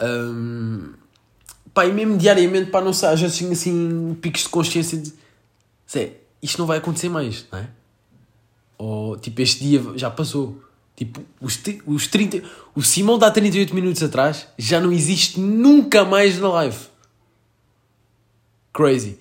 Um, 0.01 0.93
pá, 1.73 1.85
e 1.85 1.93
mesmo 1.93 2.17
diariamente, 2.17 2.71
pá, 2.71 2.81
não 2.81 2.93
sei, 2.93 3.09
às 3.09 3.21
vezes 3.21 3.37
tenho 3.37 3.51
assim 3.51 4.17
picos 4.19 4.43
de 4.43 4.49
consciência 4.49 4.97
de 4.97 5.13
Zé, 5.89 6.13
isto 6.41 6.57
não 6.57 6.65
vai 6.65 6.79
acontecer 6.79 7.09
mais, 7.09 7.45
não 7.51 7.59
é? 7.59 7.76
Ou 8.77 9.17
tipo, 9.17 9.41
este 9.41 9.63
dia 9.63 9.81
já 9.95 10.09
passou. 10.09 10.61
Tipo, 10.95 11.21
os, 11.39 11.59
os 11.85 12.07
30. 12.07 12.41
O 12.75 12.81
Simão 12.81 13.17
dá 13.17 13.29
38 13.29 13.73
minutos 13.73 14.01
atrás 14.01 14.47
já 14.57 14.79
não 14.79 14.91
existe 14.91 15.39
nunca 15.39 16.03
mais 16.03 16.39
na 16.39 16.49
live. 16.49 16.77
Crazy. 18.73 19.17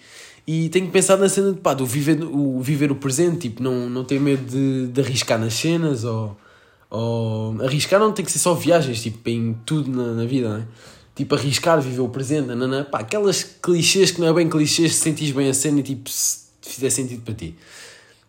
E 0.46 0.68
tenho 0.68 0.88
pensado 0.90 1.20
na 1.20 1.28
cena 1.28 1.52
de 1.52 1.58
pá, 1.58 1.74
do 1.74 1.84
viver 1.84 2.22
o, 2.22 2.60
viver 2.60 2.92
o 2.92 2.94
presente, 2.94 3.48
tipo, 3.48 3.62
não, 3.62 3.90
não 3.90 4.04
ter 4.04 4.20
medo 4.20 4.44
de, 4.48 4.86
de 4.86 5.00
arriscar 5.00 5.40
nas 5.40 5.54
cenas 5.54 6.04
ou, 6.04 6.36
ou. 6.88 7.60
Arriscar 7.62 7.98
não 7.98 8.12
tem 8.12 8.24
que 8.24 8.30
ser 8.30 8.38
só 8.38 8.54
viagens, 8.54 9.02
tipo, 9.02 9.28
em 9.28 9.54
tudo 9.66 9.90
na, 9.90 10.12
na 10.12 10.24
vida, 10.24 10.48
não 10.48 10.56
é? 10.58 10.66
Tipo, 11.16 11.34
arriscar, 11.34 11.80
viver 11.80 12.00
o 12.00 12.08
presente, 12.08 12.46
nanana, 12.46 12.84
pá, 12.84 13.00
aquelas 13.00 13.42
clichês 13.42 14.12
que 14.12 14.20
não 14.20 14.28
é 14.28 14.32
bem 14.32 14.48
clichês, 14.48 14.94
se 14.94 15.00
sentires 15.00 15.34
bem 15.34 15.48
a 15.48 15.54
cena 15.54 15.80
e 15.80 15.82
tipo, 15.82 16.08
se 16.08 16.44
fizer 16.62 16.90
sentido 16.90 17.22
para 17.22 17.34
ti. 17.34 17.56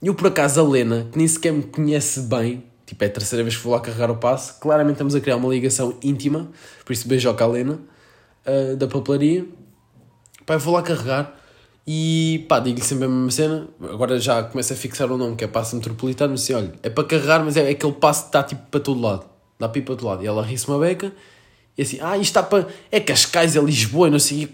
Eu, 0.02 0.14
por 0.14 0.28
acaso, 0.28 0.60
a 0.60 0.64
Lena, 0.64 1.08
que 1.12 1.18
nem 1.18 1.28
sequer 1.28 1.52
me 1.52 1.64
conhece 1.64 2.22
bem, 2.22 2.64
tipo, 2.86 3.04
é 3.04 3.08
a 3.08 3.10
terceira 3.10 3.44
vez 3.44 3.58
que 3.58 3.64
vou 3.64 3.74
lá 3.74 3.80
carregar 3.80 4.12
o 4.12 4.18
passo, 4.18 4.60
claramente 4.60 4.94
estamos 4.94 5.16
a 5.16 5.20
criar 5.20 5.38
uma 5.38 5.50
ligação 5.50 5.98
íntima, 6.02 6.50
por 6.86 6.94
isso 6.94 7.08
beijoca 7.08 7.44
a 7.44 7.48
Lena, 7.48 7.80
ah, 8.46 8.76
da 8.76 8.88
papelaria. 8.88 9.46
Pá, 10.46 10.54
eu 10.54 10.60
vou 10.60 10.74
lá 10.74 10.82
carregar 10.82 11.38
e 11.86 12.46
pá, 12.48 12.60
digo-lhe 12.60 12.84
sempre 12.84 13.06
a 13.06 13.10
mesma 13.10 13.32
cena. 13.32 13.68
Agora 13.82 14.20
já 14.20 14.44
começo 14.44 14.72
a 14.72 14.76
fixar 14.76 15.12
o 15.12 15.18
nome, 15.18 15.36
que 15.36 15.44
é 15.44 15.48
passo 15.48 15.76
metropolitano. 15.76 16.34
Assim, 16.36 16.54
olha, 16.54 16.74
é 16.82 16.90
para 16.90 17.04
carregar, 17.04 17.44
mas 17.44 17.58
é 17.58 17.70
aquele 17.70 17.94
passo 17.94 18.24
que 18.24 18.30
está 18.30 18.44
tipo 18.44 18.62
para 18.72 18.80
todo 18.80 19.02
lado, 19.02 19.26
dá 19.60 19.68
para 19.68 19.80
ir 19.80 19.82
para 19.82 19.96
todo 19.96 20.08
lado. 20.08 20.24
E 20.24 20.28
ela 20.28 20.44
ri-se 20.44 20.68
uma 20.68 20.80
beca 20.80 21.12
e 21.78 21.82
assim, 21.82 22.00
ah, 22.02 22.18
isto 22.18 22.32
está 22.32 22.44
para. 22.44 22.68
É 22.92 23.00
Cascais, 23.00 23.56
é 23.56 23.62
Lisboa, 23.62 24.08
e 24.08 24.12
não 24.12 24.20
sei. 24.20 24.50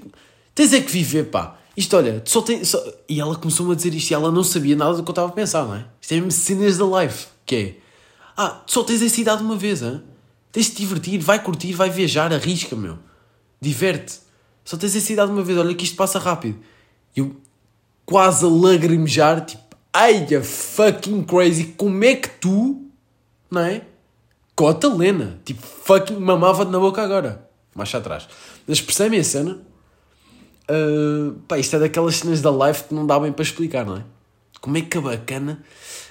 Tens 0.53 0.73
é 0.73 0.81
que 0.81 0.91
viver, 0.91 1.25
pá. 1.25 1.57
Isto, 1.75 1.97
olha, 1.97 2.21
só 2.25 2.41
tem. 2.41 2.63
Só... 2.63 2.83
E 3.09 3.19
ela 3.19 3.35
começou-me 3.35 3.73
a 3.73 3.75
dizer 3.75 3.93
isto 3.93 4.11
e 4.11 4.13
ela 4.13 4.31
não 4.31 4.43
sabia 4.43 4.75
nada 4.75 4.95
do 4.95 5.03
que 5.03 5.09
eu 5.09 5.13
estava 5.13 5.29
a 5.29 5.31
pensar, 5.31 5.65
não 5.65 5.75
é? 5.75 5.85
Isto 5.99 6.11
é 6.11 6.15
mesmo 6.15 6.31
cenas 6.31 6.77
da 6.77 6.85
life, 7.01 7.27
que 7.45 7.55
é. 7.55 7.75
Ah, 8.37 8.61
só 8.65 8.83
tens 8.83 9.01
essa 9.01 9.19
idade 9.19 9.43
uma 9.43 9.55
vez, 9.55 9.81
hein? 9.81 10.01
Tens 10.51 10.67
de 10.67 10.73
te 10.73 10.77
divertir, 10.81 11.19
vai 11.19 11.41
curtir, 11.41 11.73
vai 11.73 11.89
viajar, 11.89 12.31
arrisca, 12.31 12.75
meu. 12.75 12.99
Diverte. 13.59 14.19
Só 14.63 14.77
tens 14.77 14.95
essa 14.95 15.11
idade 15.11 15.31
uma 15.31 15.43
vez, 15.43 15.57
olha 15.57 15.73
que 15.73 15.83
isto 15.83 15.95
passa 15.95 16.19
rápido. 16.19 16.59
E 17.15 17.19
eu 17.19 17.35
quase 18.05 18.45
a 18.45 18.47
lagrimejar, 18.47 19.45
tipo, 19.45 19.75
ai, 19.91 20.27
fucking 20.41 21.23
crazy, 21.23 21.73
como 21.75 22.03
é 22.03 22.15
que 22.15 22.29
tu, 22.29 22.85
não 23.49 23.61
é? 23.61 23.81
Cota 24.55 24.87
Lena, 24.87 25.39
tipo, 25.43 25.61
fucking 25.65 26.17
mamava-te 26.17 26.71
na 26.71 26.79
boca 26.79 27.01
agora. 27.01 27.49
Mais 27.75 27.93
atrás. 27.93 28.27
Mas 28.67 28.79
percebem 28.79 29.19
a 29.19 29.23
cena? 29.23 29.59
Uh, 30.69 31.33
pá, 31.47 31.57
isto 31.57 31.75
é 31.75 31.79
daquelas 31.79 32.15
cenas 32.15 32.41
da 32.41 32.49
live 32.49 32.83
que 32.83 32.93
não 32.93 33.05
dá 33.05 33.19
bem 33.19 33.31
para 33.31 33.43
explicar, 33.43 33.85
não 33.85 33.97
é? 33.97 34.03
Como 34.61 34.77
é 34.77 34.81
que 34.81 34.97
a 34.97 35.01
bacana. 35.01 35.61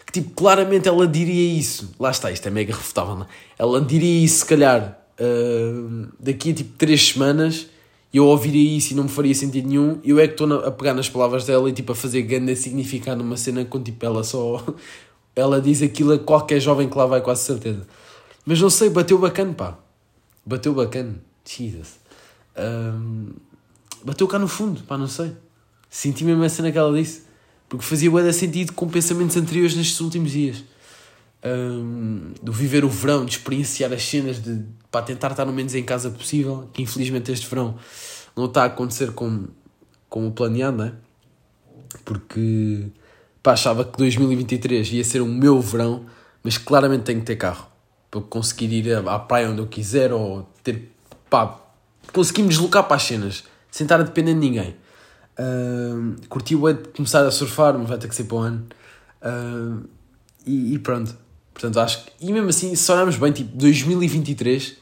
Que 0.06 0.12
tipo, 0.12 0.30
claramente 0.34 0.88
ela 0.88 1.06
diria 1.06 1.58
isso. 1.58 1.94
Lá 1.98 2.10
está, 2.10 2.30
isto 2.30 2.46
é 2.46 2.50
mega 2.50 2.74
refutável, 2.74 3.14
não 3.14 3.22
é? 3.22 3.28
Ela 3.58 3.80
diria 3.80 4.24
isso, 4.24 4.40
se 4.40 4.46
calhar, 4.46 4.98
uh, 5.18 6.08
daqui 6.20 6.50
a 6.50 6.54
tipo 6.54 6.76
3 6.76 7.08
semanas. 7.08 7.66
Eu 8.12 8.26
ouviria 8.26 8.76
isso 8.76 8.92
e 8.92 8.96
não 8.96 9.04
me 9.04 9.08
faria 9.08 9.34
sentido 9.34 9.68
nenhum. 9.68 9.98
Eu 10.04 10.18
é 10.18 10.26
que 10.26 10.34
estou 10.34 10.52
a 10.52 10.70
pegar 10.70 10.92
nas 10.92 11.08
palavras 11.08 11.46
dela 11.46 11.66
e 11.70 11.72
tipo 11.72 11.92
a 11.92 11.94
fazer 11.94 12.20
grande 12.22 12.54
significado 12.54 13.22
numa 13.22 13.38
cena 13.38 13.64
com 13.64 13.82
tipo 13.82 14.04
ela 14.04 14.22
só. 14.22 14.62
Ela 15.34 15.62
diz 15.62 15.80
aquilo 15.80 16.12
a 16.12 16.18
qualquer 16.18 16.60
jovem 16.60 16.90
que 16.90 16.98
lá 16.98 17.06
vai, 17.06 17.22
quase 17.22 17.44
certeza. 17.44 17.86
Mas 18.44 18.60
não 18.60 18.68
sei, 18.68 18.90
bateu 18.90 19.16
bacana, 19.16 19.54
pá. 19.54 19.78
Bateu 20.44 20.74
bacana. 20.74 21.14
Jesus. 21.42 21.98
Um, 22.54 23.30
bateu 24.04 24.26
cá 24.28 24.38
no 24.38 24.48
fundo, 24.48 24.82
pá, 24.82 24.96
não 24.98 25.08
sei. 25.08 25.32
Senti 25.88 26.24
mesmo 26.24 26.42
a 26.42 26.48
cena 26.48 26.72
que 26.72 26.78
ela 26.78 26.96
disse. 26.96 27.22
Porque 27.68 27.84
fazia 27.84 28.10
bué 28.10 28.30
sentido 28.32 28.72
com 28.72 28.88
pensamentos 28.88 29.36
anteriores 29.36 29.74
nestes 29.74 30.00
últimos 30.00 30.32
dias. 30.32 30.62
Um, 31.44 32.32
do 32.42 32.52
viver 32.52 32.84
o 32.84 32.88
verão, 32.88 33.24
de 33.24 33.32
experienciar 33.32 33.92
as 33.92 34.02
cenas, 34.02 34.42
de 34.42 34.62
para 34.90 35.06
tentar 35.06 35.30
estar 35.30 35.46
no 35.46 35.52
menos 35.52 35.74
em 35.74 35.82
casa 35.82 36.10
possível, 36.10 36.68
que 36.72 36.82
infelizmente 36.82 37.32
este 37.32 37.48
verão 37.48 37.76
não 38.36 38.44
está 38.44 38.64
a 38.64 38.66
acontecer 38.66 39.12
como, 39.12 39.48
como 40.08 40.30
planeado, 40.32 40.76
não 40.76 40.84
é? 40.84 40.92
Porque 42.04 42.88
pá, 43.42 43.52
achava 43.52 43.86
que 43.86 43.96
2023 43.96 44.92
ia 44.92 45.04
ser 45.04 45.22
o 45.22 45.26
meu 45.26 45.60
verão, 45.60 46.04
mas 46.42 46.58
claramente 46.58 47.04
tenho 47.04 47.20
que 47.20 47.26
ter 47.26 47.36
carro 47.36 47.66
para 48.10 48.20
conseguir 48.20 48.70
ir 48.70 48.94
à 48.94 49.18
praia 49.18 49.48
onde 49.48 49.60
eu 49.62 49.66
quiser 49.66 50.12
ou 50.12 50.46
ter 50.62 50.90
pá, 51.30 51.58
conseguir 52.12 52.42
me 52.42 52.48
deslocar 52.50 52.84
para 52.84 52.96
as 52.96 53.02
cenas 53.02 53.44
sem 53.72 53.86
estar 53.86 53.98
a 53.98 54.04
depender 54.04 54.34
de 54.34 54.38
ninguém. 54.38 54.76
Uh, 55.32 56.14
curti 56.28 56.54
o 56.54 56.72
de 56.72 56.90
começar 56.90 57.26
a 57.26 57.30
surfar, 57.30 57.76
mas 57.76 57.88
vai 57.88 57.98
ter 57.98 58.06
que 58.06 58.14
ser 58.14 58.24
para 58.24 58.36
o 58.36 58.38
ano. 58.40 58.66
Uh, 59.22 59.88
e, 60.46 60.74
e, 60.74 60.78
pronto. 60.78 61.16
Portanto, 61.52 61.80
acho 61.80 62.04
que. 62.04 62.12
E 62.20 62.32
mesmo 62.32 62.50
assim, 62.50 62.74
se 62.76 62.92
olharmos 62.92 63.16
bem, 63.16 63.32
tipo, 63.32 63.56
2023 63.56 64.76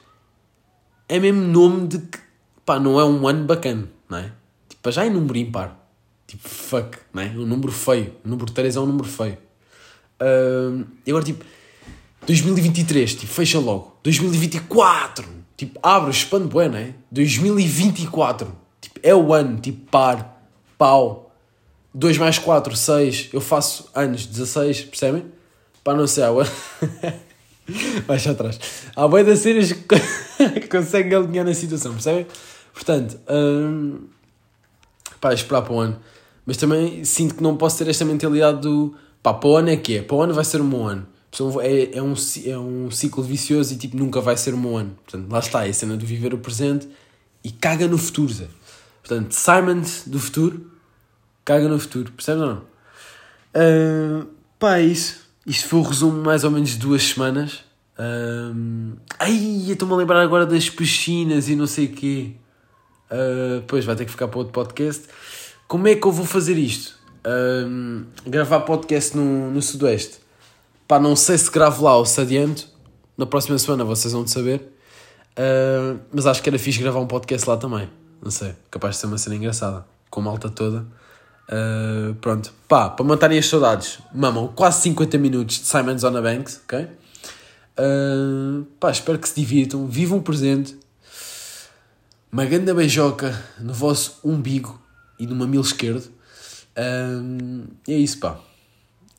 é 1.08 1.18
mesmo 1.20 1.40
nome 1.40 1.86
de 1.86 1.98
que. 1.98 2.18
pá, 2.66 2.80
não 2.80 2.98
é 3.00 3.04
um 3.04 3.26
ano 3.26 3.44
bacana, 3.44 3.88
não 4.08 4.18
é? 4.18 4.32
Tipo, 4.68 4.90
já 4.90 5.06
é 5.06 5.08
número 5.08 5.38
ímpar. 5.38 5.78
Tipo, 6.26 6.48
fuck, 6.48 6.98
não 7.14 7.22
é? 7.22 7.26
Um 7.28 7.46
número 7.46 7.72
feio. 7.72 8.14
O 8.24 8.28
número 8.28 8.50
3 8.52 8.76
é 8.76 8.80
um 8.80 8.86
número 8.86 9.08
feio. 9.08 9.38
Uh, 10.20 10.84
e 11.06 11.10
agora, 11.10 11.24
tipo, 11.24 11.44
2023, 12.26 13.14
tipo, 13.14 13.32
fecha 13.32 13.58
logo. 13.58 13.98
2024, 14.02 15.26
tipo, 15.56 15.78
abre, 15.82 16.10
expande, 16.10 16.52
não 16.52 16.76
é? 16.76 16.94
2024, 17.10 18.46
tipo, 18.46 18.59
é 19.02 19.14
o 19.14 19.32
ano, 19.32 19.58
tipo, 19.60 19.90
par, 19.90 20.44
pau. 20.76 21.32
2 21.92 22.18
mais 22.18 22.38
4, 22.38 22.76
6. 22.76 23.30
Eu 23.32 23.40
faço 23.40 23.88
anos, 23.94 24.26
16, 24.26 24.82
percebem? 24.82 25.24
Pá, 25.82 25.94
não 25.94 26.06
sei, 26.06 26.24
água. 26.24 26.46
Baixa 28.06 28.32
atrás. 28.32 28.58
Há 28.94 29.08
bem 29.08 29.24
das 29.24 29.40
cenas 29.40 29.72
que 30.54 30.68
conseguem 30.68 31.14
alinhar 31.14 31.44
na 31.44 31.54
situação, 31.54 31.92
percebem? 31.92 32.26
Portanto, 32.72 33.18
hum, 33.28 34.06
pá, 35.20 35.32
esperar 35.32 35.62
para 35.62 35.72
o 35.72 35.80
ano. 35.80 35.98
Mas 36.44 36.56
também 36.56 37.04
sinto 37.04 37.34
que 37.34 37.42
não 37.42 37.56
posso 37.56 37.78
ter 37.78 37.88
esta 37.88 38.04
mentalidade 38.04 38.60
do 38.62 38.94
pá, 39.22 39.34
para 39.34 39.48
o 39.48 39.56
ano 39.56 39.70
é 39.70 39.76
que 39.76 39.98
é, 39.98 40.02
para 40.02 40.16
o 40.16 40.22
ano 40.22 40.34
vai 40.34 40.44
ser 40.44 40.60
um 40.60 40.68
bom 40.68 40.86
ano. 40.86 41.06
É, 41.62 41.98
é, 41.98 42.02
um, 42.02 42.14
é 42.44 42.58
um 42.58 42.90
ciclo 42.90 43.22
vicioso 43.22 43.72
e 43.72 43.76
tipo 43.76 43.96
nunca 43.96 44.20
vai 44.20 44.36
ser 44.36 44.52
um 44.54 44.60
bom 44.60 44.76
ano. 44.76 44.96
Portanto, 45.04 45.30
lá 45.30 45.38
está, 45.38 45.66
é 45.66 45.70
a 45.70 45.74
cena 45.74 45.96
de 45.96 46.04
viver 46.04 46.34
o 46.34 46.38
presente 46.38 46.88
e 47.44 47.50
caga 47.50 47.86
no 47.86 47.96
futuro, 47.96 48.32
Zé. 48.32 48.48
Portanto, 49.10 49.32
Simon 49.32 49.82
do 50.06 50.20
futuro, 50.20 50.70
caga 51.44 51.68
no 51.68 51.80
futuro, 51.80 52.12
percebes 52.12 52.42
ou 52.42 52.48
não? 52.48 52.62
Uh, 53.52 54.28
pá, 54.56 54.78
é 54.78 54.82
isso. 54.82 55.28
Isto 55.44 55.66
foi 55.66 55.80
o 55.80 55.82
resumo 55.82 56.22
mais 56.22 56.44
ou 56.44 56.50
menos 56.52 56.70
de 56.70 56.76
duas 56.76 57.02
semanas. 57.02 57.64
Um, 57.98 58.92
ai, 59.18 59.64
estou-me 59.68 59.94
a 59.94 59.96
lembrar 59.96 60.22
agora 60.22 60.46
das 60.46 60.70
piscinas 60.70 61.48
e 61.48 61.56
não 61.56 61.66
sei 61.66 61.86
o 61.86 61.88
quê. 61.88 62.36
Uh, 63.10 63.64
pois 63.66 63.84
vai 63.84 63.96
ter 63.96 64.04
que 64.04 64.12
ficar 64.12 64.28
para 64.28 64.38
outro 64.38 64.52
podcast. 64.52 65.08
Como 65.66 65.88
é 65.88 65.96
que 65.96 66.06
eu 66.06 66.12
vou 66.12 66.24
fazer 66.24 66.56
isto? 66.56 66.94
Gravar 68.24 68.60
podcast 68.60 69.16
no, 69.16 69.50
no 69.50 69.60
Sudoeste. 69.60 70.18
Pá, 70.86 71.00
não 71.00 71.16
sei 71.16 71.36
se 71.36 71.50
gravo 71.50 71.82
lá 71.82 71.96
ou 71.96 72.06
se 72.06 72.20
adianto. 72.20 72.68
Na 73.18 73.26
próxima 73.26 73.58
semana 73.58 73.82
vocês 73.82 74.12
vão 74.12 74.24
saber. 74.24 74.72
Uh, 75.32 75.98
mas 76.12 76.28
acho 76.28 76.40
que 76.40 76.48
era 76.48 76.60
fixe 76.60 76.78
gravar 76.78 77.00
um 77.00 77.08
podcast 77.08 77.48
lá 77.48 77.56
também. 77.56 77.88
Não 78.22 78.30
sei, 78.30 78.54
capaz 78.70 78.96
de 78.96 79.00
ser 79.00 79.06
uma 79.06 79.18
cena 79.18 79.36
engraçada. 79.36 79.84
Com 80.10 80.20
a 80.20 80.24
malta 80.24 80.50
toda. 80.50 80.84
Uh, 81.50 82.14
pronto. 82.14 82.52
Pá, 82.68 82.88
para 82.88 83.04
matarem 83.04 83.38
as 83.38 83.46
saudades, 83.46 83.98
mamam 84.14 84.48
quase 84.48 84.82
50 84.82 85.18
minutos 85.18 85.60
de 85.60 85.66
Simons 85.66 86.04
on 86.04 86.12
the 86.12 86.20
Banks, 86.20 86.60
ok? 86.64 86.88
Uh, 87.78 88.64
pá, 88.78 88.90
espero 88.90 89.18
que 89.18 89.28
se 89.28 89.34
divirtam, 89.40 89.86
vivam 89.86 90.18
o 90.18 90.22
presente. 90.22 90.78
Uma 92.30 92.44
grande 92.44 92.72
beijoca 92.72 93.36
no 93.58 93.74
vosso 93.74 94.20
umbigo 94.22 94.80
e 95.18 95.26
no 95.26 95.34
mamilo 95.34 95.64
esquerdo. 95.64 96.08
E 97.88 97.92
é 97.92 97.98
isso, 97.98 98.18
pá. 98.18 98.38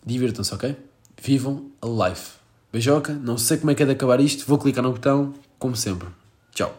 Divirtam-se, 0.06 0.54
ok? 0.54 0.78
Vivam 1.22 1.70
a 1.82 2.08
life. 2.08 2.32
Beijoca, 2.72 3.14
não 3.14 3.38
sei 3.38 3.58
como 3.58 3.72
é 3.72 3.76
que 3.76 3.84
é 3.84 3.86
de 3.86 3.92
acabar 3.92 4.22
isto, 4.22 4.46
vou 4.48 4.58
clicar 4.58 4.82
no 4.82 4.94
botão, 4.94 5.34
como 5.60 5.76
sempre. 5.76 6.08
Tchau. 6.54 6.74